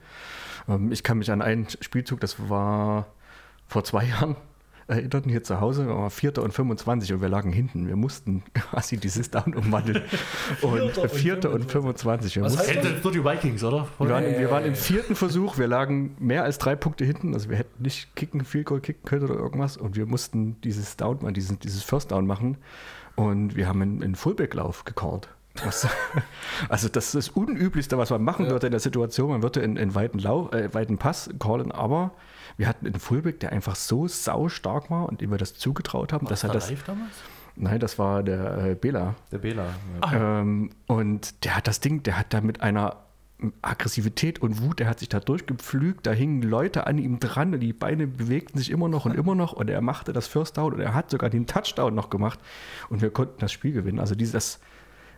Ähm, 0.68 0.90
ich 0.92 1.02
kann 1.02 1.18
mich 1.18 1.30
an 1.30 1.42
einen 1.42 1.68
Spielzug, 1.68 2.20
das 2.20 2.48
war 2.48 3.08
vor 3.72 3.84
zwei 3.84 4.04
Jahren, 4.08 4.36
erinnern 4.86 5.24
hier 5.26 5.42
zu 5.42 5.60
Hause, 5.60 5.88
war 5.88 6.10
Vierter 6.10 6.42
und 6.42 6.52
25 6.52 7.14
und 7.14 7.22
wir 7.22 7.28
lagen 7.28 7.52
hinten. 7.52 7.88
Wir 7.88 7.96
mussten 7.96 8.42
quasi 8.54 8.98
dieses 8.98 9.30
Down 9.30 9.54
umwandeln. 9.54 10.02
Und 10.62 10.78
Vierter 10.78 11.02
und 11.02 11.10
Vierter 11.10 11.50
und 11.50 11.70
25. 11.70 12.36
Wir 12.36 12.42
Was 12.42 12.56
mussten 12.56 12.84
heißt 12.84 13.04
nur 13.04 13.12
die 13.12 13.24
Vikings, 13.24 13.64
oder? 13.64 13.88
wir 13.98 14.08
waren, 14.08 14.24
Ja, 14.24 14.30
wir 14.30 14.40
ja, 14.40 14.50
waren 14.50 14.64
im 14.64 14.74
ja. 14.74 14.78
vierten 14.78 15.14
Versuch, 15.14 15.58
wir 15.58 15.66
lagen 15.66 16.16
mehr 16.18 16.44
als 16.44 16.58
drei 16.58 16.76
Punkte 16.76 17.04
hinten, 17.04 17.34
also 17.34 17.48
wir 17.48 17.56
hätten 17.56 17.82
nicht 17.82 18.14
kicken, 18.16 18.44
Field 18.44 18.66
Goal 18.66 18.80
kicken 18.80 19.04
können 19.04 19.24
oder 19.24 19.36
irgendwas 19.36 19.76
und 19.76 19.96
wir 19.96 20.06
mussten 20.06 20.60
dieses 20.62 20.96
Down, 20.96 21.18
mal 21.22 21.32
dieses, 21.32 21.58
dieses 21.58 21.82
First 21.82 22.12
Down 22.12 22.26
machen 22.26 22.58
und 23.16 23.56
wir 23.56 23.68
haben 23.68 23.80
einen, 23.82 24.02
einen 24.02 24.14
Fullback-Lauf 24.14 24.84
gecallt. 24.84 25.28
Was, 25.64 25.86
also 26.68 26.88
das 26.88 27.06
ist 27.06 27.14
das 27.14 27.28
Unüblichste, 27.28 27.98
was 27.98 28.10
man 28.10 28.22
machen 28.22 28.48
würde 28.48 28.66
in 28.66 28.70
der 28.70 28.80
Situation. 28.80 29.30
Man 29.30 29.42
würde 29.42 29.62
einen, 29.62 29.76
einen 29.76 29.94
weiten, 29.94 30.18
Lauf, 30.18 30.52
äh, 30.52 30.72
weiten 30.72 30.98
Pass 30.98 31.30
callen, 31.38 31.72
aber 31.72 32.12
wir 32.56 32.68
hatten 32.68 32.86
einen 32.86 33.00
Fullback, 33.00 33.40
der 33.40 33.52
einfach 33.52 33.76
so 33.76 34.08
sau 34.08 34.48
stark 34.48 34.90
war 34.90 35.08
und 35.08 35.20
dem 35.20 35.30
wir 35.30 35.38
das 35.38 35.54
zugetraut 35.54 36.12
haben, 36.12 36.26
dass 36.26 36.42
er 36.42 36.48
war 36.48 36.54
das. 36.54 36.70
live 36.70 36.84
damals? 36.84 37.12
Nein, 37.54 37.80
das 37.80 37.98
war 37.98 38.22
der 38.22 38.58
äh, 38.64 38.74
Bela. 38.74 39.14
Der 39.30 39.38
Bela. 39.38 39.66
Ähm, 40.12 40.70
und 40.86 41.44
der 41.44 41.56
hat 41.56 41.66
das 41.66 41.80
Ding, 41.80 42.02
der 42.02 42.18
hat 42.18 42.32
da 42.32 42.40
mit 42.40 42.62
einer 42.62 42.96
Aggressivität 43.60 44.40
und 44.40 44.62
Wut, 44.62 44.78
der 44.78 44.88
hat 44.88 45.00
sich 45.00 45.08
da 45.08 45.20
durchgepflügt, 45.20 46.06
da 46.06 46.12
hingen 46.12 46.42
Leute 46.42 46.86
an 46.86 46.98
ihm 46.98 47.18
dran 47.18 47.52
und 47.52 47.60
die 47.60 47.72
Beine 47.72 48.06
bewegten 48.06 48.58
sich 48.58 48.70
immer 48.70 48.88
noch 48.88 49.04
und 49.04 49.14
immer 49.14 49.34
noch 49.34 49.52
und 49.52 49.68
er 49.68 49.80
machte 49.80 50.12
das 50.12 50.28
First 50.28 50.56
Down 50.56 50.74
und 50.74 50.80
er 50.80 50.94
hat 50.94 51.10
sogar 51.10 51.28
den 51.28 51.46
Touchdown 51.46 51.94
noch 51.94 52.08
gemacht 52.08 52.38
und 52.88 53.02
wir 53.02 53.10
konnten 53.10 53.40
das 53.40 53.52
Spiel 53.52 53.72
gewinnen. 53.72 53.98
Also 53.98 54.14
dieses 54.14 54.60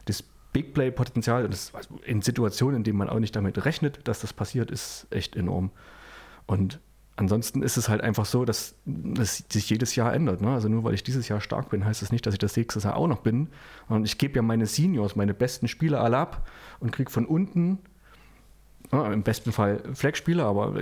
das 0.07 0.25
Big 0.53 0.73
Play 0.73 0.91
Potenzial 0.91 1.49
das, 1.49 1.75
also 1.75 1.99
in 2.05 2.23
Situationen, 2.23 2.79
in 2.79 2.85
denen 2.85 2.99
man 2.99 3.09
auch 3.09 3.19
nicht 3.19 3.37
damit 3.37 3.65
rechnet, 3.65 4.01
dass 4.09 4.21
das 4.21 4.33
passiert, 4.33 4.71
ist 4.71 5.07
echt 5.11 5.37
enorm. 5.37 5.71
Und 6.47 6.81
ansonsten 7.17 7.63
ist 7.63 7.77
es 7.77 7.89
halt 7.89 8.01
einfach 8.01 8.25
so, 8.25 8.45
dass 8.45 8.75
das 8.85 9.45
sich 9.49 9.71
jedes 9.71 9.95
Jahr 9.95 10.13
ändert. 10.13 10.41
Ne? 10.41 10.51
Also 10.51 10.69
nur 10.69 10.85
weil 10.85 10.95
ich 10.95 11.03
dieses 11.03 11.29
Jahr 11.29 11.41
stark 11.41 11.71
bin, 11.71 11.85
heißt 11.85 12.03
das 12.03 12.13
nicht, 12.13 12.27
dass 12.27 12.35
ich 12.35 12.39
das 12.39 12.57
nächstes 12.57 12.85
Jahr 12.85 12.97
auch 12.97 13.07
noch 13.07 13.21
bin. 13.21 13.49
Und 13.89 14.05
ich 14.05 14.19
gebe 14.19 14.37
ja 14.37 14.43
meine 14.43 14.67
Seniors, 14.67 15.17
meine 15.17 15.35
besten 15.35 15.69
Spieler 15.69 16.01
alle 16.01 16.19
ab 16.19 16.49
und 16.81 16.91
kriege 16.93 17.11
von 17.11 17.27
unten 17.27 17.79
ja, 18.93 19.13
im 19.13 19.23
besten 19.23 19.53
Fall 19.53 19.83
Flagspieler, 19.95 20.45
aber 20.45 20.75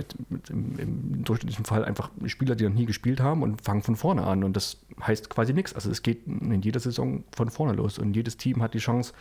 im, 0.49 0.77
im 0.77 1.23
durchschnittlichen 1.23 1.65
Fall 1.65 1.85
einfach 1.85 2.11
Spieler, 2.25 2.55
die 2.55 2.65
noch 2.65 2.73
nie 2.73 2.85
gespielt 2.85 3.21
haben 3.21 3.43
und 3.43 3.61
fangen 3.61 3.81
von 3.81 3.95
vorne 3.95 4.23
an. 4.23 4.43
Und 4.43 4.55
das 4.55 4.77
heißt 5.01 5.29
quasi 5.29 5.53
nichts. 5.53 5.73
Also 5.73 5.89
es 5.89 6.01
geht 6.01 6.27
in 6.27 6.61
jeder 6.61 6.79
Saison 6.79 7.23
von 7.35 7.49
vorne 7.49 7.73
los 7.73 7.97
und 7.99 8.15
jedes 8.15 8.37
Team 8.37 8.61
hat 8.61 8.73
die 8.73 8.79
Chance, 8.79 9.13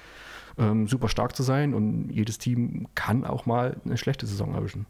ähm, 0.58 0.86
super 0.88 1.08
stark 1.08 1.36
zu 1.36 1.42
sein 1.42 1.74
und 1.74 2.10
jedes 2.10 2.38
Team 2.38 2.88
kann 2.94 3.24
auch 3.24 3.46
mal 3.46 3.76
eine 3.84 3.96
schlechte 3.96 4.26
Saison 4.26 4.54
erwischen. 4.54 4.86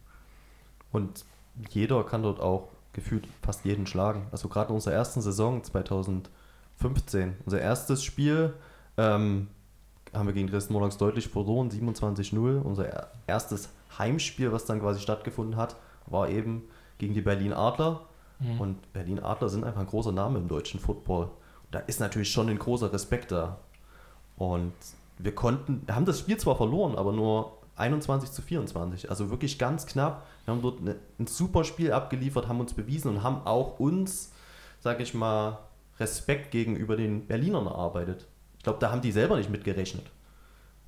Und 0.91 1.25
jeder 1.71 2.05
kann 2.05 2.23
dort 2.23 2.41
auch 2.41 2.69
gefühlt 2.93 3.27
fast 3.43 3.65
jeden 3.65 3.87
schlagen. 3.87 4.27
Also 4.33 4.49
gerade 4.49 4.69
in 4.69 4.75
unserer 4.75 4.95
ersten 4.95 5.21
Saison 5.21 5.63
2015, 5.63 7.37
unser 7.45 7.61
erstes 7.61 8.05
Spiel, 8.05 8.55
ähm, 8.97 9.49
haben 10.13 10.27
wir 10.27 10.35
gegen 10.35 10.49
Dresden 10.49 10.75
Monarchs 10.75 10.99
deutlich 10.99 11.29
verloren, 11.29 11.71
27-0. 11.71 12.61
Unser 12.61 13.09
erstes 13.27 13.71
Heimspiel, 13.99 14.53
was 14.53 14.67
dann 14.67 14.81
quasi 14.81 15.01
stattgefunden 15.01 15.57
hat, 15.57 15.77
war 16.07 16.29
eben 16.29 16.65
gegen 16.99 17.15
die 17.15 17.23
Berlin 17.23 17.53
Adler. 17.53 18.03
Mhm. 18.39 18.61
Und 18.61 18.93
Berlin 18.93 19.21
Adler 19.21 19.49
sind 19.49 19.65
einfach 19.65 19.81
ein 19.81 19.87
großer 19.87 20.13
Name 20.13 20.39
im 20.39 20.49
deutschen 20.49 20.81
Football. 20.81 21.25
Und 21.25 21.73
da 21.73 21.79
ist 21.81 22.01
natürlich 22.01 22.31
schon 22.31 22.49
ein 22.49 22.59
großer 22.59 22.93
Respekt 22.93 23.33
da. 23.33 23.59
Und 24.37 24.73
wir 25.19 25.35
konnten, 25.35 25.87
haben 25.91 26.05
das 26.05 26.19
Spiel 26.19 26.37
zwar 26.37 26.57
verloren, 26.57 26.97
aber 26.97 27.13
nur 27.13 27.59
21 27.77 28.31
zu 28.31 28.43
24. 28.43 29.11
Also 29.11 29.31
wirklich 29.31 29.59
ganz 29.59 29.87
knapp. 29.87 30.27
Wir 30.45 30.55
haben 30.55 30.63
dort 30.63 30.81
eine, 30.81 30.97
ein 31.19 31.27
super 31.27 31.65
Spiel 31.65 31.93
abgeliefert, 31.93 32.49
haben 32.49 32.61
uns 32.61 32.75
bewiesen 32.75 33.09
und 33.09 33.23
haben 33.23 33.47
auch 33.47 33.79
uns, 33.79 34.33
sag 34.81 35.01
ich 35.01 35.15
mal, 35.15 35.59
Respekt 35.99 36.51
gegenüber 36.51 36.97
den 36.97 37.27
Berlinern 37.27 37.67
erarbeitet. 37.67 38.27
Ich 38.59 38.65
glaube, 38.65 38.79
da 38.79 38.91
haben 38.91 39.01
die 39.01 39.13
selber 39.13 39.37
nicht 39.37 39.51
mitgerechnet. 39.51 40.11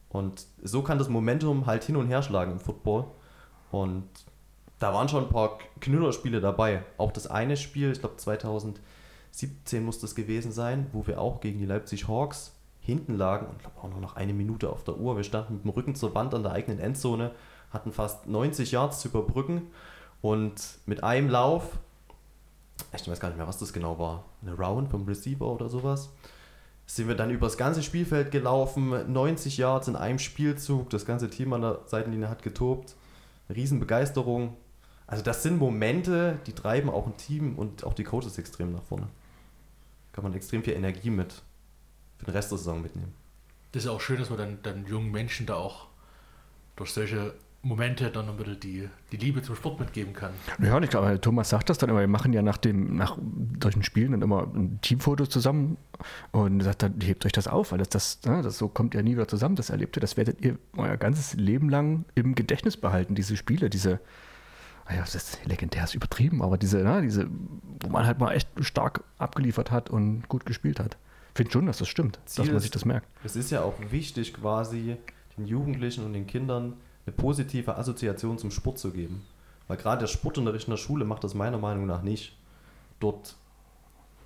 Und 0.08 0.46
so 0.62 0.82
kann 0.82 0.98
das 0.98 1.08
Momentum 1.08 1.66
halt 1.66 1.84
hin 1.84 1.96
und 1.96 2.06
her 2.06 2.22
schlagen 2.22 2.52
im 2.52 2.60
Football. 2.60 3.06
Und 3.70 4.08
da 4.78 4.94
waren 4.94 5.08
schon 5.08 5.24
ein 5.24 5.30
paar 5.30 5.58
Knüllerspiele 5.80 6.40
dabei. 6.40 6.84
Auch 6.98 7.10
das 7.10 7.26
eine 7.26 7.56
Spiel, 7.56 7.90
ich 7.90 8.00
glaube 8.00 8.16
2017 8.16 9.84
muss 9.84 9.98
das 9.98 10.14
gewesen 10.14 10.52
sein, 10.52 10.86
wo 10.92 11.06
wir 11.06 11.20
auch 11.20 11.40
gegen 11.40 11.58
die 11.58 11.66
Leipzig 11.66 12.06
Hawks 12.06 12.53
hinten 12.84 13.16
lagen 13.16 13.46
und 13.46 13.58
glaube 13.58 13.80
auch 13.80 13.88
nur 13.88 14.00
noch 14.00 14.16
eine 14.16 14.34
Minute 14.34 14.70
auf 14.70 14.84
der 14.84 14.98
Uhr. 14.98 15.16
Wir 15.16 15.24
standen 15.24 15.54
mit 15.54 15.64
dem 15.64 15.70
Rücken 15.70 15.94
zur 15.94 16.14
Wand 16.14 16.34
an 16.34 16.42
der 16.42 16.52
eigenen 16.52 16.78
Endzone, 16.78 17.30
hatten 17.70 17.92
fast 17.92 18.26
90 18.26 18.72
Yards 18.72 19.00
zu 19.00 19.08
überbrücken 19.08 19.62
und 20.20 20.78
mit 20.84 21.02
einem 21.02 21.30
Lauf, 21.30 21.78
ich 22.92 23.08
weiß 23.08 23.20
gar 23.20 23.28
nicht 23.28 23.38
mehr, 23.38 23.48
was 23.48 23.58
das 23.58 23.72
genau 23.72 23.98
war, 23.98 24.24
eine 24.42 24.54
Round 24.54 24.90
vom 24.90 25.06
Receiver 25.06 25.46
oder 25.46 25.68
sowas, 25.68 26.10
sind 26.86 27.08
wir 27.08 27.14
dann 27.14 27.30
über 27.30 27.46
das 27.46 27.56
ganze 27.56 27.82
Spielfeld 27.82 28.30
gelaufen, 28.30 29.10
90 29.10 29.56
Yards 29.56 29.88
in 29.88 29.96
einem 29.96 30.18
Spielzug, 30.18 30.90
das 30.90 31.06
ganze 31.06 31.30
Team 31.30 31.54
an 31.54 31.62
der 31.62 31.80
Seitenlinie 31.86 32.28
hat 32.28 32.42
getobt, 32.42 32.96
Riesenbegeisterung. 33.48 34.56
Also 35.06 35.22
das 35.22 35.42
sind 35.42 35.58
Momente, 35.58 36.38
die 36.46 36.52
treiben 36.52 36.90
auch 36.90 37.06
ein 37.06 37.16
Team 37.16 37.58
und 37.58 37.84
auch 37.84 37.94
die 37.94 38.04
Coaches 38.04 38.36
extrem 38.38 38.72
nach 38.72 38.82
vorne. 38.82 39.08
Kann 40.12 40.24
man 40.24 40.34
extrem 40.34 40.62
viel 40.62 40.74
Energie 40.74 41.10
mit 41.10 41.42
den 42.24 42.34
Rest 42.34 42.50
der 42.50 42.58
Saison 42.58 42.82
mitnehmen. 42.82 43.12
Das 43.72 43.84
ist 43.84 43.90
auch 43.90 44.00
schön, 44.00 44.18
dass 44.18 44.30
man 44.30 44.38
dann, 44.38 44.58
dann 44.62 44.86
jungen 44.86 45.10
Menschen 45.10 45.46
da 45.46 45.54
auch 45.54 45.88
durch 46.76 46.90
solche 46.90 47.34
Momente 47.64 48.10
dann 48.10 48.28
ein 48.28 48.36
bisschen 48.36 48.60
die, 48.60 48.88
die 49.10 49.16
Liebe 49.16 49.42
zum 49.42 49.56
Sport 49.56 49.80
mitgeben 49.80 50.12
kann. 50.12 50.32
Ja, 50.62 50.76
und 50.76 50.82
ich 50.82 50.90
glaube, 50.90 51.18
Thomas 51.20 51.48
sagt 51.48 51.70
das 51.70 51.78
dann 51.78 51.88
immer, 51.88 52.00
wir 52.00 52.08
machen 52.08 52.32
ja 52.32 52.42
nach 52.42 52.58
dem, 52.58 52.96
nach 52.96 53.18
solchen 53.62 53.82
Spielen 53.82 54.12
dann 54.12 54.22
immer 54.22 54.42
ein 54.54 54.78
Teamfoto 54.82 55.26
zusammen 55.26 55.78
und 56.30 56.60
sagt 56.62 56.82
dann, 56.82 57.00
hebt 57.00 57.24
euch 57.24 57.32
das 57.32 57.48
auf, 57.48 57.72
weil 57.72 57.78
das, 57.78 57.88
das, 57.88 58.20
ne, 58.26 58.42
das 58.42 58.58
so 58.58 58.68
kommt 58.68 58.94
ja 58.94 59.02
nie 59.02 59.12
wieder 59.12 59.28
zusammen, 59.28 59.56
das 59.56 59.70
erlebt 59.70 59.96
ihr, 59.96 60.00
das 60.00 60.16
werdet 60.16 60.44
ihr 60.44 60.58
euer 60.76 60.96
ganzes 60.96 61.34
Leben 61.34 61.70
lang 61.70 62.04
im 62.14 62.34
Gedächtnis 62.34 62.76
behalten, 62.76 63.14
diese 63.14 63.36
Spiele, 63.36 63.70
diese, 63.70 64.00
naja, 64.86 65.00
das 65.00 65.14
ist 65.14 65.40
legendär, 65.46 65.84
ist 65.84 65.94
übertrieben, 65.94 66.42
aber 66.42 66.58
diese, 66.58 66.78
na, 66.78 66.96
ne, 66.96 67.02
diese, 67.02 67.28
wo 67.80 67.88
man 67.88 68.06
halt 68.06 68.18
mal 68.18 68.32
echt 68.32 68.48
stark 68.60 69.02
abgeliefert 69.18 69.70
hat 69.70 69.88
und 69.88 70.28
gut 70.28 70.44
gespielt 70.44 70.78
hat 70.78 70.98
finde 71.34 71.52
schon, 71.52 71.66
dass 71.66 71.78
das 71.78 71.88
stimmt, 71.88 72.18
Ziel 72.26 72.44
dass 72.44 72.52
man 72.52 72.60
sich 72.60 72.70
das 72.70 72.84
merkt. 72.84 73.08
Es 73.24 73.36
ist 73.36 73.50
ja 73.50 73.62
auch 73.62 73.74
wichtig, 73.90 74.34
quasi 74.34 74.96
den 75.36 75.46
Jugendlichen 75.46 76.04
und 76.04 76.12
den 76.12 76.26
Kindern 76.26 76.74
eine 77.06 77.14
positive 77.14 77.76
Assoziation 77.76 78.38
zum 78.38 78.50
Sport 78.50 78.78
zu 78.78 78.92
geben. 78.92 79.26
Weil 79.66 79.76
gerade 79.76 80.00
der 80.00 80.06
Sportunterricht 80.06 80.68
in 80.68 80.72
der 80.72 80.78
Schule 80.78 81.04
macht 81.04 81.24
das 81.24 81.34
meiner 81.34 81.58
Meinung 81.58 81.86
nach 81.86 82.02
nicht. 82.02 82.36
Dort 83.00 83.36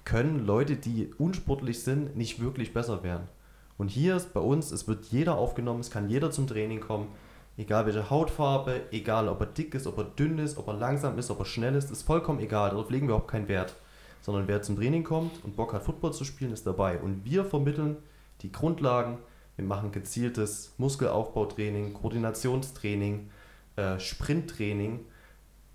können 0.05 0.45
Leute, 0.45 0.77
die 0.77 1.13
unsportlich 1.19 1.83
sind, 1.83 2.17
nicht 2.17 2.41
wirklich 2.41 2.73
besser 2.73 3.03
werden. 3.03 3.29
Und 3.77 3.89
hier 3.89 4.17
ist 4.17 4.35
bei 4.35 4.41
uns, 4.41 4.73
es 4.73 4.89
wird 4.89 5.07
jeder 5.07 5.37
aufgenommen, 5.37 5.81
es 5.81 5.91
kann 5.91 6.09
jeder 6.09 6.31
zum 6.31 6.47
Training 6.47 6.81
kommen, 6.81 7.09
egal 7.57 7.87
welche 7.87 8.11
Hautfarbe, 8.11 8.83
egal 8.91 9.29
ob 9.29 9.41
er 9.41 9.47
dick 9.47 9.75
ist, 9.75 9.87
ob 9.87 9.99
er 9.99 10.05
dünn 10.05 10.39
ist, 10.39 10.59
ob 10.59 10.67
er 10.69 10.75
langsam 10.75 11.19
ist, 11.19 11.31
ob 11.31 11.41
er 11.41 11.45
schnell 11.45 11.75
ist, 11.75 11.91
ist 11.91 12.03
vollkommen 12.03 12.41
egal, 12.41 12.71
darauf 12.71 12.91
legen 12.91 13.07
wir 13.07 13.15
überhaupt 13.15 13.31
keinen 13.31 13.49
Wert 13.49 13.75
sondern 14.21 14.49
wer 14.49 14.63
zum 14.63 14.77
Training 14.77 15.05
kommt 15.05 15.45
und 15.45 15.57
Bock 15.57 15.73
hat, 15.73 15.85
Football 15.85 16.13
zu 16.13 16.25
spielen, 16.25 16.53
ist 16.53 16.67
dabei. 16.67 16.99
Und 16.99 17.25
wir 17.25 17.45
vermitteln 17.45 17.97
die 18.43 18.53
Grundlagen. 18.53 19.19
Wir 19.57 19.65
machen 19.65 19.93
gezieltes 19.93 20.75
Muskelaufbautraining, 20.79 21.95
Koordinationstraining, 21.95 23.31
äh, 23.77 23.99
Sprinttraining 23.99 25.01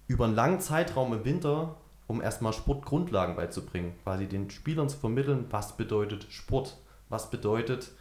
über 0.07 0.25
einen 0.25 0.35
langen 0.35 0.59
Zeitraum 0.59 1.13
im 1.13 1.25
Winter, 1.25 1.75
um 2.07 2.21
erstmal 2.21 2.53
Sportgrundlagen 2.53 3.35
beizubringen. 3.35 3.93
Quasi 4.03 4.27
den 4.27 4.49
Spielern 4.49 4.89
zu 4.89 4.97
vermitteln, 4.97 5.45
was 5.49 5.75
bedeutet 5.75 6.27
Sport, 6.29 6.77
was 7.09 7.29
bedeutet, 7.29 7.91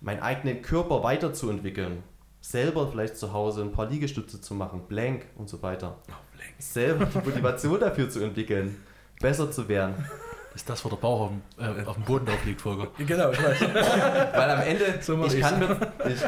meinen 0.00 0.20
eigenen 0.20 0.62
Körper 0.62 1.02
weiterzuentwickeln, 1.02 2.02
selber 2.40 2.88
vielleicht 2.88 3.16
zu 3.16 3.32
Hause 3.32 3.62
ein 3.62 3.72
paar 3.72 3.86
Liegestütze 3.86 4.40
zu 4.40 4.54
machen, 4.54 4.82
blank 4.88 5.26
und 5.36 5.48
so 5.48 5.62
weiter. 5.62 5.98
Oh, 6.08 6.14
selber 6.58 7.06
die 7.06 7.18
Motivation 7.18 7.80
dafür 7.80 8.08
zu 8.08 8.20
entwickeln 8.20 8.76
besser 9.20 9.50
zu 9.50 9.68
werden. 9.68 9.94
Ist 10.54 10.68
das, 10.68 10.84
wo 10.84 10.88
der 10.88 10.96
Bauch 10.96 11.20
auf 11.20 11.30
dem, 11.30 11.42
äh, 11.64 11.86
auf 11.86 11.94
dem 11.94 12.04
Boden 12.04 12.28
aufliegt, 12.28 12.60
Volker? 12.60 12.88
Genau, 12.98 13.30
ich 13.30 13.40
weiß. 13.40 13.60
Weil 14.34 14.50
am 14.50 14.60
Ende, 14.62 14.98
so 15.00 15.22
ich, 15.24 15.38
kann 15.38 15.60
mir, 15.60 15.92
ich, 16.08 16.20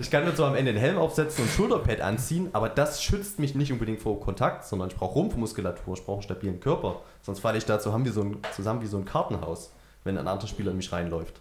ich, 0.00 0.10
kann 0.10 0.24
mir 0.24 0.32
so 0.32 0.44
am 0.44 0.56
Ende 0.56 0.70
einen 0.70 0.80
Helm 0.80 0.98
aufsetzen 0.98 1.44
und 1.44 1.50
ein 1.50 1.54
Schulterpad 1.54 2.00
anziehen, 2.00 2.48
aber 2.52 2.68
das 2.68 3.00
schützt 3.00 3.38
mich 3.38 3.54
nicht 3.54 3.70
unbedingt 3.70 4.00
vor 4.00 4.18
Kontakt, 4.18 4.64
sondern 4.64 4.88
ich 4.88 4.96
brauche 4.96 5.14
Rumpfmuskulatur, 5.14 5.94
ich 5.94 6.04
brauche 6.04 6.16
einen 6.16 6.22
stabilen 6.22 6.58
Körper. 6.58 7.02
Sonst 7.22 7.38
falle 7.38 7.56
ich 7.56 7.64
dazu 7.64 7.92
haben 7.92 8.04
wir 8.04 8.12
so 8.12 8.22
ein, 8.22 8.38
zusammen 8.54 8.82
wie 8.82 8.88
so 8.88 8.96
ein 8.96 9.04
Kartenhaus, 9.04 9.70
wenn 10.02 10.18
ein 10.18 10.26
anderer 10.26 10.48
Spieler 10.48 10.72
in 10.72 10.76
mich 10.76 10.90
reinläuft. 10.90 11.40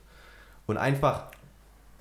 Und 0.68 0.78
einfach 0.78 1.24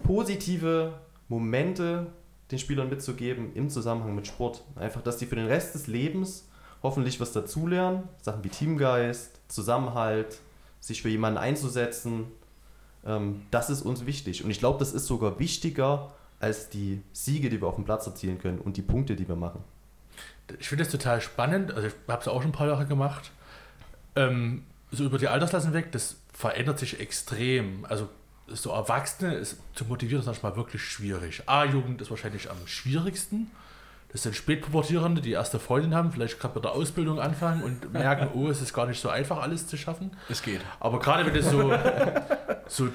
positive 0.04 0.92
Momente 1.28 2.08
den 2.50 2.58
Spielern 2.58 2.90
mitzugeben 2.90 3.54
im 3.54 3.70
Zusammenhang 3.70 4.14
mit 4.14 4.26
Sport. 4.26 4.64
Einfach, 4.76 5.00
dass 5.00 5.16
die 5.16 5.26
für 5.26 5.36
den 5.36 5.46
Rest 5.46 5.74
des 5.74 5.86
Lebens 5.86 6.47
hoffentlich 6.82 7.20
was 7.20 7.32
dazulernen. 7.32 8.08
Sachen 8.22 8.44
wie 8.44 8.48
Teamgeist, 8.48 9.40
Zusammenhalt, 9.48 10.38
sich 10.80 11.02
für 11.02 11.08
jemanden 11.08 11.38
einzusetzen. 11.38 12.26
Ähm, 13.04 13.42
das 13.50 13.70
ist 13.70 13.82
uns 13.82 14.06
wichtig. 14.06 14.44
Und 14.44 14.50
ich 14.50 14.58
glaube, 14.58 14.78
das 14.78 14.92
ist 14.92 15.06
sogar 15.06 15.38
wichtiger 15.38 16.12
als 16.40 16.68
die 16.68 17.02
Siege, 17.12 17.50
die 17.50 17.60
wir 17.60 17.68
auf 17.68 17.74
dem 17.74 17.84
Platz 17.84 18.06
erzielen 18.06 18.38
können 18.38 18.58
und 18.58 18.76
die 18.76 18.82
Punkte, 18.82 19.16
die 19.16 19.26
wir 19.26 19.36
machen. 19.36 19.62
Ich 20.58 20.68
finde 20.68 20.84
das 20.84 20.92
total 20.92 21.20
spannend. 21.20 21.72
Also 21.72 21.88
ich 21.88 21.94
habe 22.06 22.22
es 22.22 22.28
auch 22.28 22.42
schon 22.42 22.50
ein 22.50 22.54
paar 22.54 22.68
Jahre 22.68 22.86
gemacht. 22.86 23.32
Ähm, 24.16 24.64
so 24.90 25.04
über 25.04 25.18
die 25.18 25.28
Altersklassen 25.28 25.74
weg, 25.74 25.92
das 25.92 26.16
verändert 26.32 26.78
sich 26.78 27.00
extrem. 27.00 27.84
Also 27.86 28.08
so 28.46 28.70
Erwachsene 28.70 29.34
ist, 29.34 29.58
zu 29.74 29.84
motivieren 29.84 30.20
ist 30.20 30.26
manchmal 30.26 30.56
wirklich 30.56 30.82
schwierig. 30.82 31.42
A-Jugend 31.46 32.00
ist 32.00 32.10
wahrscheinlich 32.10 32.50
am 32.50 32.56
schwierigsten. 32.66 33.50
Das 34.10 34.22
sind 34.22 34.34
Spätpubertierende, 34.34 35.20
die 35.20 35.32
erste 35.32 35.58
Freundin 35.58 35.94
haben, 35.94 36.12
vielleicht 36.12 36.40
gerade 36.40 36.54
bei 36.54 36.60
der 36.60 36.72
Ausbildung 36.72 37.20
anfangen 37.20 37.62
und 37.62 37.92
merken, 37.92 38.28
oh, 38.34 38.48
es 38.48 38.62
ist 38.62 38.72
gar 38.72 38.86
nicht 38.86 39.00
so 39.00 39.08
einfach, 39.10 39.42
alles 39.42 39.66
zu 39.66 39.76
schaffen. 39.76 40.12
Es 40.28 40.42
geht. 40.42 40.60
Aber 40.80 40.98
gerade 40.98 41.26
wenn 41.26 41.34
du 41.34 41.42
so, 41.42 41.72
so 42.66 42.88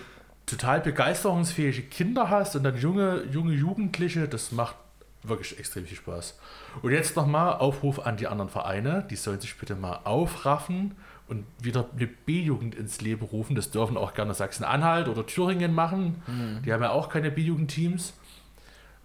total 0.45 0.81
begeisterungsfähige 0.81 1.83
Kinder 1.83 2.29
hast 2.29 2.55
und 2.55 2.63
dann 2.63 2.77
junge, 2.77 3.23
junge 3.31 3.53
Jugendliche, 3.53 4.27
das 4.27 4.51
macht 4.51 4.75
wirklich 5.23 5.57
extrem 5.57 5.85
viel 5.85 5.97
Spaß. 5.97 6.37
Und 6.81 6.91
jetzt 6.91 7.15
nochmal 7.15 7.53
Aufruf 7.53 8.05
an 8.05 8.17
die 8.17 8.27
anderen 8.27 8.49
Vereine, 8.49 9.05
die 9.09 9.15
sollen 9.15 9.39
sich 9.39 9.57
bitte 9.57 9.75
mal 9.75 10.01
aufraffen 10.03 10.95
und 11.27 11.45
wieder 11.61 11.87
eine 11.95 12.07
B-Jugend 12.07 12.75
ins 12.75 13.01
Leben 13.01 13.25
rufen. 13.25 13.55
Das 13.55 13.71
dürfen 13.71 13.97
auch 13.97 14.13
gerne 14.13 14.33
Sachsen-Anhalt 14.33 15.07
oder 15.07 15.25
Thüringen 15.25 15.73
machen. 15.73 16.21
Mhm. 16.27 16.63
Die 16.65 16.73
haben 16.73 16.83
ja 16.83 16.91
auch 16.91 17.09
keine 17.09 17.31
B-Jugend-Teams. 17.31 18.13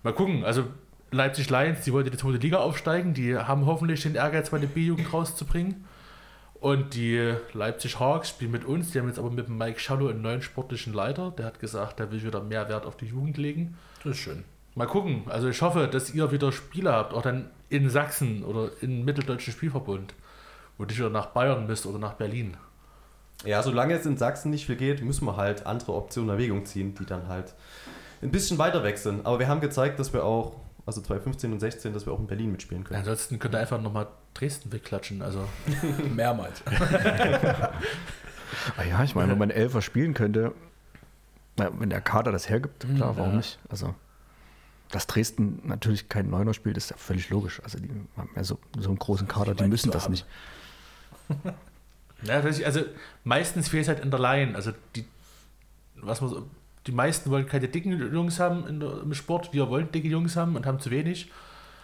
Mal 0.03 0.13
gucken, 0.13 0.45
also 0.45 0.65
Leipzig 1.11 1.49
Lions, 1.51 1.83
die 1.83 1.93
wollten 1.93 2.11
die 2.11 2.17
zweite 2.17 2.39
Liga 2.39 2.59
aufsteigen, 2.59 3.15
die 3.15 3.37
haben 3.37 3.67
hoffentlich 3.67 4.03
den 4.03 4.15
Ehrgeiz, 4.15 4.53
meine 4.53 4.67
B-Jugend 4.67 5.13
rauszubringen. 5.13 5.85
Und 6.61 6.95
die 6.95 7.35
Leipzig 7.53 8.01
Hawks 8.01 8.31
spielen 8.31 8.51
mit 8.51 8.65
uns, 8.65 8.91
die 8.91 8.99
haben 8.99 9.07
jetzt 9.07 9.19
aber 9.19 9.31
mit 9.31 9.49
Mike 9.49 9.79
Schallow 9.79 10.09
einen 10.09 10.23
neuen 10.23 10.43
sportlichen 10.43 10.93
Leiter, 10.93 11.31
der 11.31 11.47
hat 11.47 11.61
gesagt, 11.61 12.01
der 12.01 12.11
will 12.11 12.23
wieder 12.23 12.43
mehr 12.43 12.69
Wert 12.69 12.85
auf 12.85 12.97
die 12.97 13.07
Jugend 13.07 13.37
legen. 13.37 13.77
Das 14.03 14.13
ist 14.13 14.19
schön. 14.19 14.45
Mal 14.75 14.87
gucken. 14.87 15.23
Also 15.29 15.49
ich 15.49 15.63
hoffe, 15.63 15.89
dass 15.89 16.13
ihr 16.13 16.31
wieder 16.33 16.53
Spiele 16.53 16.93
habt, 16.93 17.15
auch 17.15 17.23
dann 17.23 17.51
in 17.69 17.89
Sachsen 17.91 18.45
oder 18.45 18.71
im 18.81 19.05
Mitteldeutschen 19.05 19.53
Spielverbund, 19.53 20.15
wo 20.77 20.85
dich 20.85 20.99
wieder 20.99 21.11
nach 21.11 21.27
Bayern 21.27 21.67
müsst 21.67 21.87
oder 21.87 21.99
nach 21.99 22.15
Berlin. 22.15 22.57
Ja, 23.45 23.63
solange 23.63 23.95
es 23.95 24.05
in 24.05 24.17
Sachsen 24.17 24.51
nicht 24.51 24.67
viel 24.67 24.77
geht, 24.77 25.03
müssen 25.03 25.27
wir 25.27 25.37
halt 25.37 25.65
andere 25.65 25.95
Optionen 25.95 26.31
in 26.31 26.35
Erwägung 26.35 26.67
ziehen, 26.67 26.95
die 26.95 27.07
dann 27.07 27.29
halt 27.29 27.55
ein 28.21 28.33
bisschen 28.33 28.59
weiter 28.59 28.83
weg 28.83 28.99
sind. 28.99 29.27
Aber 29.27 29.39
wir 29.39 29.49
haben 29.49 29.61
gezeigt, 29.61 30.01
dass 30.01 30.13
wir 30.13 30.25
auch 30.25 30.57
also 30.89 31.03
2015 31.03 31.53
und 31.53 31.61
16, 31.61 31.93
dass 31.93 32.07
wir 32.07 32.13
auch 32.15 32.19
in 32.19 32.27
Berlin 32.27 32.51
mitspielen 32.51 32.83
können. 32.83 32.99
Ansonsten 32.99 33.39
könnt 33.39 33.55
ihr 33.55 33.59
einfach 33.61 33.81
nochmal 33.81 34.09
Dresden 34.35 34.73
wegklatschen. 34.73 35.21
Also, 35.23 35.47
Mehrmals. 36.15 36.63
Ah 38.77 38.83
ja, 38.89 39.05
ich 39.05 39.15
meine, 39.15 39.31
wenn 39.33 39.39
man 39.39 39.51
Elfer 39.51 39.83
spielen 39.83 40.15
könnte, 40.15 40.53
na, 41.57 41.71
wenn 41.79 41.91
der 41.91 42.01
Kader 42.01 42.33
das 42.33 42.49
hergibt, 42.49 42.87
klar, 42.97 43.17
warum 43.17 43.33
ja. 43.33 43.37
nicht? 43.37 43.59
Also, 43.69 43.95
dass 44.91 45.07
Dresden 45.07 45.61
natürlich 45.65 46.09
kein 46.09 46.31
Neuner 46.31 46.55
spielt, 46.55 46.77
ist 46.79 46.91
ja 46.91 46.97
völlig 46.97 47.29
logisch. 47.29 47.61
Also, 47.63 47.79
die 47.79 47.91
haben 48.17 48.31
ja 48.35 48.43
so, 48.43 48.59
so 48.79 48.89
einen 48.89 48.99
großen 48.99 49.29
Kader, 49.29 49.55
die 49.55 49.65
müssen 49.69 49.91
das 49.91 50.05
haben- 50.05 50.13
nicht. 50.13 50.27
ja, 52.23 52.41
also 52.41 52.81
meistens 53.25 53.69
fehlt 53.69 53.83
es 53.83 53.89
halt 53.89 54.01
in 54.01 54.11
der 54.11 54.21
Line. 54.21 54.55
Also 54.55 54.73
die, 54.97 55.05
was 55.97 56.23
man 56.23 56.31
so, 56.31 56.49
die 56.87 56.93
meisten 56.93 57.31
wollen 57.31 57.47
keine 57.47 57.69
dicken 57.69 58.13
Jungs 58.13 58.39
haben 58.41 58.67
in 58.67 58.81
der, 58.81 59.03
im 59.03 59.13
Sport. 59.15 59.53
Wir 59.53 59.69
wollen 59.69 59.91
dicke 59.93 60.09
Jungs 60.09 60.37
haben 60.37 60.57
und 60.57 60.65
haben 60.67 60.81
zu 60.81 60.91
wenig. 60.91 61.31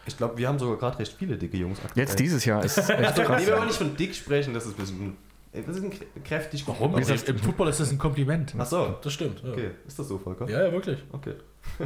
Ich 0.06 0.16
glaube, 0.16 0.36
wir 0.38 0.48
haben 0.48 0.58
sogar 0.58 0.76
gerade 0.76 0.98
recht 0.98 1.14
viele 1.18 1.36
dicke 1.36 1.56
Jungs 1.56 1.78
aktuell. 1.84 2.06
Jetzt 2.06 2.18
dieses 2.18 2.44
Jahr 2.44 2.62
ist 2.64 2.76
echt 2.78 2.90
Also, 2.90 3.22
krass. 3.22 3.40
nee, 3.40 3.46
wir 3.46 3.56
wollen 3.56 3.66
nicht 3.66 3.76
von 3.78 3.96
dick 3.96 4.14
sprechen, 4.14 4.52
das 4.54 4.66
ist 4.66 4.72
ein 4.72 4.80
bisschen. 4.80 5.16
Das 5.52 5.76
ist 5.76 5.84
ein 5.84 5.90
krä- 5.92 6.06
kräftig. 6.24 6.66
Warum? 6.66 6.96
Also, 6.96 7.14
Im 7.14 7.38
Fußball 7.38 7.68
ist 7.68 7.78
das 7.78 7.90
ein 7.92 7.98
Kompliment. 7.98 8.52
Ach 8.58 8.66
so, 8.66 8.96
Das 9.02 9.12
stimmt. 9.12 9.40
Ja, 9.44 9.52
okay. 9.52 9.70
Ist 9.86 9.96
das 9.98 10.08
so, 10.08 10.18
Volker? 10.18 10.48
ja, 10.50 10.64
ja 10.66 10.72
wirklich. 10.72 10.98
Okay. 11.12 11.34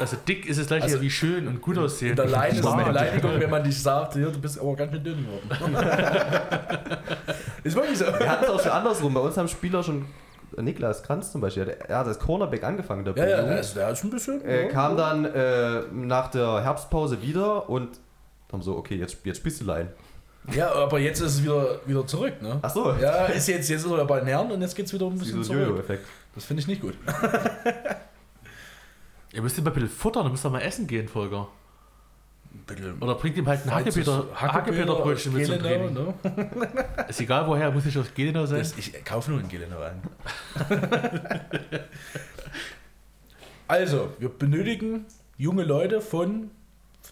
Also 0.00 0.16
dick 0.26 0.46
ist 0.48 0.58
es 0.58 0.66
gleich 0.66 0.82
Also- 0.82 1.00
wie 1.00 1.10
schön 1.10 1.46
und 1.48 1.60
gut 1.62 1.78
aussehen. 1.78 2.10
In 2.10 2.16
der 2.16 2.26
Line 2.26 2.48
ist 2.48 2.58
es 2.60 2.66
eine. 2.66 2.84
Beleidigung, 2.84 3.30
wenn 3.40 3.48
man 3.50 3.62
dich 3.64 3.80
sagt, 3.80 4.16
ja, 4.16 4.28
du 4.28 4.38
bist 4.40 4.58
aber 4.60 4.74
ganz 4.74 4.92
schön 4.92 5.04
dünn 5.04 5.24
geworden. 5.24 5.76
ist 7.64 7.76
wirklich 7.76 7.98
so. 7.98 8.04
Wir 8.06 8.28
hatten 8.28 8.44
es 8.44 8.50
auch 8.50 8.60
schon 8.60 8.72
andersrum. 8.72 9.14
Bei 9.14 9.20
uns 9.20 9.36
haben 9.36 9.48
Spieler 9.48 9.82
schon. 9.82 10.04
Niklas 10.56 11.02
Kranz 11.02 11.32
zum 11.32 11.40
Beispiel, 11.40 11.76
er 11.88 11.98
hat 11.98 12.06
als 12.06 12.18
Cornerback 12.18 12.64
angefangen. 12.64 13.04
Der 13.04 13.16
Ja, 13.16 13.26
ja, 13.28 13.42
der 13.42 13.60
ist, 13.60 13.76
der 13.76 13.90
ist 13.90 14.04
ein 14.04 14.10
bisschen. 14.10 14.44
äh, 14.44 14.64
ja. 14.64 14.68
kam 14.68 14.96
dann 14.96 15.24
äh, 15.24 15.82
nach 15.92 16.28
der 16.30 16.62
Herbstpause 16.62 17.20
wieder 17.22 17.68
und 17.68 18.00
haben 18.52 18.62
so, 18.62 18.76
okay, 18.76 18.96
jetzt, 18.96 19.18
jetzt 19.24 19.38
spielst 19.38 19.60
du 19.60 19.64
Line. 19.66 19.92
Ja, 20.52 20.72
aber 20.72 20.98
jetzt 20.98 21.20
ist 21.20 21.34
es 21.34 21.42
wieder, 21.42 21.80
wieder 21.84 22.06
zurück, 22.06 22.40
ne? 22.40 22.58
Ach 22.62 22.70
so, 22.70 22.92
Ja, 22.94 23.26
ist 23.26 23.48
jetzt, 23.48 23.68
jetzt 23.68 23.84
ist 23.84 23.90
er 23.90 24.04
bei 24.06 24.20
den 24.20 24.28
Herren 24.28 24.50
und 24.50 24.62
jetzt 24.62 24.74
geht 24.74 24.86
es 24.86 24.92
wieder 24.94 25.06
ein 25.06 25.14
wie 25.14 25.18
bisschen 25.18 25.42
so 25.44 25.52
ein 25.52 25.58
zurück. 25.58 25.68
Jojo-Effekt. 25.70 26.06
Das 26.34 26.44
finde 26.44 26.62
ich 26.62 26.68
nicht 26.68 26.80
gut. 26.80 26.94
Ihr 29.32 29.42
müsst 29.42 29.58
ihm 29.58 29.64
mal 29.64 29.70
ein 29.70 29.74
bisschen 29.74 29.90
futtern, 29.90 30.22
dann 30.24 30.32
müsst 30.32 30.46
ihr 30.46 30.50
mal 30.50 30.60
essen 30.62 30.86
gehen, 30.86 31.08
Volker. 31.08 31.48
Oder 33.00 33.14
bringt 33.14 33.36
ihm 33.38 33.46
halt 33.46 33.64
ein 33.64 33.74
Hackepeter, 33.74 34.26
Hackepeterbrötchen 34.34 35.32
mit 35.32 35.46
zum 35.46 35.58
Training. 35.58 35.94
Ne? 35.94 36.14
Ist 37.08 37.20
egal 37.20 37.46
woher, 37.46 37.70
muss 37.70 37.84
nicht 37.86 37.96
aus 37.96 38.12
Gelenau 38.14 38.44
sein. 38.46 38.58
Das, 38.58 38.76
ich 38.76 39.04
kaufe 39.04 39.30
nur 39.30 39.40
einen 39.40 39.48
Gelenau 39.48 39.78
ein. 39.80 40.02
also, 43.68 44.10
wir 44.18 44.28
benötigen 44.28 45.06
junge 45.36 45.62
Leute 45.64 46.00
von 46.00 46.50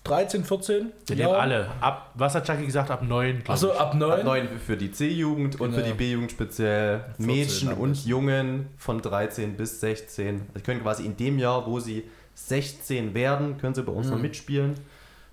13, 0.05 0.45
14 0.45 0.93
Wir 1.07 1.17
nehmen 1.17 1.29
alle. 1.31 1.69
Ab, 1.81 2.11
was 2.15 2.35
hat 2.35 2.47
Chucky 2.47 2.67
gesagt? 2.67 2.91
Ab 2.91 3.03
9, 3.03 3.37
glaube 3.39 3.51
Also 3.51 3.73
ich. 3.73 3.79
ab 3.81 3.95
9. 3.95 4.11
Ab 4.13 4.25
9 4.25 4.49
für 4.65 4.77
die 4.77 4.93
C-Jugend 4.93 5.61
und 5.61 5.71
für 5.73 5.77
Genau. 5.83 5.93
die 5.93 5.99
B-Jugend 5.99 6.31
speziell 6.33 7.01
14 7.17 7.27
Mädchen 7.27 7.73
und. 7.73 8.05
Jungen 8.07 8.69
von 8.77 9.01
13 9.03 9.57
bis 9.57 9.81
16. 9.81 10.43
Also 10.55 10.65
können 10.65 10.83
quasi 10.83 11.05
in 11.05 11.17
dem 11.17 11.39
Jahr, 11.39 11.67
wo 11.67 11.81
sie 11.81 12.05
16 12.35 13.15
werden, 13.15 13.57
können 13.59 13.75
sie 13.75 13.83
bei 13.83 13.93
Mhm. 13.93 13.99
uns 13.99 14.11
noch 14.11 14.19
mitspielen. 14.19 14.75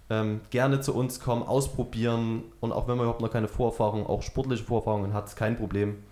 Ähm, 0.10 0.41
gerne 0.49 0.82
zu 0.82 0.93
uns 0.93 1.20
kommen, 1.20 1.43
ausprobieren 1.43 2.43
und 2.60 2.72
auch 2.72 2.88
wenn 2.88 2.97
man 2.97 3.06
überhaupt 3.06 3.22
noch 3.22 3.32
keine 3.32 3.47
Vorerfahrung, 3.47 4.06
auch 4.06 4.22
sportliche 4.22 4.64
Vorerfahrungen 4.64 5.14
hat, 5.14 5.28
ist 5.28 5.36
kein 5.36 5.56
Problem. 5.56 6.04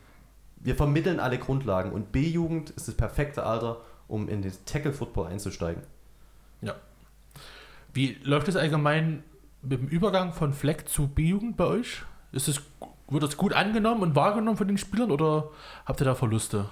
Wir 0.55 0.75
vermitteln 0.75 1.19
alle 1.19 1.37
Grundlagen 1.37 1.91
und 1.91 2.11
B-Jugend 2.11 2.69
ist 2.71 2.87
das 2.87 2.95
perfekte 2.95 3.43
Alter, 3.43 3.81
um 4.07 4.29
in 4.29 4.41
den 4.41 4.53
Tackle-Football 4.65 5.27
einzusteigen. 5.27 5.83
Ja. 6.61 6.75
Wie 7.93 8.17
läuft 8.23 8.47
es 8.47 8.55
allgemein 8.55 9.23
mit 9.61 9.81
dem 9.81 9.87
Übergang 9.87 10.33
von 10.33 10.53
Fleck 10.53 10.87
zu 10.87 11.07
B-Jugend 11.07 11.57
bei 11.57 11.65
euch? 11.65 12.03
Ist 12.31 12.47
es, 12.47 12.61
wird 13.09 13.23
das 13.23 13.37
gut 13.37 13.53
angenommen 13.53 14.01
und 14.01 14.15
wahrgenommen 14.15 14.57
von 14.57 14.67
den 14.67 14.77
Spielern 14.77 15.11
oder 15.11 15.49
habt 15.85 16.01
ihr 16.01 16.05
da 16.05 16.15
Verluste? 16.15 16.69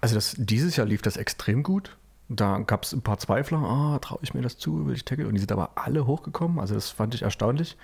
Also 0.00 0.14
das, 0.14 0.34
dieses 0.36 0.76
Jahr 0.76 0.86
lief 0.86 1.02
das 1.02 1.16
extrem 1.16 1.62
gut. 1.62 1.96
Da 2.30 2.58
gab 2.58 2.82
es 2.82 2.92
ein 2.92 3.00
paar 3.00 3.16
Zweifler, 3.16 3.58
ah, 3.58 3.98
traue 4.00 4.18
ich 4.20 4.34
mir 4.34 4.42
das 4.42 4.58
zu, 4.58 4.86
will 4.86 4.94
ich 4.94 5.06
tackle? 5.06 5.26
Und 5.26 5.32
die 5.32 5.40
sind 5.40 5.50
aber 5.50 5.70
alle 5.76 6.06
hochgekommen, 6.06 6.58
also 6.58 6.74
das 6.74 6.90
fand 6.90 7.14
ich 7.14 7.22
erstaunlich. 7.22 7.78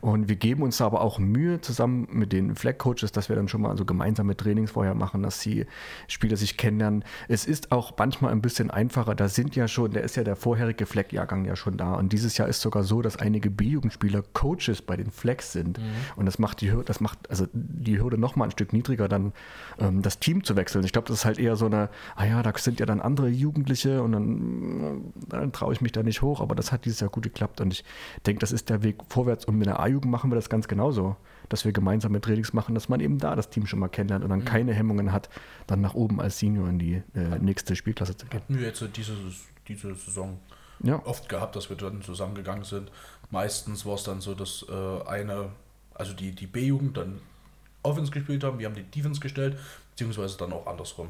Und 0.00 0.28
wir 0.28 0.36
geben 0.36 0.62
uns 0.62 0.76
da 0.76 0.86
aber 0.86 1.00
auch 1.00 1.18
Mühe 1.18 1.60
zusammen 1.60 2.06
mit 2.12 2.32
den 2.32 2.54
Flag-Coaches, 2.54 3.10
dass 3.10 3.28
wir 3.28 3.34
dann 3.34 3.48
schon 3.48 3.60
mal 3.60 3.76
so 3.76 3.84
gemeinsame 3.84 4.36
Trainings 4.36 4.70
vorher 4.70 4.94
machen, 4.94 5.24
dass 5.24 5.40
die 5.40 5.66
Spieler 6.06 6.36
sich 6.36 6.56
kennenlernen. 6.56 7.02
Es 7.26 7.44
ist 7.44 7.72
auch 7.72 7.92
manchmal 7.98 8.30
ein 8.30 8.40
bisschen 8.40 8.70
einfacher, 8.70 9.16
da 9.16 9.28
sind 9.28 9.56
ja 9.56 9.66
schon, 9.66 9.90
der 9.90 10.04
ist 10.04 10.14
ja 10.14 10.22
der 10.22 10.36
vorherige 10.36 10.86
Flag-Jahrgang 10.86 11.44
ja 11.44 11.56
schon 11.56 11.76
da. 11.76 11.94
Und 11.94 12.12
dieses 12.12 12.38
Jahr 12.38 12.46
ist 12.46 12.60
sogar 12.60 12.84
so, 12.84 13.02
dass 13.02 13.16
einige 13.16 13.50
B-Jugendspieler 13.50 14.22
Coaches 14.32 14.80
bei 14.80 14.96
den 14.96 15.10
Flags 15.10 15.50
sind. 15.50 15.80
Und 16.14 16.26
das 16.26 16.38
macht 16.38 16.60
die 16.60 16.70
Hürde, 16.70 16.84
das 16.84 17.00
macht 17.00 17.28
also 17.30 17.46
die 17.52 18.00
Hürde 18.00 18.16
noch 18.16 18.36
mal 18.36 18.44
ein 18.44 18.52
Stück 18.52 18.72
niedriger, 18.72 19.08
dann 19.08 19.32
ähm, 19.80 20.02
das 20.02 20.20
Team 20.20 20.44
zu 20.44 20.54
wechseln. 20.54 20.84
Ich 20.84 20.92
glaube, 20.92 21.08
das 21.08 21.18
ist 21.18 21.24
halt 21.24 21.40
eher 21.40 21.56
so 21.56 21.66
eine, 21.66 21.88
ah 22.14 22.24
ja, 22.24 22.44
da 22.44 22.52
sind 22.56 22.78
ja 22.78 22.86
dann 22.86 23.00
andere 23.00 23.28
Jugendliche 23.28 23.87
und 23.96 24.12
dann, 24.12 25.12
dann 25.28 25.52
traue 25.52 25.72
ich 25.72 25.80
mich 25.80 25.92
da 25.92 26.02
nicht 26.02 26.22
hoch, 26.22 26.40
aber 26.40 26.54
das 26.54 26.72
hat 26.72 26.84
dieses 26.84 27.00
Jahr 27.00 27.10
gut 27.10 27.24
geklappt 27.24 27.60
und 27.60 27.72
ich 27.72 27.84
denke, 28.26 28.40
das 28.40 28.52
ist 28.52 28.68
der 28.68 28.82
Weg 28.82 28.96
vorwärts 29.08 29.44
und 29.44 29.56
mit 29.56 29.66
der 29.66 29.80
A-Jugend 29.80 30.10
machen 30.10 30.30
wir 30.30 30.36
das 30.36 30.48
ganz 30.48 30.68
genauso, 30.68 31.16
dass 31.48 31.64
wir 31.64 31.72
gemeinsame 31.72 32.20
Trainings 32.20 32.52
machen, 32.52 32.74
dass 32.74 32.88
man 32.88 33.00
eben 33.00 33.18
da 33.18 33.34
das 33.34 33.50
Team 33.50 33.66
schon 33.66 33.78
mal 33.78 33.88
kennenlernt 33.88 34.24
und 34.24 34.30
dann 34.30 34.44
keine 34.44 34.74
Hemmungen 34.74 35.12
hat, 35.12 35.28
dann 35.66 35.80
nach 35.80 35.94
oben 35.94 36.20
als 36.20 36.38
Senior 36.38 36.68
in 36.68 36.78
die 36.78 37.02
äh, 37.14 37.38
nächste 37.40 37.74
Spielklasse 37.74 38.16
zu 38.16 38.26
gehen. 38.26 38.40
Hatten 38.40 38.58
wir 38.58 38.66
jetzt 38.66 38.84
diese, 38.96 39.14
diese 39.66 39.94
Saison 39.94 40.38
Ja, 40.82 41.04
oft 41.04 41.28
gehabt, 41.28 41.56
dass 41.56 41.70
wir 41.70 41.76
dann 41.76 42.02
zusammengegangen 42.02 42.64
sind. 42.64 42.90
Meistens 43.30 43.84
war 43.84 43.94
es 43.94 44.04
dann 44.04 44.20
so, 44.20 44.34
dass 44.34 44.64
äh, 44.68 45.08
eine, 45.08 45.50
also 45.94 46.12
die, 46.12 46.34
die 46.34 46.46
B-Jugend 46.46 46.96
dann 46.96 47.20
Offense 47.82 48.10
gespielt 48.10 48.44
haben, 48.44 48.58
wir 48.58 48.66
haben 48.66 48.74
die 48.74 48.82
Defense 48.82 49.20
gestellt, 49.20 49.58
beziehungsweise 49.90 50.36
dann 50.38 50.52
auch 50.52 50.66
andersrum. 50.66 51.08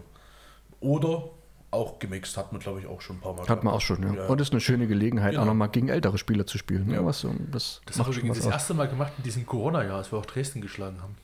Oder 0.81 1.31
auch 1.70 1.98
gemixt, 1.98 2.36
hat 2.36 2.52
man 2.52 2.60
glaube 2.60 2.80
ich 2.80 2.86
auch 2.86 3.00
schon 3.02 3.16
ein 3.16 3.20
paar 3.20 3.34
Mal 3.34 3.46
hat 3.46 3.62
man 3.64 3.74
auch 3.74 3.80
schon, 3.80 4.02
ja. 4.02 4.14
Ja. 4.14 4.26
Und 4.26 4.40
ist 4.40 4.52
eine 4.52 4.60
schöne 4.60 4.86
Gelegenheit, 4.86 5.32
Genau. 5.32 5.42
auch 5.42 5.46
nochmal 5.46 5.68
gegen 5.68 5.88
ältere 5.88 6.16
Spieler 6.18 6.46
zu 6.46 6.56
spielen. 6.58 6.86
ne? 6.86 6.94
Ja. 6.94 7.04
Was, 7.04 7.20
so- 7.20 7.34
das 7.52 7.80
Das 7.86 7.98
haben 7.98 8.06
wir 8.06 8.12
schon 8.14 8.20
übrigens 8.22 8.38
das 8.38 8.46
aus. 8.46 8.52
erste 8.52 8.74
Mal 8.74 8.88
gemacht 8.88 9.12
in 9.18 9.24
diesem 9.24 9.44
Corona-Jahr, 9.46 9.98
als 9.98 10.10
wir 10.12 10.18
auch 10.18 10.26
Dresden 10.26 10.60
geschlagen 10.62 11.02
haben. 11.02 11.14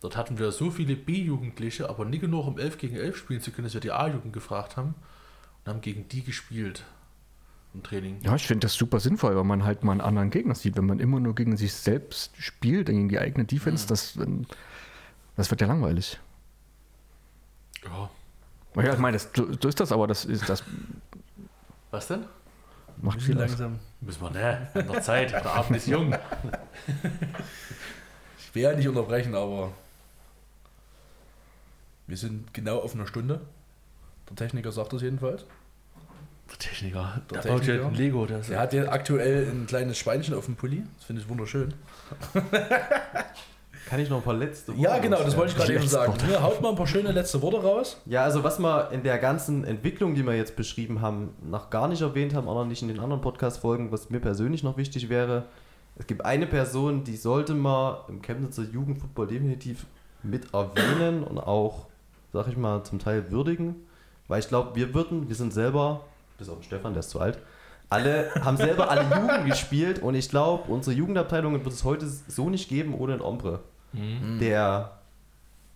Dort 0.00 0.16
hatten 0.16 0.38
wir 0.38 0.50
so 0.52 0.70
viele 0.70 0.96
B-Jugendliche, 0.96 1.88
aber 1.88 2.04
nicht 2.04 2.20
genug, 2.20 2.46
um 2.46 2.58
11 2.58 2.78
gegen 2.78 2.96
11 2.96 3.16
spielen 3.16 3.40
zu 3.40 3.50
können, 3.52 3.64
dass 3.66 3.74
wir 3.74 3.80
die 3.80 3.92
A-Jugend 3.92 4.32
gefragt 4.32 4.76
haben 4.76 4.94
und 5.64 5.70
haben 5.72 5.80
gegen 5.80 6.08
die 6.08 6.22
gespielt 6.24 6.84
im 7.74 7.82
Training. 7.82 8.20
Ja, 8.22 8.34
ich 8.36 8.46
finde 8.46 8.66
das 8.66 8.74
super 8.74 9.00
sinnvoll, 9.00 9.34
weil 9.36 9.44
man 9.44 9.64
halt 9.64 9.82
mal 9.84 9.92
einen 9.92 10.00
anderen 10.00 10.30
Gegner 10.30 10.54
sieht. 10.54 10.76
Wenn 10.76 10.86
man 10.86 10.98
immer 10.98 11.20
nur 11.20 11.34
gegen 11.34 11.56
sich 11.56 11.72
selbst 11.72 12.36
spielt, 12.36 12.86
gegen 12.86 13.08
die 13.08 13.18
eigene 13.18 13.44
Defense, 13.44 13.86
das, 13.86 14.18
das 15.36 15.50
wird 15.50 15.60
ja 15.60 15.66
langweilig. 15.68 16.18
Ja. 17.84 18.10
Ja, 18.76 18.92
ich 18.92 18.98
meine, 18.98 19.16
das, 19.16 19.28
so 19.34 19.68
ist 19.68 19.80
das, 19.80 19.92
aber 19.92 20.06
das, 20.06 20.24
ist, 20.24 20.48
das 20.48 20.62
Was 21.90 22.08
denn? 22.08 22.24
macht 23.02 23.20
viel 23.20 23.36
langsam. 23.36 23.78
Müssen 24.00 24.22
wir, 24.22 24.30
ne? 24.30 24.68
An 24.74 24.88
der 24.88 25.02
Zeit, 25.02 25.32
der 25.32 25.46
Abend 25.46 25.76
ist 25.76 25.86
jung. 25.86 26.14
Ich 28.38 28.54
will 28.54 28.62
ja 28.62 28.72
nicht 28.74 28.88
unterbrechen, 28.88 29.34
aber 29.34 29.72
wir 32.06 32.16
sind 32.16 32.52
genau 32.54 32.78
auf 32.78 32.94
einer 32.94 33.06
Stunde. 33.06 33.40
Der 34.28 34.36
Techniker 34.36 34.72
sagt 34.72 34.92
das 34.92 35.02
jedenfalls. 35.02 35.44
Der 36.50 36.58
Techniker, 36.58 37.20
der, 37.30 37.40
Der 37.42 37.48
baut 37.50 37.60
ja 37.60 37.66
Techniker. 37.74 37.86
ein 37.88 37.94
Lego. 37.94 38.26
Der 38.26 38.38
ist 38.40 38.50
Er 38.50 38.60
hat 38.60 38.72
ja 38.72 38.90
aktuell 38.90 39.48
ein 39.50 39.66
kleines 39.66 39.98
Schweinchen 39.98 40.34
auf 40.34 40.46
dem 40.46 40.56
Pulli. 40.56 40.82
Das 40.96 41.04
finde 41.06 41.22
ich 41.22 41.28
wunderschön. 41.28 41.74
Kann 43.88 44.00
ich 44.00 44.08
noch 44.08 44.18
ein 44.18 44.22
paar 44.22 44.34
letzte 44.34 44.72
Ja, 44.72 44.90
Worte 44.90 45.02
genau, 45.02 45.22
das 45.22 45.36
wollte 45.36 45.52
ich 45.52 45.58
gerade 45.58 45.74
eben 45.74 45.86
sagen. 45.86 46.14
Ja, 46.30 46.42
haut 46.42 46.60
mal 46.60 46.70
ein 46.70 46.76
paar 46.76 46.86
schöne 46.86 47.12
letzte 47.12 47.42
Worte 47.42 47.62
raus. 47.62 48.00
Ja, 48.06 48.24
also 48.24 48.42
was 48.42 48.58
wir 48.58 48.90
in 48.90 49.02
der 49.02 49.18
ganzen 49.18 49.64
Entwicklung, 49.64 50.14
die 50.14 50.24
wir 50.24 50.34
jetzt 50.34 50.56
beschrieben 50.56 51.00
haben, 51.00 51.34
noch 51.42 51.70
gar 51.70 51.88
nicht 51.88 52.00
erwähnt 52.00 52.34
haben, 52.34 52.48
auch 52.48 52.54
noch 52.54 52.66
nicht 52.66 52.82
in 52.82 52.88
den 52.88 53.00
anderen 53.00 53.20
Podcast-Folgen, 53.20 53.92
was 53.92 54.10
mir 54.10 54.20
persönlich 54.20 54.62
noch 54.62 54.76
wichtig 54.76 55.08
wäre, 55.08 55.44
es 55.96 56.06
gibt 56.06 56.24
eine 56.24 56.46
Person, 56.46 57.04
die 57.04 57.16
sollte 57.16 57.54
man 57.54 57.96
im 58.08 58.22
Chemnitzer 58.22 58.62
Jugendfußball 58.62 59.26
definitiv 59.26 59.84
mit 60.22 60.54
erwähnen 60.54 61.22
und 61.22 61.38
auch, 61.38 61.86
sag 62.32 62.48
ich 62.48 62.56
mal, 62.56 62.82
zum 62.84 62.98
Teil 62.98 63.30
würdigen, 63.30 63.76
weil 64.28 64.40
ich 64.40 64.48
glaube, 64.48 64.74
wir 64.74 64.94
würden, 64.94 65.28
wir 65.28 65.36
sind 65.36 65.52
selber, 65.52 66.04
bis 66.38 66.48
auf 66.48 66.62
Stefan, 66.62 66.94
der 66.94 67.00
ist 67.00 67.10
zu 67.10 67.20
alt, 67.20 67.38
alle 67.90 68.30
haben 68.42 68.56
selber 68.56 68.90
alle 68.90 69.02
Jugend 69.02 69.44
gespielt 69.50 69.98
und 70.00 70.14
ich 70.14 70.30
glaube, 70.30 70.72
unsere 70.72 70.96
Jugendabteilungen 70.96 71.62
wird 71.62 71.74
es 71.74 71.84
heute 71.84 72.06
so 72.06 72.48
nicht 72.48 72.70
geben 72.70 72.94
ohne 72.94 73.12
den 73.12 73.20
Ombre, 73.20 73.60
der 73.92 74.92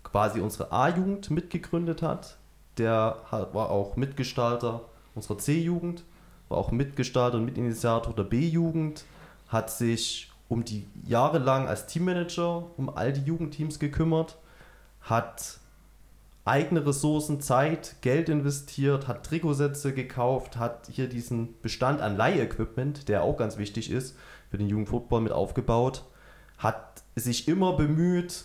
quasi 0.02 0.40
unsere 0.40 0.72
A-Jugend 0.72 1.30
mitgegründet 1.30 2.02
hat. 2.02 2.36
Der 2.78 3.16
war 3.30 3.70
auch 3.70 3.96
Mitgestalter 3.96 4.82
unserer 5.14 5.38
C-Jugend, 5.38 6.04
war 6.48 6.58
auch 6.58 6.70
Mitgestalter 6.70 7.38
und 7.38 7.44
Mitinitiator 7.44 8.14
der 8.14 8.24
B-Jugend, 8.24 9.04
hat 9.48 9.70
sich 9.70 10.30
um 10.48 10.64
die 10.64 10.86
Jahre 11.06 11.38
lang 11.38 11.66
als 11.66 11.86
Teammanager 11.86 12.64
um 12.76 12.88
all 12.88 13.12
die 13.12 13.22
Jugendteams 13.22 13.78
gekümmert, 13.78 14.36
hat 15.00 15.58
eigene 16.44 16.86
Ressourcen, 16.86 17.40
Zeit, 17.40 17.96
Geld 18.02 18.28
investiert, 18.28 19.08
hat 19.08 19.26
Trikotsätze 19.26 19.92
gekauft, 19.92 20.56
hat 20.56 20.88
hier 20.90 21.08
diesen 21.08 21.60
Bestand 21.60 22.00
an 22.00 22.16
Leihequipment, 22.16 23.08
der 23.08 23.22
auch 23.22 23.36
ganz 23.36 23.58
wichtig 23.58 23.90
ist, 23.90 24.16
für 24.50 24.58
den 24.58 24.68
Jugendfootball 24.68 25.20
mit 25.20 25.32
aufgebaut, 25.32 26.04
hat 26.58 27.02
sich 27.14 27.48
immer 27.48 27.74
bemüht, 27.74 28.44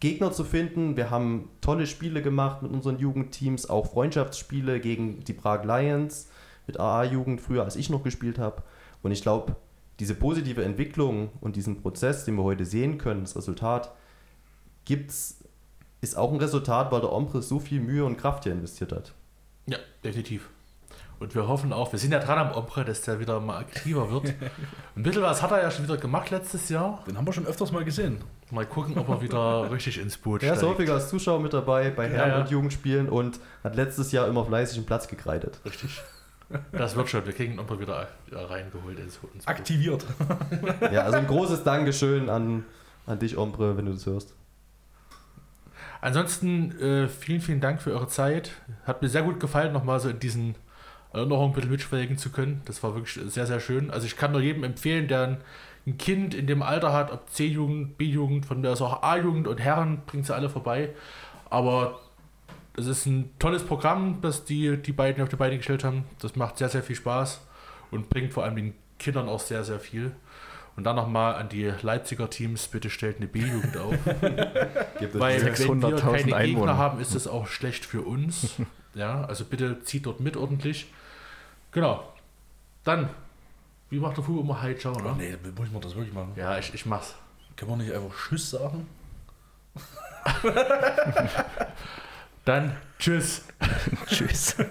Gegner 0.00 0.32
zu 0.32 0.44
finden. 0.44 0.96
Wir 0.96 1.10
haben 1.10 1.48
tolle 1.60 1.86
Spiele 1.86 2.22
gemacht 2.22 2.62
mit 2.62 2.72
unseren 2.72 2.98
Jugendteams, 2.98 3.68
auch 3.68 3.90
Freundschaftsspiele 3.90 4.80
gegen 4.80 5.24
die 5.24 5.32
Prag 5.32 5.64
Lions 5.64 6.28
mit 6.66 6.78
AA-Jugend 6.78 7.40
früher, 7.40 7.64
als 7.64 7.76
ich 7.76 7.90
noch 7.90 8.02
gespielt 8.02 8.38
habe. 8.38 8.62
Und 9.02 9.12
ich 9.12 9.22
glaube, 9.22 9.56
diese 10.00 10.14
positive 10.14 10.64
Entwicklung 10.64 11.30
und 11.40 11.56
diesen 11.56 11.80
Prozess, 11.80 12.24
den 12.24 12.36
wir 12.36 12.42
heute 12.42 12.64
sehen 12.64 12.98
können, 12.98 13.22
das 13.22 13.36
Resultat, 13.36 13.92
gibt's, 14.84 15.42
ist 16.00 16.16
auch 16.16 16.32
ein 16.32 16.38
Resultat, 16.38 16.92
weil 16.92 17.00
der 17.00 17.12
Ombre 17.12 17.40
so 17.40 17.58
viel 17.58 17.80
Mühe 17.80 18.04
und 18.04 18.18
Kraft 18.18 18.44
hier 18.44 18.52
investiert 18.52 18.92
hat. 18.92 19.14
Ja, 19.66 19.78
definitiv. 20.04 20.50
Und 21.18 21.34
wir 21.34 21.48
hoffen 21.48 21.72
auch, 21.72 21.92
wir 21.92 21.98
sind 21.98 22.12
ja 22.12 22.18
dran 22.18 22.38
am 22.38 22.52
Ombre, 22.52 22.84
dass 22.84 23.00
der 23.02 23.18
wieder 23.18 23.40
mal 23.40 23.58
aktiver 23.58 24.10
wird. 24.10 24.34
Ein 24.96 25.02
bisschen 25.02 25.22
was 25.22 25.40
hat 25.42 25.50
er 25.50 25.62
ja 25.62 25.70
schon 25.70 25.84
wieder 25.84 25.96
gemacht 25.96 26.30
letztes 26.30 26.68
Jahr. 26.68 27.02
Den 27.06 27.16
haben 27.16 27.26
wir 27.26 27.32
schon 27.32 27.46
öfters 27.46 27.72
mal 27.72 27.84
gesehen. 27.84 28.18
Mal 28.50 28.66
gucken, 28.66 28.98
ob 28.98 29.08
er 29.08 29.22
wieder 29.22 29.70
richtig 29.70 29.98
ins 29.98 30.18
Boot 30.18 30.42
Er 30.42 30.52
ist 30.52 30.58
steigt. 30.58 30.74
häufiger 30.74 30.92
als 30.94 31.08
Zuschauer 31.08 31.40
mit 31.40 31.54
dabei 31.54 31.88
bei 31.90 32.08
Herren- 32.08 32.30
ja. 32.30 32.40
und 32.40 32.50
Jugendspielen 32.50 33.08
und 33.08 33.40
hat 33.64 33.76
letztes 33.76 34.12
Jahr 34.12 34.28
immer 34.28 34.44
fleißig 34.44 34.76
einen 34.76 34.86
Platz 34.86 35.08
gekreidet. 35.08 35.58
Richtig. 35.64 36.02
Das 36.72 36.94
wird 36.94 37.08
schon. 37.08 37.24
Wir 37.26 37.32
kriegen 37.32 37.54
ihn 37.54 37.58
Ombre 37.60 37.80
wieder 37.80 38.06
reingeholt 38.30 38.98
ins, 38.98 39.18
ins 39.34 39.44
Boot. 39.44 39.48
Aktiviert. 39.48 40.04
Ja, 40.92 41.02
also 41.02 41.16
ein 41.16 41.26
großes 41.26 41.64
Dankeschön 41.64 42.28
an, 42.28 42.64
an 43.06 43.18
dich, 43.18 43.36
Ombre, 43.38 43.76
wenn 43.78 43.86
du 43.86 43.92
das 43.92 44.04
hörst. 44.06 44.34
Ansonsten 46.00 46.78
äh, 46.80 47.08
vielen, 47.08 47.40
vielen 47.40 47.60
Dank 47.60 47.80
für 47.82 47.90
eure 47.92 48.06
Zeit. 48.08 48.52
Hat 48.84 49.02
mir 49.02 49.08
sehr 49.08 49.22
gut 49.22 49.40
gefallen, 49.40 49.72
nochmal 49.72 49.98
so 49.98 50.08
in 50.08 50.20
diesen 50.20 50.54
Erinnerungen 51.16 51.52
ein 51.52 51.54
bisschen 51.54 51.70
mitschwelgen 51.70 52.18
zu 52.18 52.30
können. 52.30 52.62
Das 52.64 52.82
war 52.82 52.94
wirklich 52.94 53.18
sehr, 53.32 53.46
sehr 53.46 53.60
schön. 53.60 53.90
Also 53.90 54.06
ich 54.06 54.16
kann 54.16 54.32
nur 54.32 54.40
jedem 54.40 54.64
empfehlen, 54.64 55.08
der 55.08 55.22
ein, 55.22 55.36
ein 55.86 55.98
Kind 55.98 56.34
in 56.34 56.46
dem 56.46 56.62
Alter 56.62 56.92
hat, 56.92 57.12
ob 57.12 57.28
C-Jugend, 57.30 57.98
B-Jugend, 57.98 58.46
von 58.46 58.60
mir 58.60 58.70
aus 58.70 58.82
auch 58.82 59.02
A-Jugend 59.02 59.48
und 59.48 59.58
Herren, 59.58 60.02
bringt 60.06 60.26
sie 60.26 60.34
alle 60.34 60.48
vorbei. 60.48 60.90
Aber 61.50 62.00
es 62.76 62.86
ist 62.86 63.06
ein 63.06 63.30
tolles 63.38 63.62
Programm, 63.62 64.18
das 64.20 64.44
die, 64.44 64.76
die 64.76 64.92
beiden 64.92 65.22
auf 65.22 65.28
die 65.28 65.36
Beine 65.36 65.56
gestellt 65.56 65.84
haben. 65.84 66.04
Das 66.20 66.36
macht 66.36 66.58
sehr, 66.58 66.68
sehr 66.68 66.82
viel 66.82 66.96
Spaß 66.96 67.40
und 67.90 68.08
bringt 68.10 68.32
vor 68.32 68.44
allem 68.44 68.56
den 68.56 68.74
Kindern 68.98 69.28
auch 69.28 69.40
sehr, 69.40 69.64
sehr 69.64 69.80
viel. 69.80 70.12
Und 70.76 70.84
dann 70.84 70.96
nochmal 70.96 71.36
an 71.36 71.48
die 71.48 71.72
Leipziger 71.80 72.28
Teams, 72.28 72.68
bitte 72.68 72.90
stellt 72.90 73.16
eine 73.16 73.26
B-Jugend 73.26 73.78
auf. 73.78 73.94
Weil 74.06 75.42
wenn 75.42 75.80
wir 75.80 75.96
600.000 75.96 76.00
keine 76.00 76.16
Gegner 76.18 76.36
Einwohner. 76.36 76.76
haben, 76.76 77.00
ist 77.00 77.14
das 77.14 77.26
auch 77.26 77.46
schlecht 77.46 77.86
für 77.86 78.02
uns. 78.02 78.56
ja, 78.94 79.24
also 79.24 79.46
bitte 79.46 79.80
zieht 79.80 80.04
dort 80.04 80.20
mit 80.20 80.36
ordentlich. 80.36 80.86
Genau. 81.76 82.10
Dann, 82.84 83.10
wie 83.90 84.00
macht 84.00 84.16
der 84.16 84.24
Fußball 84.24 84.42
immer 84.42 84.62
High 84.62 84.80
Ciao, 84.80 84.98
ne? 84.98 85.14
Nee, 85.18 85.36
muss 85.58 85.70
man 85.70 85.82
das 85.82 85.94
wirklich 85.94 86.14
machen. 86.14 86.32
Ja, 86.34 86.56
ich, 86.56 86.72
ich 86.72 86.86
mach's. 86.86 87.14
Kann 87.54 87.68
man 87.68 87.76
nicht 87.76 87.92
einfach 87.92 88.16
Tschüss 88.16 88.48
sagen? 88.48 88.88
Dann 92.46 92.74
tschüss. 92.98 93.44
Tschüss. 94.06 94.56